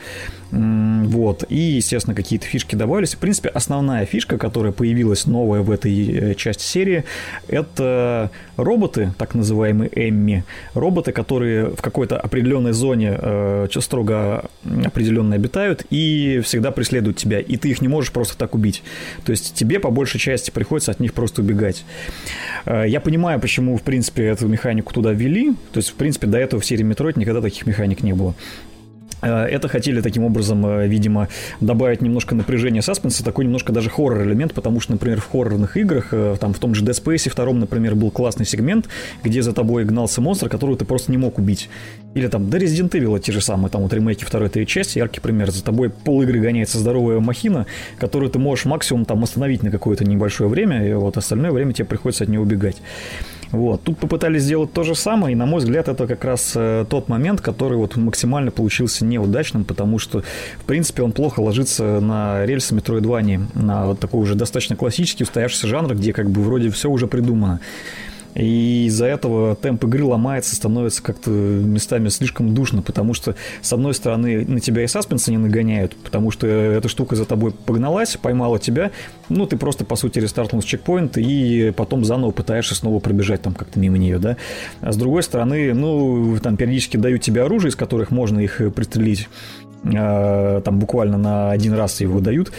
[0.52, 1.44] Вот.
[1.50, 3.16] И, естественно, какие-то фишки добавились.
[3.16, 7.04] В принципе, основная фишка, которая появилась новая в этой э, части серии,
[7.48, 10.44] это роботы, так называемые Эмми.
[10.74, 14.50] Роботы, которые в какой-то определенной зоне э, строго
[14.86, 17.40] определенно обитают и всегда преследуют тебя.
[17.40, 18.84] И ты их не можешь просто так убить.
[19.26, 21.86] То есть тебе по большей части приходится от них просто убегать.
[22.66, 25.54] Э, я понимаю, почему, в принципе, эту механику туда ввели.
[25.72, 28.36] То есть, в принципе, до этого в серии Metroid никогда таких механик не было.
[29.22, 31.28] Э, это хотели таким образом, э, видимо,
[31.62, 36.36] добавить немножко напряжения саспенса, такой немножко даже хоррор-элемент, потому что, например, в хоррорных играх, э,
[36.40, 38.88] там в том же Dead Space втором, например, был классный сегмент,
[39.24, 41.70] где за тобой гнался монстр, которого ты просто не мог убить.
[42.16, 45.20] Или там, да Resident Evil те же самые, там вот ремейки второй, третьей части, яркий
[45.22, 47.66] пример, за тобой пол игры гоняется здоровая махина,
[48.00, 51.86] которую ты можешь максимум там остановить на какое-то небольшое время, и вот остальное время тебе
[51.86, 52.78] приходится от нее убегать.
[53.52, 53.84] Вот.
[53.84, 57.10] Тут попытались сделать то же самое, и, на мой взгляд, это как раз э, тот
[57.10, 60.24] момент, который вот максимально получился неудачным, потому что,
[60.60, 65.68] в принципе, он плохо ложится на рельсы Metroidvania, на вот такой уже достаточно классический устоявшийся
[65.68, 67.60] жанр, где как бы вроде все уже придумано.
[68.40, 73.94] И из-за этого темп игры ломается, становится как-то местами слишком душно, потому что, с одной
[73.94, 78.58] стороны, на тебя и саспенса не нагоняют, потому что эта штука за тобой погналась, поймала
[78.58, 78.92] тебя,
[79.28, 83.54] ну, ты просто, по сути, рестартнул с чекпоинта и потом заново пытаешься снова пробежать там
[83.54, 84.38] как-то мимо нее, да.
[84.80, 89.28] А с другой стороны, ну, там периодически дают тебе оружие, из которых можно их пристрелить,
[89.84, 92.54] а, там буквально на один раз его дают,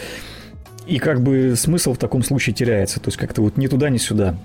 [0.85, 3.97] и как бы смысл в таком случае теряется, то есть как-то вот ни туда, ни
[3.97, 4.37] сюда.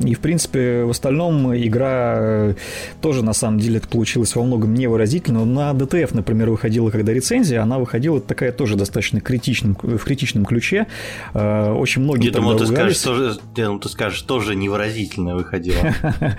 [0.00, 2.54] И, в принципе, в остальном игра э,
[3.00, 5.44] тоже, на самом деле, это получилось во многом невыразительно.
[5.44, 10.86] На DTF, например, выходила когда рецензия, она выходила такая тоже достаточно критичным, в критичном ключе.
[11.34, 15.78] Э, очень многие Я думал, ты скажешь, тоже, я думал, ты скажешь, тоже невыразительно выходила.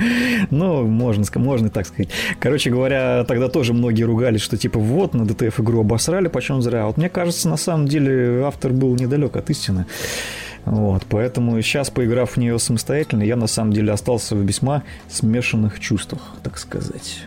[0.52, 2.10] Ну, можно, можно так сказать.
[2.40, 6.84] Короче говоря, тогда тоже многие ругались, что типа вот, на DTF игру обосрали, почем зря.
[6.84, 9.86] А вот мне кажется, на самом деле автор был недалек от истины.
[10.66, 15.80] Вот, поэтому сейчас, поиграв в нее самостоятельно, я на самом деле остался в весьма смешанных
[15.80, 17.26] чувствах, так сказать.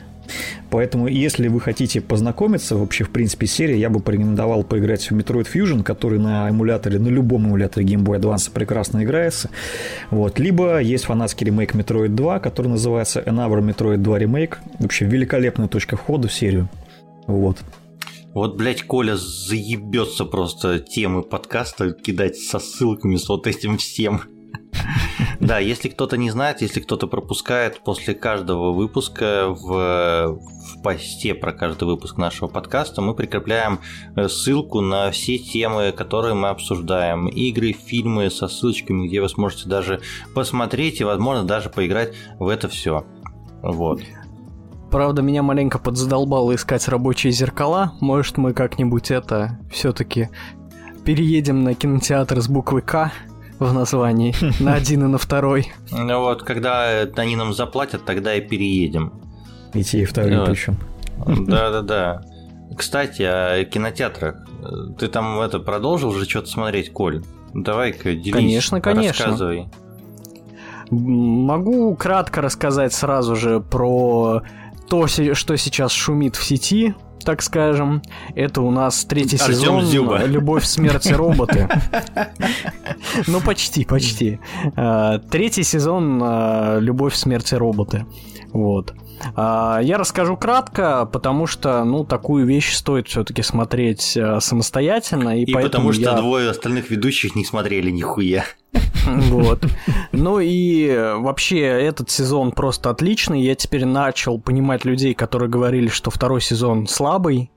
[0.70, 5.16] Поэтому, если вы хотите познакомиться вообще, в принципе, с серией, я бы порекомендовал поиграть в
[5.16, 9.51] Metroid Fusion, который на эмуляторе, на любом эмуляторе Game Boy Advance прекрасно играется.
[10.10, 10.39] Вот.
[10.39, 14.56] Либо есть фанатский ремейк Metroid 2, который называется Another Metroid 2 Remake.
[14.78, 16.69] Вообще великолепная точка входа в серию.
[17.27, 17.59] Вот.
[18.39, 24.23] Вот, блядь, Коля заебется просто темы подкаста кидать со ссылками с вот этим всем.
[25.40, 31.52] Да, если кто-то не знает, если кто-то пропускает, после каждого выпуска в, в посте про
[31.52, 33.81] каждый выпуск нашего подкаста мы прикрепляем
[34.15, 37.27] э, ссылку на все темы, которые мы обсуждаем.
[37.28, 40.01] Игры, фильмы со ссылочками, где вы сможете даже
[40.35, 43.05] посмотреть и, возможно, даже поиграть в это все.
[43.62, 44.01] Вот.
[44.90, 47.93] Правда, меня маленько подзадолбало искать рабочие зеркала.
[48.01, 50.31] Может, мы как-нибудь это все-таки
[51.05, 53.12] переедем на кинотеатр с буквы К
[53.59, 55.73] в названии на один и на второй.
[55.90, 59.12] Ну вот, когда они нам заплатят, тогда и переедем.
[59.74, 60.78] Идти и второй причем.
[61.27, 62.23] Да-да-да.
[62.77, 64.36] Кстати, о кинотеатрах.
[64.98, 67.23] Ты там это продолжил же что-то смотреть, Коль?
[67.55, 69.24] Давай-ка делись, конечно, конечно.
[69.24, 69.69] рассказывай.
[70.90, 74.43] Могу кратко рассказать сразу же про
[74.89, 76.94] то, что сейчас шумит в сети,
[77.24, 78.02] так скажем.
[78.35, 80.24] Это у нас третий Артём сезон Зюба.
[80.24, 81.69] «Любовь, смерть и роботы».
[83.27, 84.40] Ну, почти, почти.
[84.77, 88.06] А, третий сезон а, «Любовь, смерть и роботы».
[88.52, 88.94] Вот.
[89.35, 95.39] А, я расскажу кратко, потому что, ну, такую вещь стоит все-таки смотреть самостоятельно.
[95.39, 96.12] И, и потому что я...
[96.15, 98.44] двое остальных ведущих не смотрели нихуя.
[99.07, 99.65] Вот.
[100.12, 103.40] Ну и вообще этот сезон просто отличный.
[103.40, 107.51] Я теперь начал понимать людей, которые говорили, что второй сезон слабый.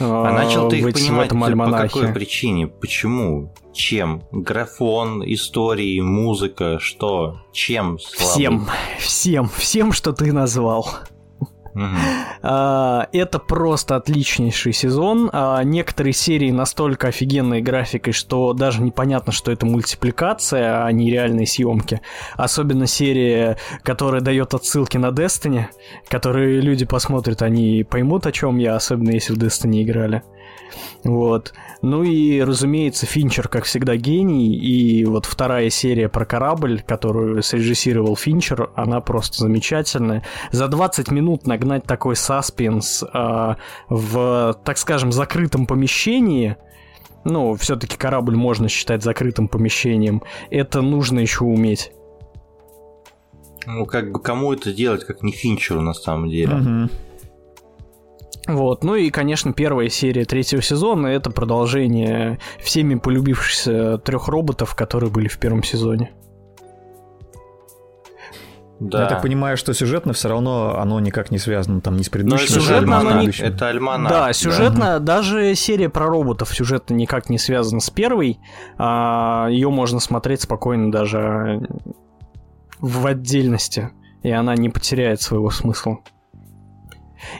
[0.00, 2.66] А начал ты их понимать по какой причине?
[2.66, 3.52] Почему?
[3.72, 4.22] Чем?
[4.32, 7.42] Графон, истории, музыка, что?
[7.52, 8.32] Чем слабый?
[8.32, 8.68] Всем,
[8.98, 10.88] всем, всем, что ты назвал.
[12.42, 15.30] А, это просто отличнейший сезон.
[15.32, 21.46] А, некоторые серии настолько офигенной графикой, что даже непонятно, что это мультипликация, а не реальные
[21.46, 22.00] съемки.
[22.36, 25.66] Особенно серия, которая дает отсылки на Destiny,
[26.08, 30.22] которые люди посмотрят, они поймут, о чем я, особенно если в Destiny играли.
[31.02, 31.52] Вот.
[31.82, 34.54] Ну и, разумеется, Финчер, как всегда, гений.
[34.54, 40.24] И вот вторая серия про корабль, которую срежиссировал Финчер, она просто замечательная.
[40.50, 43.54] За 20 минут нагнать такой саспенс э,
[43.88, 46.56] в, так скажем, закрытом помещении,
[47.24, 51.92] ну, все-таки корабль можно считать закрытым помещением, это нужно еще уметь.
[53.66, 56.54] Ну, как бы кому это делать, как не Финчеру на самом деле.
[56.54, 56.90] Угу.
[58.46, 58.84] Вот.
[58.84, 65.28] Ну и, конечно, первая серия третьего сезона это продолжение всеми полюбившихся трех роботов, которые были
[65.28, 66.12] в первом сезоне.
[68.80, 69.02] Да.
[69.02, 72.54] Я так понимаю, что сюжетно все равно оно никак не связано там ни с предыдущим.
[72.54, 73.28] Но сюжетно оно не...
[73.28, 74.10] Это альманах.
[74.10, 74.98] Да, сюжетно, да.
[74.98, 78.40] даже серия про роботов сюжетно никак не связана с первой.
[78.76, 81.66] А, ее можно смотреть спокойно даже
[82.80, 83.90] в отдельности,
[84.22, 86.00] и она не потеряет своего смысла.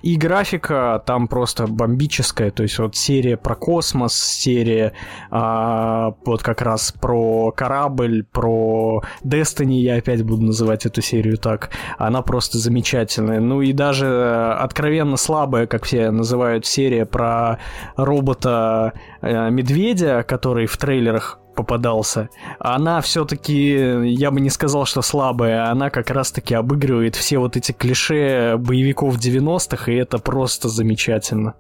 [0.02, 4.94] И графика там просто бомбическая, то есть вот серия про космос, серия
[5.30, 11.70] а, вот как раз про корабль, про Destiny, я опять буду называть эту серию так,
[11.98, 13.40] она просто замечательная.
[13.40, 17.58] Ну и даже откровенно слабая, как все называют, серия про
[17.96, 22.28] робота-медведя, э, который в трейлерах попадался.
[22.58, 27.72] Она все-таки, я бы не сказал, что слабая, она как раз-таки обыгрывает все вот эти
[27.72, 31.54] клише боевиков 90-х, и это просто замечательно.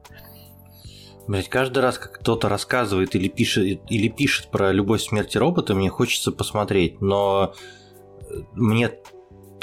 [1.26, 5.88] Блять, каждый раз, как кто-то рассказывает или пишет, или пишет про любовь смерти робота, мне
[5.88, 7.54] хочется посмотреть, но
[8.52, 8.90] мне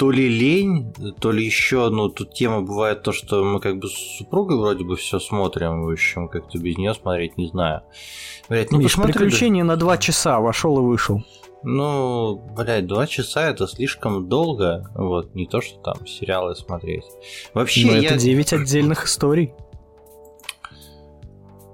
[0.02, 3.86] то ли лень, то ли еще, ну, тут тема бывает то, что мы как бы
[3.86, 7.82] с супругой вроде бы все смотрим, в общем, как-то без нее смотреть, не знаю.
[8.48, 11.22] Блять, ну Миш, приключение на два часа, вошел и вышел.
[11.62, 17.04] Ну, блядь, два часа это слишком долго, вот, не то, что там сериалы смотреть.
[17.54, 18.08] Вообще, Но я...
[18.08, 19.54] это девять отдельных историй.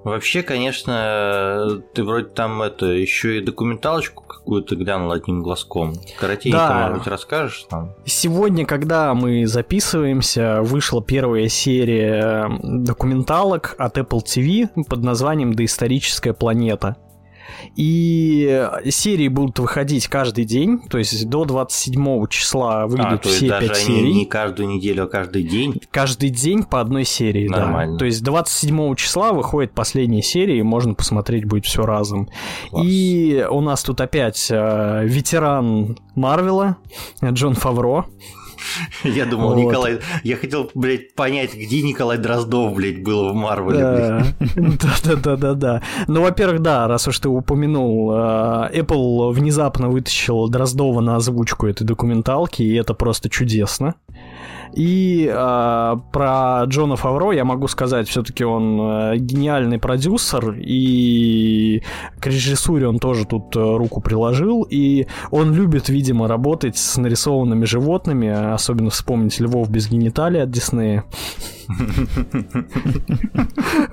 [0.09, 5.95] Вообще, конечно, ты вроде там это еще и документалочку какую-то глянул одним глазком.
[6.19, 6.79] Коротенько, да.
[6.81, 7.95] может быть, расскажешь там?
[8.07, 16.97] Сегодня, когда мы записываемся, вышла первая серия документалок от Apple TV под названием «Доисторическая планета».
[17.77, 23.77] И серии будут выходить каждый день, то есть до 27 числа выйдут а, все пять
[23.77, 24.13] серий.
[24.15, 25.81] Не каждую неделю, а каждый день.
[25.91, 27.95] Каждый день по одной серии, Нормально.
[27.95, 27.99] да.
[27.99, 32.29] То есть 27 числа выходит последняя серия, и можно посмотреть будет все разом.
[32.71, 32.85] Класс.
[32.87, 36.77] И у нас тут опять э, ветеран Марвела
[37.23, 38.07] Джон Фавро.
[39.05, 39.59] Я думал, вот.
[39.59, 39.99] Николай...
[40.25, 44.35] Я хотел, блядь, понять, где Николай Дроздов, блядь, был в Марвеле.
[44.57, 45.83] Да-да-да-да-да.
[46.07, 51.85] Ну, во-первых, да, раз уж ты упомянул, э, Apple внезапно вытащил Дроздова на озвучку этой
[51.85, 53.95] документалки, и это просто чудесно.
[54.73, 61.83] И э, про Джона Фавро я могу сказать, все-таки он э, гениальный продюсер, и
[62.21, 67.65] к режиссуре он тоже тут э, руку приложил, и он любит, видимо, работать с нарисованными
[67.65, 71.05] животными, особенно вспомнить львов без гениталий от Диснея.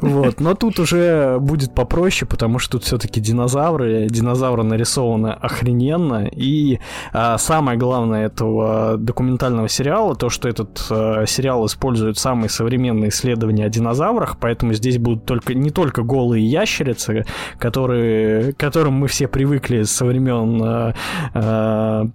[0.02, 6.80] Вот, но тут уже будет попроще, потому что тут все-таки динозавры, динозавры нарисованы охрененно, и
[7.14, 13.66] а, самое главное этого документального сериала, то, что этот а, сериал использует самые современные исследования
[13.66, 17.26] о динозаврах, поэтому здесь будут только не только голые ящерицы,
[17.60, 20.94] которые, к которым мы все привыкли со времен а,
[21.34, 22.08] а,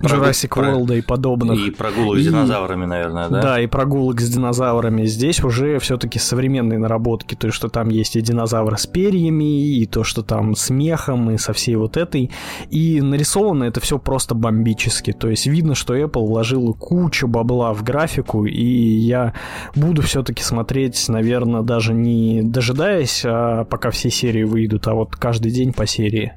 [0.00, 1.58] Jurassic World и подобных.
[1.58, 3.42] И прогулок с динозаврами, наверное, да?
[3.42, 5.04] Да, и прогулок с динозаврами.
[5.06, 10.04] Здесь уже все-таки современные наработки, то, что там есть и динозавры с перьями, и то,
[10.04, 12.30] что там с мехом, и со всей вот этой.
[12.70, 15.12] И нарисовано это все просто бомбически.
[15.12, 19.34] То есть видно, что Apple вложила кучу бабла в графику, и я
[19.74, 25.50] буду все-таки смотреть, наверное, даже не дожидаясь, а пока все серии выйдут, а вот каждый
[25.50, 26.34] день по серии.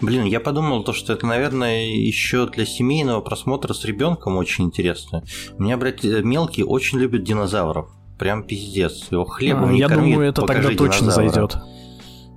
[0.00, 5.24] Блин, я подумал, то, что это, наверное, еще для семейного просмотра с ребенком очень интересно.
[5.58, 7.90] У меня, блядь, мелкий очень любит динозавров.
[8.18, 9.08] Прям пиздец.
[9.10, 11.56] Его хлебом а, не Я корми, думаю, это тогда точно зайдет.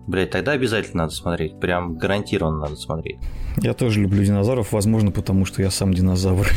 [0.07, 1.59] Блять, тогда обязательно надо смотреть.
[1.59, 3.17] Прям гарантированно надо смотреть.
[3.61, 6.47] Я тоже люблю динозавров, возможно, потому что я сам динозавр.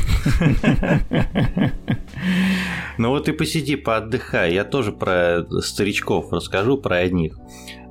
[2.98, 4.52] Ну вот и посиди, поотдыхай.
[4.52, 7.38] Я тоже про старичков расскажу, про одних.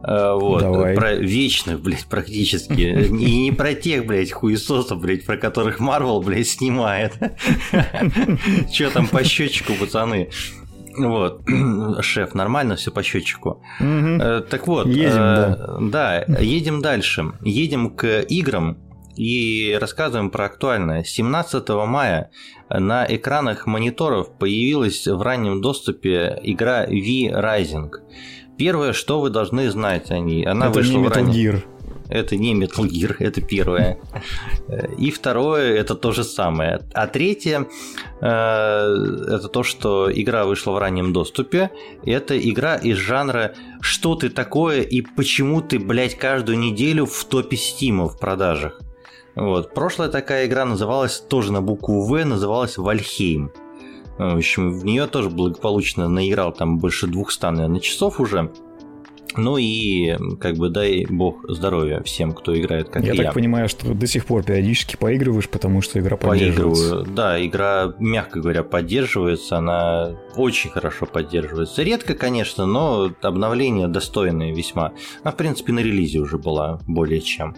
[0.03, 0.95] Э, вот, Давай.
[0.95, 3.07] про вечных, блядь, практически.
[3.07, 7.13] И не про тех, блядь, хуесосов, блядь, про которых Марвел, блядь, снимает.
[8.71, 10.29] Че там по счетчику, пацаны?
[11.07, 11.41] Вот,
[12.01, 13.61] шеф, нормально все по счетчику.
[13.79, 14.43] Угу.
[14.49, 16.23] Так вот, едем, э, да.
[16.27, 17.33] да, едем дальше.
[17.41, 18.77] Едем к играм
[19.15, 21.03] и рассказываем про актуальное.
[21.03, 22.31] 17 мая
[22.69, 27.91] на экранах мониторов появилась в раннем доступе игра V-Rising.
[28.57, 30.45] Первое, что вы должны знать о ней.
[30.45, 31.63] Она Это вышла не Metal ранее.
[32.09, 33.99] Это не Metal Gear, это первое.
[34.97, 36.81] И второе, это то же самое.
[36.93, 37.67] А третье,
[38.19, 41.69] э, это то, что игра вышла в раннем доступе.
[42.03, 47.57] Это игра из жанра «Что ты такое и почему ты, блядь, каждую неделю в топе
[47.57, 48.79] Стима в продажах?»
[49.35, 49.73] Вот.
[49.75, 53.51] Прошлая такая игра называлась тоже на букву В, называлась Вальхейм.
[54.17, 58.51] В общем, в нее тоже благополучно наиграл там больше 200, наверное, часов уже.
[59.35, 63.13] Ну и как бы дай бог здоровья всем, кто играет как я.
[63.13, 66.89] Я так понимаю, что до сих пор периодически поигрываешь, потому что игра поддерживается.
[66.89, 71.83] Поигрываю, да, игра, мягко говоря, поддерживается, она очень хорошо поддерживается.
[71.83, 74.93] Редко, конечно, но обновление достойное весьма.
[75.23, 77.55] Она, в принципе, на релизе уже была более чем.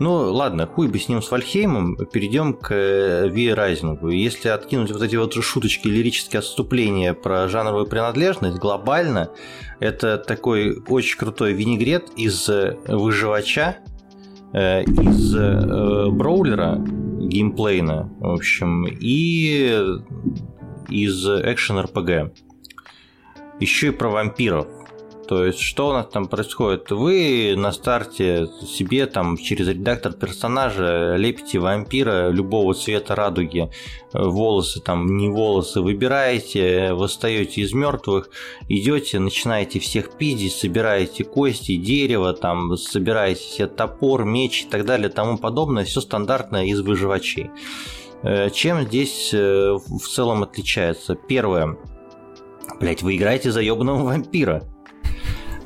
[0.00, 4.08] Ну, ладно, хуй бы с ним с Вальхеймом, перейдем к Ви Райзингу.
[4.08, 9.28] Если откинуть вот эти вот шуточки, лирические отступления про жанровую принадлежность, глобально
[9.78, 12.48] это такой очень крутой винегрет из
[12.86, 13.76] выживача,
[14.54, 19.84] э, из э, броулера, геймплейна, в общем, и
[20.88, 22.32] из экшен РПГ.
[23.60, 24.66] Еще и про вампиров.
[25.30, 26.90] То есть, что у нас там происходит?
[26.90, 33.70] Вы на старте себе там через редактор персонажа лепите вампира любого цвета радуги,
[34.12, 38.28] волосы там, не волосы, выбираете, восстаете из мертвых,
[38.68, 45.10] идете, начинаете всех пиздить, собираете кости, дерево, там, собираете себе топор, меч и так далее,
[45.10, 47.50] тому подобное, все стандартное из выживачей.
[48.24, 51.14] Э, чем здесь э, в целом отличается?
[51.14, 51.78] Первое.
[52.80, 54.64] Блять, вы играете за ебаного вампира.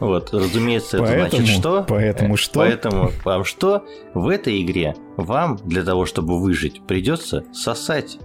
[0.00, 1.84] Вот, разумеется, это поэтому, значит что?
[1.88, 2.60] Поэтому что?
[2.60, 3.84] Поэтому вам что?
[4.12, 8.18] В этой игре вам для того, чтобы выжить, придется сосать.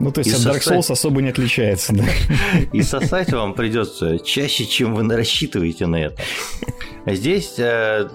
[0.00, 2.04] Ну, то есть и от Dark Souls особо не отличается, да?
[2.72, 6.22] И сосать вам придется чаще, чем вы рассчитываете на это.
[7.04, 8.08] Здесь э,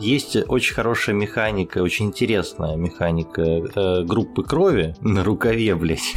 [0.00, 6.14] есть очень хорошая механика, очень интересная механика э, группы крови на рукаве, блядь.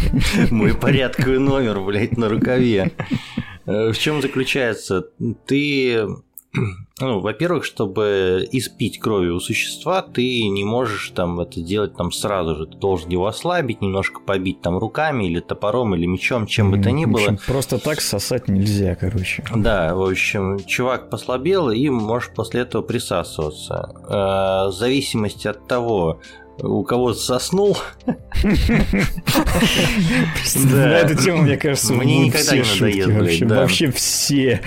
[0.51, 2.91] Мой порядковый номер, блядь, на рукаве.
[3.67, 5.09] Э, в чем заключается?
[5.45, 6.07] Ты
[6.99, 12.55] ну, во-первых, чтобы испить крови у существа, ты не можешь там это делать там сразу
[12.55, 12.65] же.
[12.65, 16.91] Ты должен его ослабить, немножко побить там руками или топором, или мечом, чем бы то
[16.91, 17.21] ни было.
[17.21, 19.43] Общем, просто так сосать нельзя, короче.
[19.55, 23.93] Да, в общем, чувак послабел, и можешь после этого присасываться.
[24.07, 26.21] Э, в зависимости от того,
[26.61, 27.77] у кого соснул.
[30.65, 33.41] На эту тему, мне кажется, мне никогда не надоест.
[33.43, 34.61] Вообще все.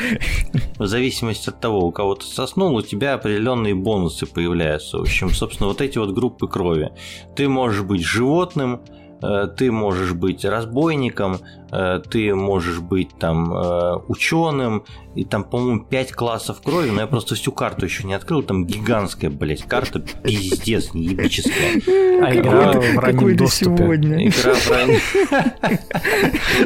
[0.79, 4.99] В зависимости от того, у кого ты соснул, у тебя определенные бонусы появляются.
[4.99, 6.91] В общем, собственно, вот эти вот группы крови.
[7.37, 8.81] Ты можешь быть животным,
[9.23, 11.39] Э, ты можешь быть разбойником,
[11.71, 14.85] э, ты можешь быть там э, ученым,
[15.15, 18.65] и там, по-моему, 5 классов крови, но я просто всю карту еще не открыл, там
[18.65, 21.81] гигантская, блядь, карта, пиздец, неебическая.
[22.23, 23.77] А игра в раннем доступе.
[23.77, 24.29] сегодня?
[24.29, 25.01] Игра в раннем...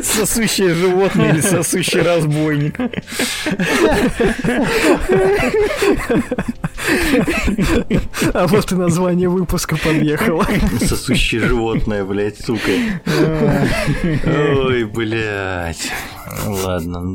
[0.02, 2.78] Сосущее животное или сосущий разбойник?
[8.34, 10.46] А вот и название выпуска подъехало.
[10.80, 12.72] Сосущее животное, блядь, сука.
[14.26, 15.90] Ой, блядь.
[16.46, 17.14] Ладно.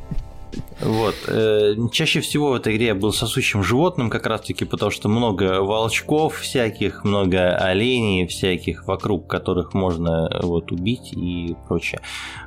[0.81, 1.15] Вот.
[1.27, 5.09] Э, чаще всего в этой игре я был сосущим животным, как раз таки, потому что
[5.09, 12.01] много волчков всяких, много оленей всяких, вокруг которых можно э, вот убить и прочее.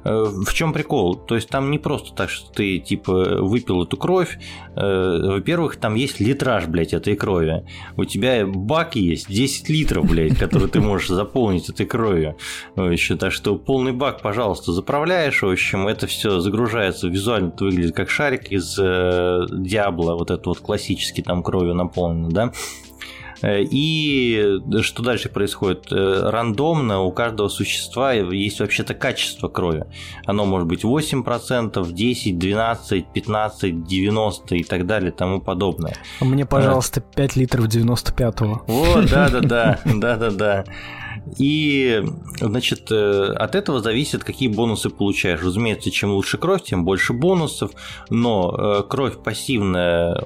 [0.05, 1.15] Э, в чем прикол?
[1.15, 4.39] То есть там не просто так, что ты типа выпил эту кровь.
[4.75, 7.65] Во-первых, там есть литраж, блядь, этой крови.
[7.97, 12.37] У тебя бак есть 10 литров, блядь, который ты можешь заполнить этой кровью.
[12.77, 15.43] Еще так что полный бак, пожалуйста, заправляешь.
[15.43, 20.31] В общем, это все загружается визуально, это выглядит как шар шарик из э, Диабло, вот
[20.31, 22.53] этот вот классический, там кровью наполнен, да,
[23.43, 25.93] э, и что дальше происходит?
[25.93, 29.85] Э, рандомно у каждого существа есть вообще-то качество крови.
[30.25, 35.95] Оно может быть 8%, 10, 12, 15, 90 и так далее тому подобное.
[36.21, 38.63] Мне, пожалуйста, 5 литров 95-го.
[38.67, 40.65] Вот, да-да-да, да-да-да.
[41.39, 42.03] И,
[42.41, 45.43] значит, э, от этого зависит, какие бонусы получаешь.
[45.43, 47.73] Разумеется, чем лучше кровь, тем больше бонусов,
[48.11, 50.21] но э, кровь пассивная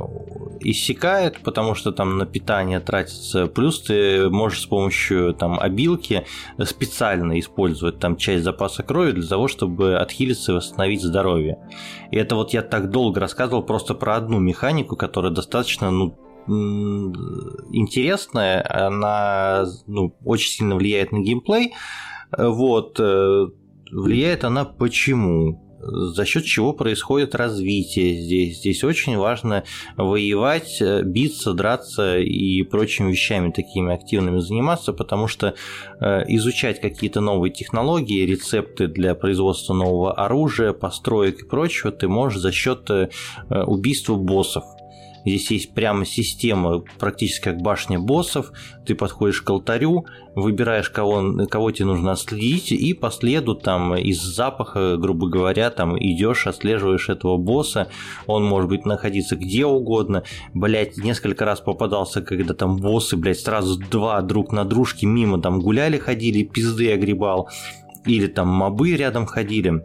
[0.61, 6.27] иссякает, потому что там на питание тратится, плюс ты можешь с помощью там обилки
[6.65, 11.59] специально использовать там часть запаса крови для того, чтобы отхилиться и восстановить здоровье.
[12.11, 16.17] И это вот я так долго рассказывал просто про одну механику, которая достаточно, ну,
[16.49, 21.75] интересная, она ну, очень сильно влияет на геймплей.
[22.37, 22.99] Вот.
[23.01, 23.47] Э,
[23.91, 25.69] влияет она почему?
[25.81, 28.59] за счет чего происходит развитие здесь.
[28.59, 29.65] Здесь очень важно
[29.97, 35.55] воевать, биться, драться и прочими вещами такими активными заниматься, потому что
[36.01, 42.41] э, изучать какие-то новые технологии, рецепты для производства нового оружия, построек и прочего ты можешь
[42.41, 43.09] за счет э,
[43.49, 44.65] убийства боссов.
[45.25, 48.53] Здесь есть прямо система, практически как башня боссов.
[48.87, 54.21] Ты подходишь к алтарю, выбираешь, кого, кого тебе нужно отследить, и по следу там из
[54.21, 57.89] запаха, грубо говоря, там идешь, отслеживаешь этого босса.
[58.27, 60.23] Он может быть находиться где угодно.
[60.55, 65.61] Блять, несколько раз попадался, когда там боссы, блять, сразу два друг на дружке мимо там
[65.61, 67.49] гуляли, ходили, пизды огребал.
[68.07, 69.83] Или там мобы рядом ходили.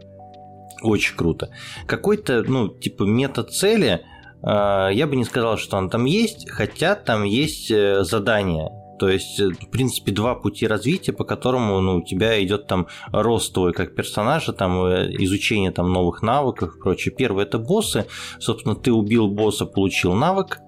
[0.82, 1.50] Очень круто.
[1.86, 4.13] Какой-то, ну, типа, метод цели– а,
[4.46, 8.70] я бы не сказал, что он там есть, хотя там есть э, задания.
[8.98, 12.86] То есть, э, в принципе, два пути развития, по которому ну, у тебя идет там
[13.10, 17.14] рост твой как персонажа, там э, изучение там новых навыков и прочее.
[17.16, 18.06] Первый это боссы.
[18.38, 20.58] Собственно, ты убил босса, получил навык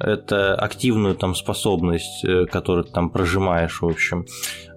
[0.00, 4.24] это активную там способность, которую ты там прожимаешь, в общем.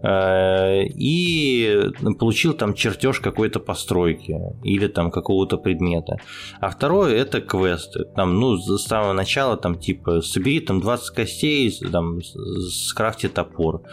[0.03, 1.89] Э, и
[2.19, 6.17] получил там чертеж какой-то постройки или там какого-то предмета.
[6.59, 8.03] А второе это квесты.
[8.15, 13.83] Там, ну, с самого начала там типа собери там 20 костей, там скрафти топор.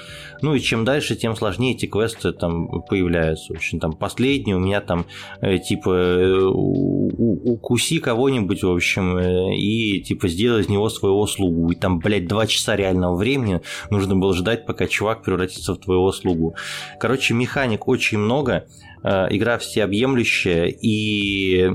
[0.42, 3.52] Ну и чем дальше, тем сложнее эти квесты там появляются.
[3.52, 5.06] В общем, там последний у меня там
[5.40, 11.70] э, типа э, укуси кого-нибудь, в общем, и типа сделай из него своего слугу.
[11.70, 13.60] И там, блядь, два часа реального времени
[13.90, 16.56] нужно было ждать, пока чувак превратится в твоего своего слугу.
[16.98, 18.64] Короче, механик очень много,
[19.02, 21.70] э, игра всеобъемлющая, и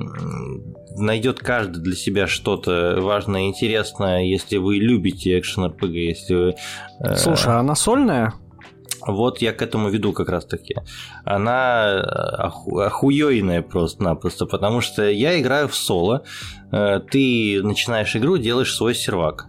[0.98, 6.56] найдет каждый для себя что-то важное и интересное, если вы любите экшен RPG, если вы...
[7.00, 8.34] Э, Слушай, а она сольная?
[9.08, 10.76] Вот я к этому веду как раз таки.
[11.26, 12.02] Она
[12.40, 16.24] оху- охуёйная просто-напросто, потому что я играю в соло.
[16.72, 19.48] Э, ты начинаешь игру, делаешь свой сервак.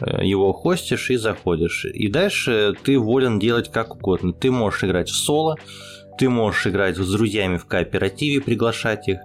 [0.00, 1.86] Э, его хостишь и заходишь.
[1.86, 4.32] И дальше ты волен делать как угодно.
[4.32, 5.56] Ты можешь играть в соло,
[6.18, 9.18] ты можешь играть с друзьями в кооперативе, приглашать их,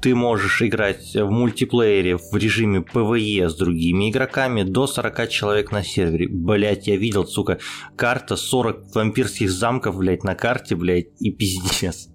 [0.00, 5.82] ты можешь играть в мультиплеере в режиме PvE с другими игроками до 40 человек на
[5.82, 6.28] сервере.
[6.28, 7.58] Блять, я видел, сука,
[7.96, 12.08] карта 40 вампирских замков, блять, на карте, блять, и пиздец.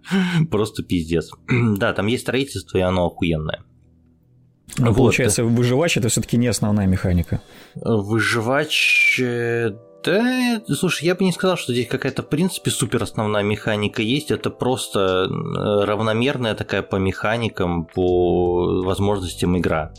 [0.50, 1.30] Просто пиздец.
[1.82, 3.64] Да, там есть строительство, и оно охуенное.
[4.78, 4.96] Но вот.
[4.96, 7.40] получается, выживач это все-таки не основная механика.
[7.74, 9.20] Выживач.
[9.20, 9.72] Э,
[10.04, 14.30] да, слушай, я бы не сказал, что здесь какая-то, в принципе, супер основная механика есть.
[14.30, 19.92] Это просто э, равномерная такая по механикам, по возможностям игра.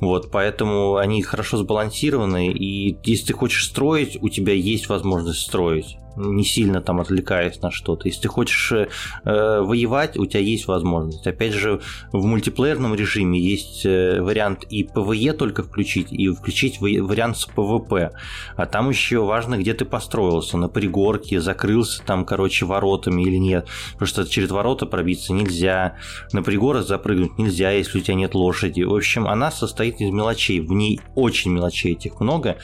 [0.00, 5.98] Вот, поэтому они хорошо сбалансированы, и если ты хочешь строить, у тебя есть возможность строить
[6.18, 8.08] не сильно там отвлекаясь на что-то.
[8.08, 8.86] Если ты хочешь э,
[9.24, 11.26] воевать, у тебя есть возможность.
[11.26, 11.80] Опять же,
[12.12, 18.12] в мультиплеерном режиме есть э, вариант и PvE только включить, и включить вариант с PvP.
[18.56, 23.66] А там еще важно, где ты построился, на пригорке, закрылся там, короче, воротами или нет.
[23.92, 25.96] Потому что через ворота пробиться нельзя,
[26.32, 28.82] на пригорок запрыгнуть нельзя, если у тебя нет лошади.
[28.82, 30.60] В общем, она состоит из мелочей.
[30.60, 32.56] В ней очень мелочей этих много.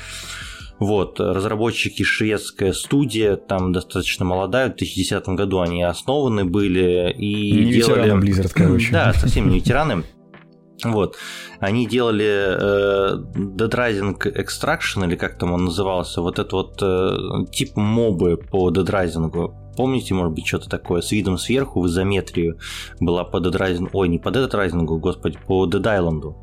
[0.78, 7.72] Вот, разработчики шведская студия, там достаточно молодая, в 2010 году они основаны были и не
[7.74, 8.12] делали...
[8.18, 8.92] Blizzard, короче.
[8.92, 10.04] Да, совсем не ветераны.
[10.82, 11.16] Вот.
[11.60, 17.46] Они делали э, Dead Rising Extraction, или как там он назывался, вот это вот э,
[17.52, 19.54] тип мобы по Dead Rising.
[19.76, 22.58] Помните, может быть, что-то такое с видом сверху в изометрию
[23.00, 26.34] была по Dead Rising, ой, не по Dead Rising, господи, по Dead Island.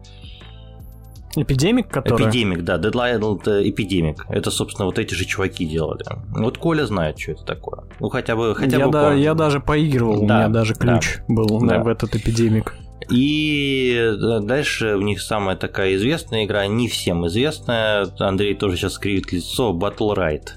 [1.35, 2.25] Эпидемик, который?
[2.25, 4.25] Эпидемик, да, Deadline это Эпидемик.
[4.29, 6.03] Это, собственно, вот эти же чуваки делали.
[6.29, 7.83] Вот Коля знает, что это такое.
[7.99, 11.17] Ну, хотя бы, хотя я бы да, Я даже поигрывал, да, у меня даже ключ
[11.27, 11.83] да, был да.
[11.83, 12.75] в этот Эпидемик.
[13.09, 18.07] И э, дальше у них самая такая известная игра, не всем известная.
[18.19, 19.73] Андрей тоже сейчас кривит лицо.
[19.73, 20.49] Battle Ride.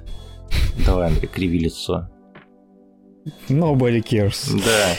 [0.87, 2.09] Давай, Андрей, криви лицо.
[3.49, 4.51] Nobody cares.
[4.53, 4.95] Да.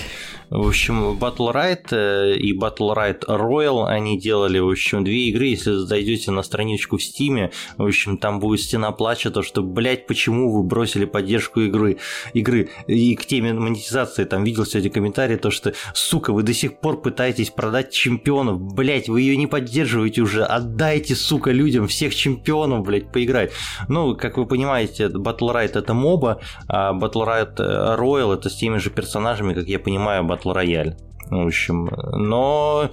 [0.50, 5.48] В общем, Battle Right э, и Battle Right Royal они делали, в общем, две игры.
[5.48, 10.08] Если зайдете на страничку в Steam, в общем, там будет стена плача, то что, блядь,
[10.08, 11.98] почему вы бросили поддержку игры,
[12.34, 12.70] игры.
[12.88, 17.02] И к теме монетизации там видел сегодня комментарий, то что, сука, вы до сих пор
[17.02, 23.12] пытаетесь продать чемпионов, блядь, вы ее не поддерживаете уже, отдайте, сука, людям всех чемпионов, блядь,
[23.12, 23.52] поиграть.
[23.88, 27.56] Ну, как вы понимаете, Battle Right это моба, а Battle Right
[27.98, 30.98] Royal это с теми же персонажами, как я понимаю, Battle Royale.
[31.30, 32.92] В общем, но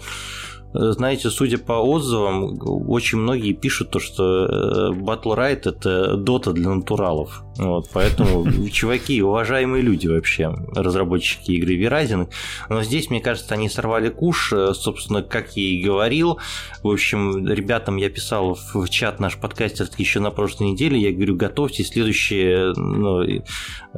[0.75, 2.59] знаете, судя по отзывам,
[2.89, 7.45] очень многие пишут то, что э, Battle Right это дота для натуралов.
[7.59, 12.29] Вот, поэтому, чуваки, уважаемые люди вообще, разработчики игры Verizon.
[12.69, 16.39] Но здесь, мне кажется, они сорвали куш, э, собственно, как я и говорил.
[16.83, 20.99] В общем, ребятам я писал в чат наш подкастерский еще на прошлой неделе.
[20.99, 23.23] Я говорю, готовьте следующая ну,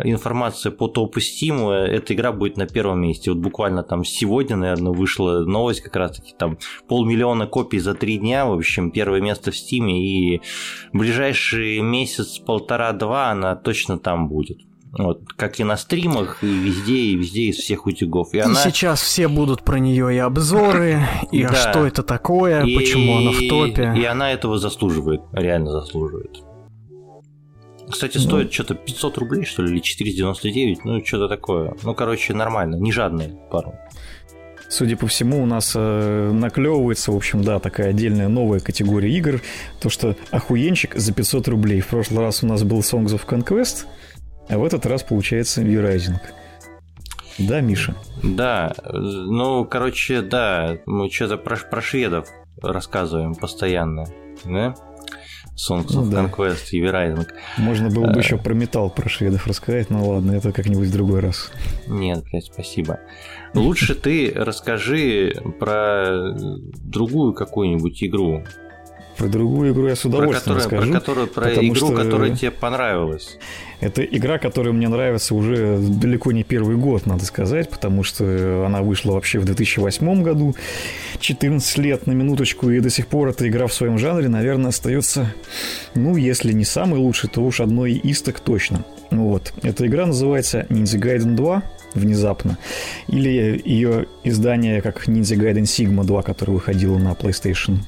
[0.02, 1.70] информация по топу Steam.
[1.70, 3.30] Эта игра будет на первом месте.
[3.30, 6.58] Вот буквально там сегодня, наверное, вышла новость как раз-таки там
[6.88, 10.40] полмиллиона копий за три дня, в общем, первое место в Стиме, и
[10.92, 14.58] ближайший месяц, полтора-два она точно там будет.
[14.96, 18.32] Вот, как и на стримах, и везде, и везде из всех утюгов.
[18.32, 18.54] И, и она...
[18.54, 21.02] сейчас все будут про нее и обзоры,
[21.32, 22.76] и а что это такое, и...
[22.76, 23.92] почему она в топе.
[23.96, 26.44] И она этого заслуживает, реально заслуживает.
[27.90, 28.52] Кстати, стоит ну...
[28.52, 31.74] что-то 500 рублей, что ли, или 499, ну, что-то такое.
[31.82, 33.74] Ну, короче, нормально, не жадные пару.
[34.68, 39.40] Судя по всему, у нас э, наклевывается, в общем, да, такая отдельная новая категория игр.
[39.80, 41.80] То, что охуенчик за 500 рублей.
[41.80, 43.86] В прошлый раз у нас был Songs of Conquest,
[44.48, 46.16] а в этот раз получается V-Rising.
[47.38, 47.94] Да, Миша?
[48.22, 52.28] Да, ну, короче, да, мы что-то про, про шведов
[52.62, 54.06] рассказываем постоянно,
[54.44, 54.74] да?
[55.56, 56.24] Songs ну, of да.
[56.24, 57.28] Conquest V-Rising.
[57.58, 58.18] Можно было бы а...
[58.18, 61.52] еще про металл про шведов рассказать, но ладно, это как-нибудь в другой раз.
[61.86, 62.98] Нет, блядь, спасибо.
[63.54, 66.34] Лучше ты расскажи про
[66.82, 68.42] другую какую-нибудь игру.
[69.16, 70.92] Про другую игру я с удовольствием про которую, расскажу.
[70.92, 71.92] Про, которую, про игру, что...
[71.92, 73.38] которая тебе понравилась.
[73.80, 78.82] Это игра, которая мне нравится уже далеко не первый год, надо сказать, потому что она
[78.82, 80.54] вышла вообще в 2008 году,
[81.20, 85.34] 14 лет на минуточку, и до сих пор эта игра в своем жанре, наверное, остается,
[85.94, 88.84] ну, если не самый лучший, то уж одной из так точно.
[89.10, 89.52] Вот.
[89.62, 91.62] Эта игра называется Ninja Gaiden 2,
[91.94, 92.58] внезапно.
[93.06, 97.78] Или ее издание как Ninja Gaiden Sigma 2, которое выходило на PlayStation.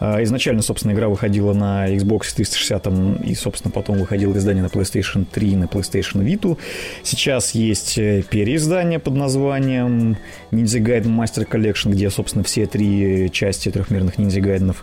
[0.00, 5.26] А, изначально, собственно, игра выходила на Xbox 360 и, собственно, потом выходило издание на PlayStation
[5.30, 6.56] 3 и на PlayStation Vita.
[7.02, 10.16] Сейчас есть э, переиздание под названием
[10.50, 14.74] Ninja Gaiden Master Collection, где, собственно, все три части трехмерных Ninja Gaiden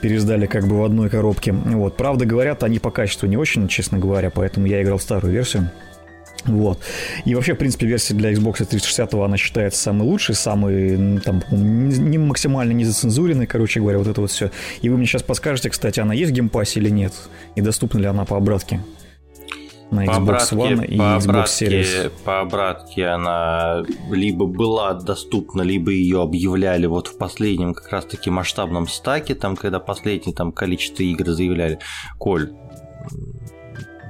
[0.00, 1.52] переиздали как бы в одной коробке.
[1.52, 1.96] Вот.
[1.96, 5.70] Правда, говорят, они по качеству не очень, честно говоря, поэтому я играл в старую версию.
[6.48, 6.78] Вот.
[7.24, 12.18] И вообще, в принципе, версия для Xbox 360 она считается самой лучшей, самой, там, не
[12.18, 14.50] максимально не зацензуренной, короче говоря, вот это вот все.
[14.80, 17.12] И вы мне сейчас подскажете, кстати, она есть в Game Pass е или нет?
[17.54, 18.80] И доступна ли она по обратке?
[19.90, 22.12] На Xbox по обратке, One и по Xbox обратке, Series.
[22.24, 28.86] По обратке она либо была доступна, либо ее объявляли вот в последнем как раз-таки масштабном
[28.86, 31.78] стаке, там, когда последнее там количество игр заявляли.
[32.18, 32.52] Коль,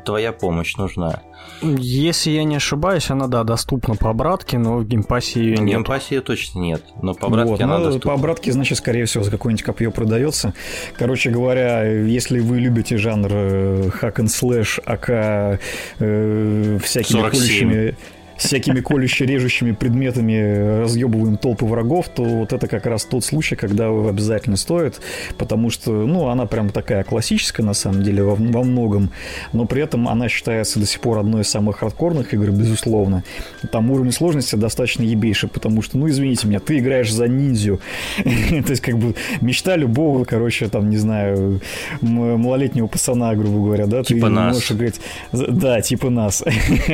[0.04, 1.22] твоя помощь нужна.
[1.62, 5.50] Если я не ошибаюсь, она, да, доступна по обратке, но в Game Pass е ее
[5.56, 5.60] нет.
[5.60, 8.10] В Game Pass е ее точно нет, но по обратке вот, она ну, доступна.
[8.10, 10.54] По обратке, значит, скорее всего, за какое-нибудь копье продается.
[10.96, 15.60] Короче говоря, если вы любите жанр hack and slash, АК
[15.98, 17.30] э, всякими 47.
[17.30, 17.96] колющими
[18.38, 24.56] всякими колюще-режущими предметами разъебываем толпы врагов, то вот это как раз тот случай, когда обязательно
[24.56, 25.00] стоит,
[25.36, 29.10] потому что, ну, она прям такая классическая, на самом деле, во, во многом,
[29.52, 33.24] но при этом она считается до сих пор одной из самых хардкорных игр, безусловно.
[33.72, 37.80] Там уровень сложности достаточно ебейший, потому что, ну, извините меня, ты играешь за ниндзю.
[38.24, 41.60] То есть, как бы, мечта любого, короче, там, не знаю,
[42.00, 44.02] малолетнего пацана, грубо говоря, да?
[44.02, 44.54] Типа ты нас.
[44.54, 45.00] можешь играть...
[45.32, 46.44] Да, типа нас.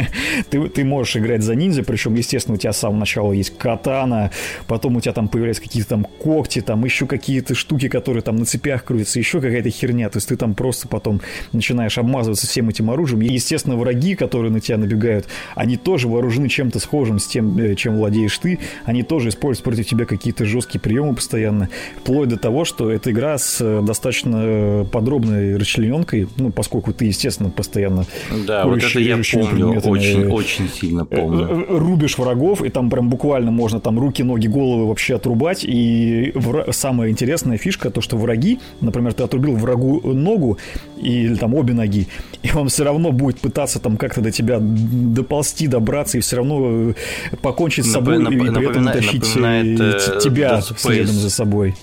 [0.50, 3.56] ты, ты можешь играть играть за ниндзя, причем, естественно, у тебя с самого начала есть
[3.58, 4.30] катана,
[4.66, 8.44] потом у тебя там появляются какие-то там когти, там еще какие-то штуки, которые там на
[8.44, 11.20] цепях крутятся, еще какая-то херня, то есть ты там просто потом
[11.52, 13.22] начинаешь обмазываться всем этим оружием.
[13.22, 17.74] И, естественно, враги, которые на тебя набегают, они тоже вооружены чем-то схожим с тем, э,
[17.74, 22.64] чем владеешь ты, они тоже используют против тебя какие-то жесткие приемы постоянно, вплоть до того,
[22.64, 28.06] что эта игра с э, достаточно э, подробной расчлененкой, ну, поскольку ты, естественно, постоянно...
[28.46, 31.66] Да, вот это я помню, очень, очень сильно помню помню.
[31.78, 35.64] рубишь врагов, и там прям буквально можно там руки, ноги, головы вообще отрубать.
[35.64, 36.72] И вра...
[36.72, 40.58] самая интересная фишка, то, что враги, например, ты отрубил врагу ногу,
[40.96, 42.08] или там обе ноги,
[42.42, 46.90] и он все равно будет пытаться там как-то до тебя доползти, добраться, и все равно
[46.90, 46.94] э,
[47.42, 51.74] покончить с собой, нап- и при этом тащить э, тебя следом за собой.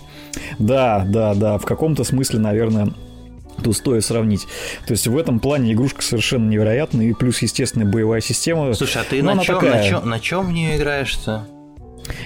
[0.59, 2.89] Да, да, да, в каком-то смысле, наверное,
[3.61, 4.47] тут стоит сравнить.
[4.85, 8.73] То есть в этом плане игрушка совершенно невероятная, и плюс, естественно, боевая система.
[8.73, 9.81] Слушай, а ты на чем, такая...
[9.81, 11.47] на, чем, на чем в нее играешь-то?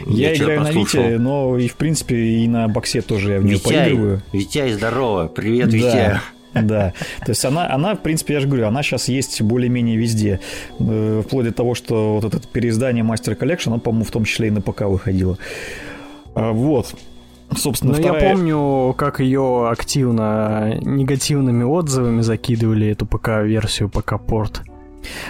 [0.06, 3.44] Я, я играю на Вите, но и в принципе и на боксе тоже я в
[3.44, 4.24] нее Витяй, поигрываю.
[4.32, 5.78] Витяй, здорово, привет, да.
[5.78, 6.20] Витяй.
[6.54, 10.40] Да, то есть она, она, в принципе, я же говорю, она сейчас есть более-менее везде.
[10.80, 14.48] Э, вплоть до того, что вот это переиздание Master Collection, оно, по-моему, в том числе
[14.48, 15.38] и на ПК выходило.
[16.34, 16.96] А, вот.
[17.56, 18.24] Собственно, Но вторая...
[18.24, 24.64] я помню, как ее активно негативными отзывами закидывали эту ПК-версию, ПК-порт.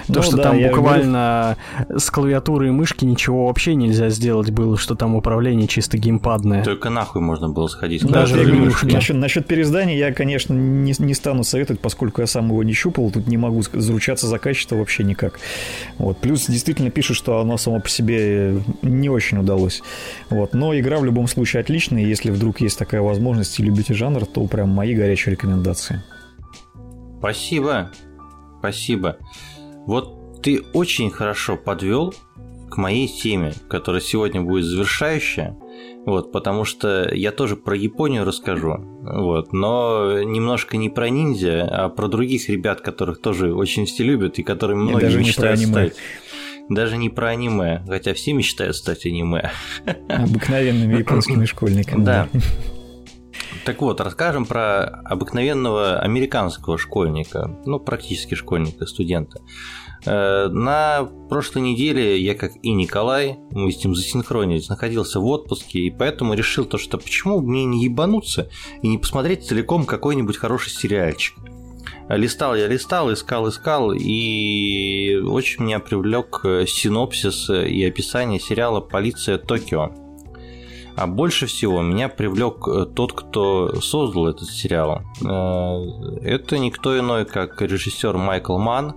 [0.07, 1.99] То, ну, что да, там буквально говорю...
[1.99, 6.63] с клавиатуры и мышки ничего вообще нельзя сделать было, что там управление чисто геймпадное.
[6.63, 8.05] Только нахуй можно было сходить.
[8.05, 8.85] Даже мышки.
[8.85, 13.11] Насчет, насчет переиздания я, конечно, не, не стану советовать, поскольку я сам его не щупал,
[13.11, 15.39] тут не могу заручаться за качество вообще никак.
[15.97, 16.17] Вот.
[16.17, 19.81] Плюс действительно пишут, что оно само по себе не очень удалось.
[20.29, 20.53] Вот.
[20.53, 24.45] Но игра в любом случае отличная, если вдруг есть такая возможность и любите жанр, то
[24.45, 26.03] прям мои горячие рекомендации.
[27.19, 27.91] Спасибо.
[28.59, 29.17] Спасибо.
[29.85, 32.13] Вот ты очень хорошо подвел
[32.69, 35.55] к моей теме, которая сегодня будет завершающая.
[36.05, 41.89] Вот, потому что я тоже про Японию расскажу, вот, но немножко не про ниндзя, а
[41.89, 45.95] про других ребят, которых тоже очень все любят и которые многие даже мечтают не стать.
[46.69, 49.51] Даже не про аниме, хотя все мечтают стать аниме.
[50.07, 52.03] Обыкновенными японскими школьниками.
[52.03, 52.29] Да.
[53.63, 59.41] Так вот, расскажем про обыкновенного американского школьника, ну, практически школьника, студента.
[60.05, 65.79] Э, на прошлой неделе я, как и Николай, мы с ним засинхронились, находился в отпуске,
[65.79, 68.49] и поэтому решил то, что почему мне не ебануться
[68.81, 71.35] и не посмотреть целиком какой-нибудь хороший сериальчик.
[72.07, 79.39] Листал я листал, искал, искал, и очень меня привлек э, синопсис и описание сериала «Полиция
[79.39, 80.04] Токио».
[80.95, 85.01] А больше всего меня привлек э, тот, кто создал этот сериал.
[85.21, 88.95] Э, это никто иной, как режиссер Майкл Ман,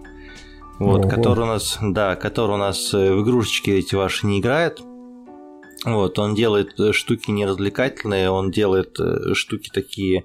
[0.79, 4.81] вот, который у нас, да, который у нас э, в игрушечки эти ваши не играет.
[5.85, 8.97] Вот, он делает штуки неразвлекательные, он делает
[9.35, 10.25] штуки такие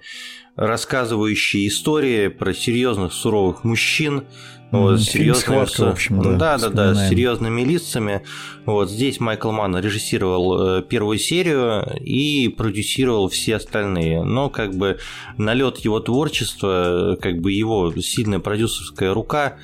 [0.56, 4.26] рассказывающие истории про серьезных суровых мужчин,
[4.74, 6.38] вот, Фильм схватка, в общем, да.
[6.38, 8.24] Да, да, да, с серьезными лицами.
[8.66, 14.24] Вот здесь Майкл Манн режиссировал э, первую серию и продюсировал все остальные.
[14.24, 14.98] Но как бы
[15.38, 19.58] налет его творчества, как бы его сильная продюсерская рука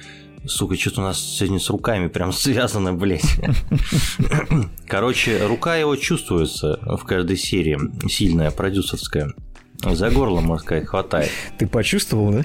[0.45, 3.40] Сука, что-то у нас сегодня с руками прям связано, блядь.
[4.88, 9.34] Короче, рука его чувствуется в каждой серии, сильная, продюсерская.
[9.81, 11.31] За горло, можно сказать, хватает.
[11.57, 12.44] Ты почувствовал, да?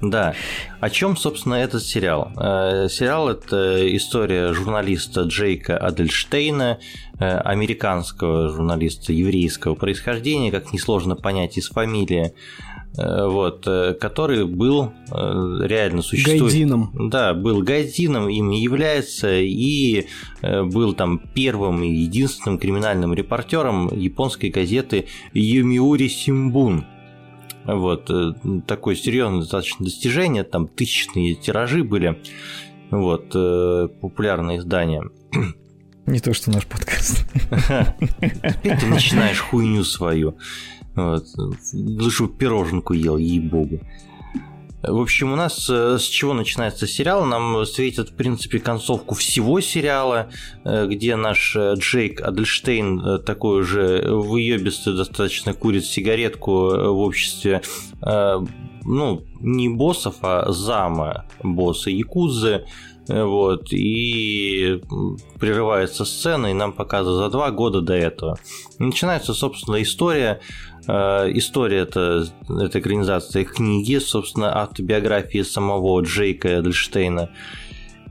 [0.00, 0.34] Да.
[0.80, 2.30] О чем, собственно, этот сериал?
[2.36, 6.78] Э, сериал– это история журналиста Джейка Адельштейна,
[7.18, 12.32] э, американского журналиста еврейского происхождения, как несложно понять из фамилии,
[12.96, 13.64] э, вот,
[14.00, 16.42] который был реально существует.
[16.42, 17.10] Гайдином.
[17.10, 20.06] Да, был гайдином, им является, и
[20.42, 26.86] был там первым и единственным криминальным репортером японской газеты Юмиури Симбун–
[27.68, 28.32] вот, э,
[28.66, 32.20] такое серьезное достаточно достижение, там тысячные тиражи были,
[32.90, 35.04] вот, э, популярные издания.
[36.06, 37.26] Не то, что наш подкаст.
[37.30, 40.38] Теперь ты начинаешь хуйню свою.
[40.94, 41.26] Вот.
[41.74, 43.80] Лучше бы пироженку ел, ей-богу.
[44.82, 47.24] В общем, у нас э, с чего начинается сериал?
[47.24, 50.30] Нам светит, в принципе, концовку всего сериала,
[50.64, 57.62] э, где наш э, Джейк Адельштейн такой уже выебистый достаточно курит сигаретку в обществе
[58.00, 62.64] ну, не боссов, а зама босса Якузы,
[63.08, 64.80] вот, и
[65.38, 68.38] прерывается сцена, и нам показывают за два года до этого.
[68.78, 70.40] начинается, собственно, история
[70.88, 77.30] история это, это экранизация книги, собственно, автобиографии самого Джейка Эдельштейна.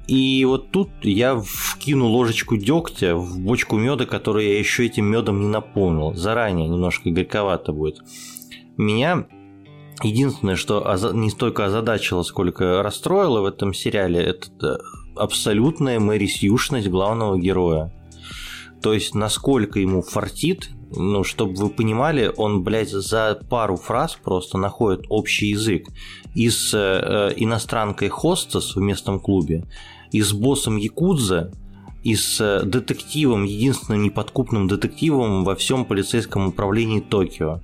[0.07, 5.41] И вот тут я вкину ложечку дегтя в бочку меда, которую я еще этим медом
[5.41, 6.13] не наполнил.
[6.13, 8.01] Заранее немножко горьковато будет.
[8.77, 9.25] Меня
[10.03, 14.77] единственное, что не столько озадачило, сколько расстроило в этом сериале, это э,
[15.15, 17.91] абсолютная мэрисьюшность главного героя.
[18.81, 24.57] То есть, насколько ему фартит ну, чтобы вы понимали, он, блядь, за пару фраз просто
[24.57, 25.87] находит общий язык.
[26.33, 29.65] И с э, иностранкой Хостес в местном клубе,
[30.11, 31.51] и с боссом Якудза,
[32.03, 37.61] и с э, детективом, единственным неподкупным детективом во всем полицейском управлении Токио.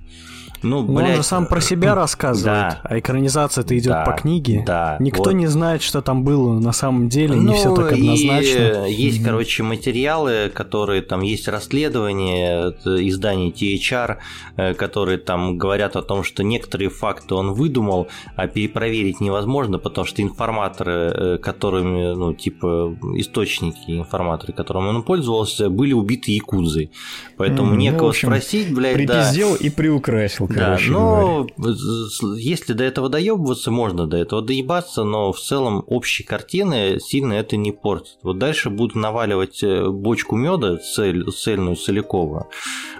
[0.64, 2.80] Ну, Но блядь, он же сам про себя рассказывает, да.
[2.82, 4.64] а экранизация-то идет да, по книге.
[4.66, 4.96] Да.
[4.98, 5.34] Никто вот.
[5.34, 8.86] не знает, что там было на самом деле, ну, не все так однозначно.
[8.86, 9.24] есть, mm-hmm.
[9.24, 14.16] короче, материалы, которые там есть расследования изданий THR,
[14.56, 20.06] э, которые там говорят о том, что некоторые факты он выдумал, а перепроверить невозможно, потому
[20.06, 26.90] что информаторы, э, которыми, ну, типа, источники, информаторы, которыми он пользовался, были убиты якудзой.
[27.36, 29.66] Поэтому mm, некого ну, общем, спросить, блядь, припиздел да.
[29.66, 32.36] и приукрасил да, но говоря.
[32.38, 37.56] если до этого доебываться, можно до этого доебаться, но в целом общей картины сильно это
[37.56, 38.18] не портит.
[38.22, 42.48] Вот дальше буду наваливать э, бочку меда цель, цельную целиковую.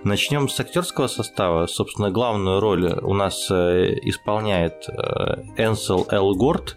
[0.02, 1.66] Начнем с актерского состава.
[1.66, 6.76] Собственно, главную роль у нас э, исполняет э, Энсел Эл Горд.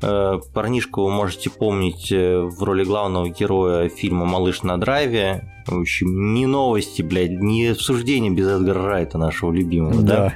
[0.00, 6.46] Парнишку вы можете помнить в роли главного героя фильма «Малыш на драйве», в общем, не
[6.46, 10.34] новости, блядь, не обсуждение без Эдгара Райта, нашего любимого, да?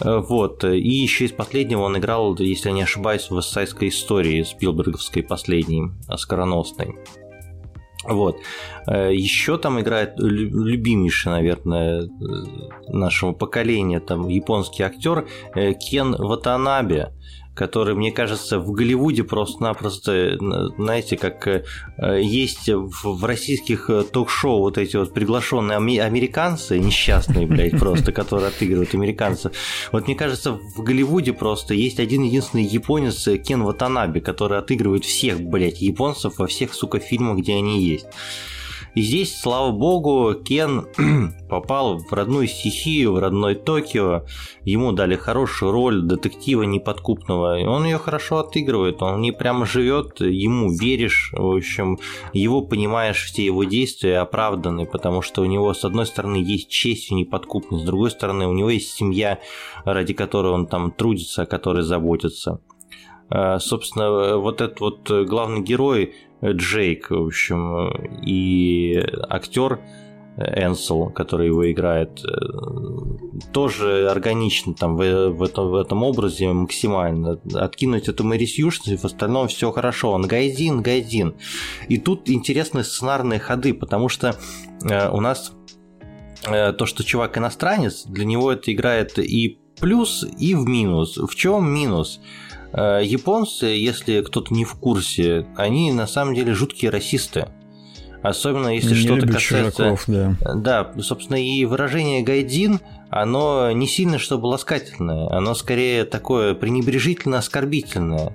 [0.00, 0.20] да?
[0.20, 0.62] Вот.
[0.64, 5.90] И еще из последнего он играл, если я не ошибаюсь, в «Вестсайдской истории» Спилберговской последней,
[6.06, 6.96] оскароносной.
[8.04, 8.36] Вот.
[8.86, 12.08] Еще там играет любимейший, наверное,
[12.88, 17.12] нашего поколения, там японский актер Кен Ватанабе
[17.56, 20.36] который, мне кажется, в Голливуде просто-напросто,
[20.76, 21.64] знаете, как э,
[22.22, 28.94] есть в российских э, ток-шоу вот эти вот приглашенные американцы, несчастные, блядь, просто, которые отыгрывают
[28.94, 29.52] американцев.
[29.90, 35.06] Вот мне кажется, в Голливуде просто есть один единственный японец э, Кен Ватанаби, который отыгрывает
[35.06, 38.06] всех, блядь, японцев во всех, сука, фильмах, где они есть.
[38.96, 40.86] И здесь, слава богу, Кен
[41.50, 44.24] попал в родную стихию, в родной Токио.
[44.64, 47.60] Ему дали хорошую роль детектива неподкупного.
[47.60, 49.02] И он ее хорошо отыгрывает.
[49.02, 51.30] Он не прямо живет, ему веришь.
[51.36, 51.98] В общем,
[52.32, 57.10] его понимаешь, все его действия оправданы, потому что у него, с одной стороны, есть честь
[57.10, 59.40] и неподкупность, с другой стороны, у него есть семья,
[59.84, 62.62] ради которой он там трудится, о которой заботится.
[63.28, 67.90] А, собственно, вот этот вот главный герой Джейк, в общем,
[68.22, 69.80] и актер
[70.36, 72.22] Энсел, который его играет,
[73.52, 77.40] тоже органично там в, в, этом, в этом образе максимально.
[77.54, 80.12] Откинуть эту Мэри Сьюшн, и в остальном все хорошо.
[80.12, 81.34] Он гайдин, гайдин.
[81.88, 84.36] И тут интересные сценарные ходы, потому что
[84.84, 85.52] э, у нас
[86.46, 91.16] э, то, что чувак иностранец, для него это играет и плюс, и в минус.
[91.16, 92.20] В чем минус?
[92.20, 92.45] Э,
[92.76, 97.48] японцы, если кто-то не в курсе, они на самом деле жуткие расисты.
[98.22, 99.84] Особенно если что-то касается...
[99.84, 100.36] Чуваков, да.
[100.54, 108.32] да, собственно, и выражение гайдин, оно не сильно чтобы ласкательное, оно скорее такое пренебрежительно оскорбительное.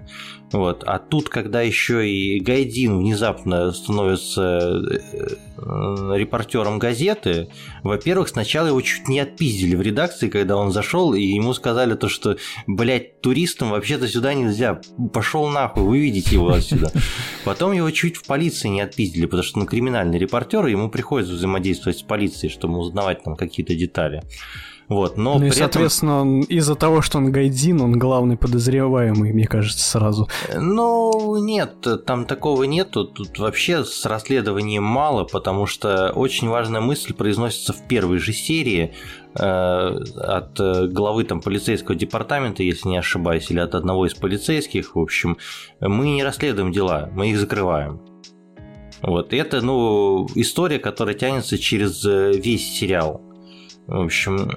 [0.51, 0.83] Вот.
[0.85, 7.47] А тут, когда еще и Гайдин внезапно становится э, репортером газеты,
[7.83, 12.09] во-первых, сначала его чуть не отпиздили в редакции, когда он зашел, и ему сказали то,
[12.09, 12.37] что,
[12.67, 14.81] блядь, туристам вообще-то сюда нельзя,
[15.13, 16.91] пошел нахуй, вы видите его отсюда.
[17.45, 21.33] Потом его чуть в полиции не отпиздили, потому что он криминальный репортер, и ему приходится
[21.33, 24.21] взаимодействовать с полицией, чтобы узнавать там какие-то детали.
[24.91, 26.41] Вот, но ну и, соответственно, этом...
[26.41, 30.27] из-за того, что он гайдин, он главный подозреваемый, мне кажется, сразу.
[30.53, 33.05] Ну, нет, там такого нету.
[33.05, 38.93] Тут вообще с расследованием мало, потому что очень важная мысль произносится в первой же серии
[39.39, 40.59] э, от
[40.91, 44.97] главы там полицейского департамента, если не ошибаюсь, или от одного из полицейских.
[44.97, 45.37] В общем,
[45.79, 48.01] мы не расследуем дела, мы их закрываем.
[49.01, 53.21] Вот, и это, ну, история, которая тянется через весь сериал.
[53.91, 54.49] В общем,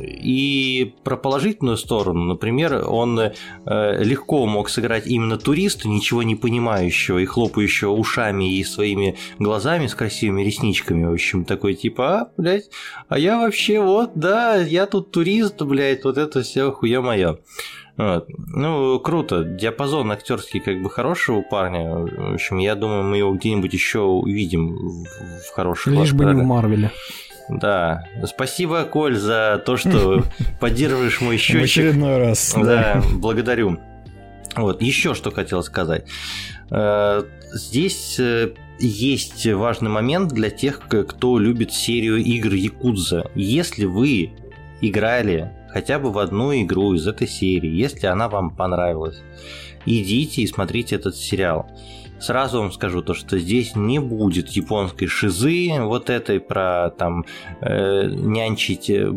[0.00, 3.30] и про положительную сторону, например, он э,
[4.02, 9.94] легко мог сыграть именно туриста, ничего не понимающего и хлопающего ушами и своими глазами с
[9.94, 11.04] красивыми ресничками.
[11.04, 12.70] В общем, такой типа, а, блядь,
[13.08, 17.36] а я вообще вот, да, я тут турист, блядь, вот это все хуя моя.
[17.98, 18.28] Вот.
[18.54, 19.44] Ну, круто.
[19.44, 21.98] Диапазон актерский как бы хороший у парня.
[21.98, 26.44] В общем, я думаю, мы его где-нибудь еще увидим в хороших Лишь бы не в
[26.44, 26.90] Марвеле.
[27.50, 28.04] Да.
[28.24, 30.24] Спасибо, Коль, за то, что
[30.60, 31.60] поддерживаешь мой счетчик.
[31.60, 32.54] В очередной раз.
[32.56, 33.78] Да, благодарю.
[34.56, 36.04] Вот, еще что хотел сказать.
[36.70, 37.22] Э,
[37.52, 43.30] здесь э, есть важный момент для тех, кто любит серию игр Якудза.
[43.34, 44.32] Если вы
[44.80, 49.22] играли хотя бы в одну игру из этой серии, если она вам понравилась,
[49.86, 51.70] идите и смотрите этот сериал.
[52.20, 57.24] Сразу вам скажу то, что здесь не будет японской шизы, вот этой про там
[57.62, 59.10] э, нянчить э,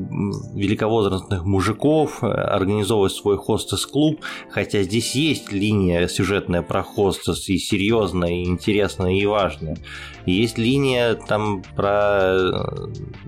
[0.56, 8.46] великовозрастных мужиков, организовывать свой хостес-клуб, хотя здесь есть линия сюжетная про хостес и серьезная, и
[8.46, 9.78] интересная, и важная.
[10.26, 12.52] Есть линия там про э,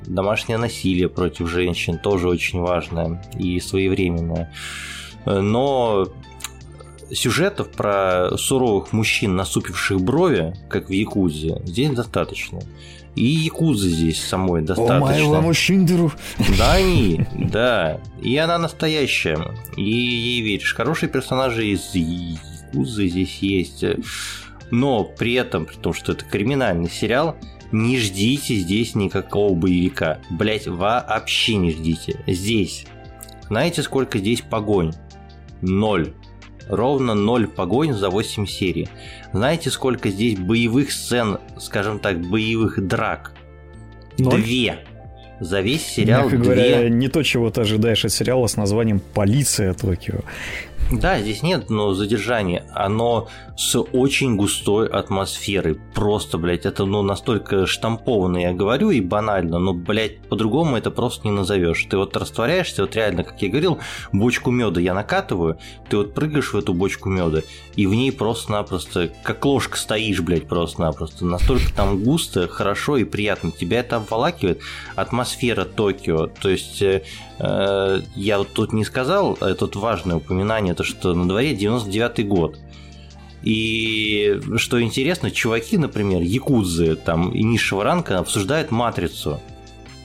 [0.07, 4.53] домашнее насилие против женщин, тоже очень важная и своевременная.
[5.25, 6.07] Но
[7.11, 12.59] сюжетов про суровых мужчин, насупивших брови, как в Якузе, здесь достаточно.
[13.15, 15.39] И Якузы здесь самой достаточно.
[15.39, 16.11] О, мужчиндеру.
[16.57, 18.01] Да, они, да.
[18.21, 19.39] И она настоящая.
[19.77, 20.75] И ей веришь.
[20.75, 23.85] Хорошие персонажи из Якузы здесь есть.
[24.69, 27.37] Но при этом, при том, что это криминальный сериал,
[27.71, 30.19] не ждите здесь никакого боевика.
[30.29, 32.21] Блять, вообще не ждите.
[32.27, 32.85] Здесь.
[33.47, 34.93] Знаете, сколько здесь погонь?
[35.61, 36.13] Ноль
[36.67, 38.89] ровно 0 погонь за 8 серий.
[39.33, 43.33] Знаете, сколько здесь боевых сцен, скажем так, боевых драк?
[44.17, 44.41] Ноль?
[44.41, 44.79] Две.
[45.39, 46.45] За весь сериал Мягко две.
[46.45, 50.21] говоря, не то, чего ты ожидаешь от сериала с названием «Полиция Токио».
[50.91, 52.65] Да, здесь нет но задержания.
[52.73, 55.79] Оно с очень густой атмосферой.
[55.93, 61.27] Просто, блядь, это ну настолько штампованно, я говорю, и банально, но, блядь, по-другому это просто
[61.27, 61.85] не назовешь.
[61.89, 63.79] Ты вот растворяешься, вот реально, как я говорил,
[64.11, 65.57] бочку меда я накатываю,
[65.89, 67.41] ты вот прыгаешь в эту бочку меда,
[67.75, 71.25] и в ней просто-напросто, как ложка стоишь, блядь, просто-напросто.
[71.25, 73.51] Настолько там густо, хорошо и приятно.
[73.51, 74.61] Тебя это обволакивает.
[74.95, 76.27] Атмосфера Токио.
[76.27, 77.03] То есть э,
[77.39, 82.27] э я вот тут не сказал, это тут важное упоминание, то что на дворе 99
[82.27, 82.59] год.
[83.43, 89.39] И что интересно, чуваки, например, якудзы там и низшего ранга обсуждают матрицу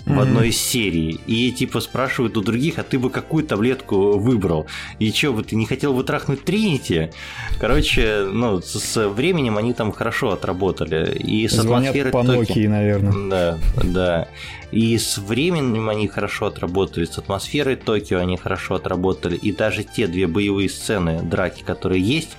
[0.06, 1.20] в одной из серий.
[1.26, 4.66] И типа спрашивают у других, а ты бы какую таблетку выбрал?
[4.98, 7.10] И что, бы ты не хотел бы трахнуть Тринити?
[7.58, 11.16] Короче, ну, с, временем они там хорошо отработали.
[11.18, 13.30] И с Звонят атмосферой по Nokia, наверное.
[13.30, 14.28] Да, да.
[14.72, 19.36] И с временем они хорошо отработали, с атмосферой Токио они хорошо отработали.
[19.36, 22.36] И даже те две боевые сцены, драки, которые есть,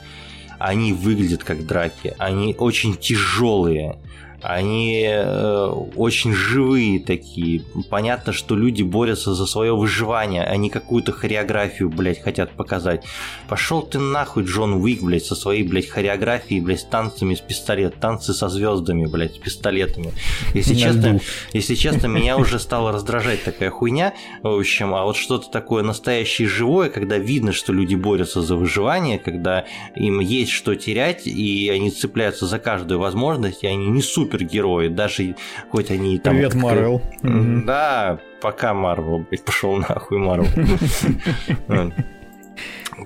[0.59, 2.13] они выглядят как драки.
[2.17, 3.97] Они очень тяжелые
[4.41, 5.65] они э,
[5.95, 7.63] очень живые такие.
[7.89, 13.03] Понятно, что люди борются за свое выживание, а не какую-то хореографию, блядь, хотят показать.
[13.47, 17.95] Пошел ты нахуй, Джон Уик, блядь, со своей, блядь, хореографией, блядь, с танцами с пистолет,
[17.99, 20.11] танцы со звездами, блядь, с пистолетами.
[20.53, 21.19] Если честно,
[21.53, 24.13] если честно, меня уже стало раздражать такая хуйня.
[24.41, 29.19] В общем, а вот что-то такое настоящее живое, когда видно, что люди борются за выживание,
[29.19, 29.65] когда
[29.95, 34.87] им есть что терять, и они цепляются за каждую возможность, и они не супер супергерои,
[34.87, 35.35] даже
[35.69, 36.35] хоть они там...
[36.35, 37.01] Привет, Марвел.
[37.65, 40.47] Да, пока Марвел, пошел нахуй Марвел.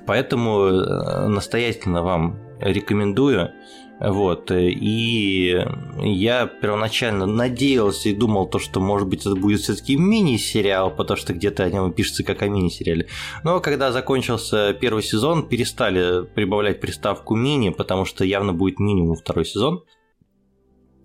[0.05, 3.51] Поэтому э, настоятельно вам рекомендую.
[3.97, 5.57] Вот, и
[6.01, 11.33] я первоначально надеялся и думал то, что может быть это будет все-таки мини-сериал, потому что
[11.33, 13.07] где-то о нем пишется как о мини-сериале.
[13.45, 19.45] Но когда закончился первый сезон, перестали прибавлять приставку мини, потому что явно будет минимум второй
[19.45, 19.85] сезон.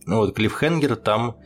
[0.07, 1.37] Ну вот Клиффхенгер там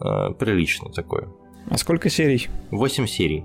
[0.00, 1.24] э, прилично такой.
[1.70, 2.48] А сколько серий?
[2.70, 3.44] Восемь серий.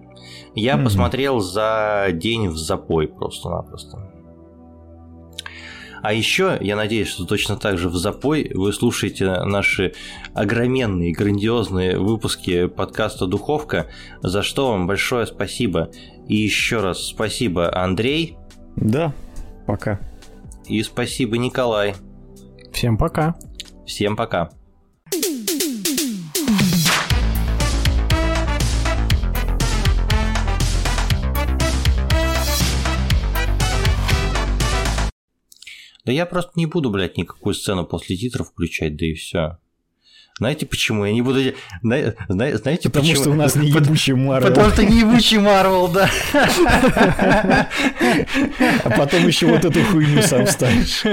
[0.55, 0.83] Я mm-hmm.
[0.83, 4.09] посмотрел за день в запой просто-напросто.
[6.01, 9.93] А еще, я надеюсь, что точно так же в запой вы слушаете наши
[10.33, 13.87] огроменные, грандиозные выпуски подкаста «Духовка»,
[14.21, 15.91] за что вам большое спасибо.
[16.27, 18.37] И еще раз спасибо, Андрей.
[18.75, 19.13] Да,
[19.65, 20.01] пока.
[20.65, 21.95] И спасибо, Николай.
[22.73, 23.35] Всем пока.
[23.85, 24.49] Всем пока.
[36.05, 39.57] Да я просто не буду, блядь, никакую сцену после титров включать, да и все.
[40.37, 41.05] Знаете почему?
[41.05, 41.39] Я не буду...
[41.81, 43.21] Знаете, знаете Потому почему?
[43.21, 44.49] что у нас не ебучий Марвел.
[44.49, 46.09] Потому что не ебучий Марвел, да.
[48.83, 51.03] А потом еще вот эту хуйню сам ставишь.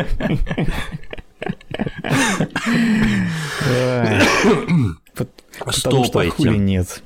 [5.65, 7.03] Потому что хули нет.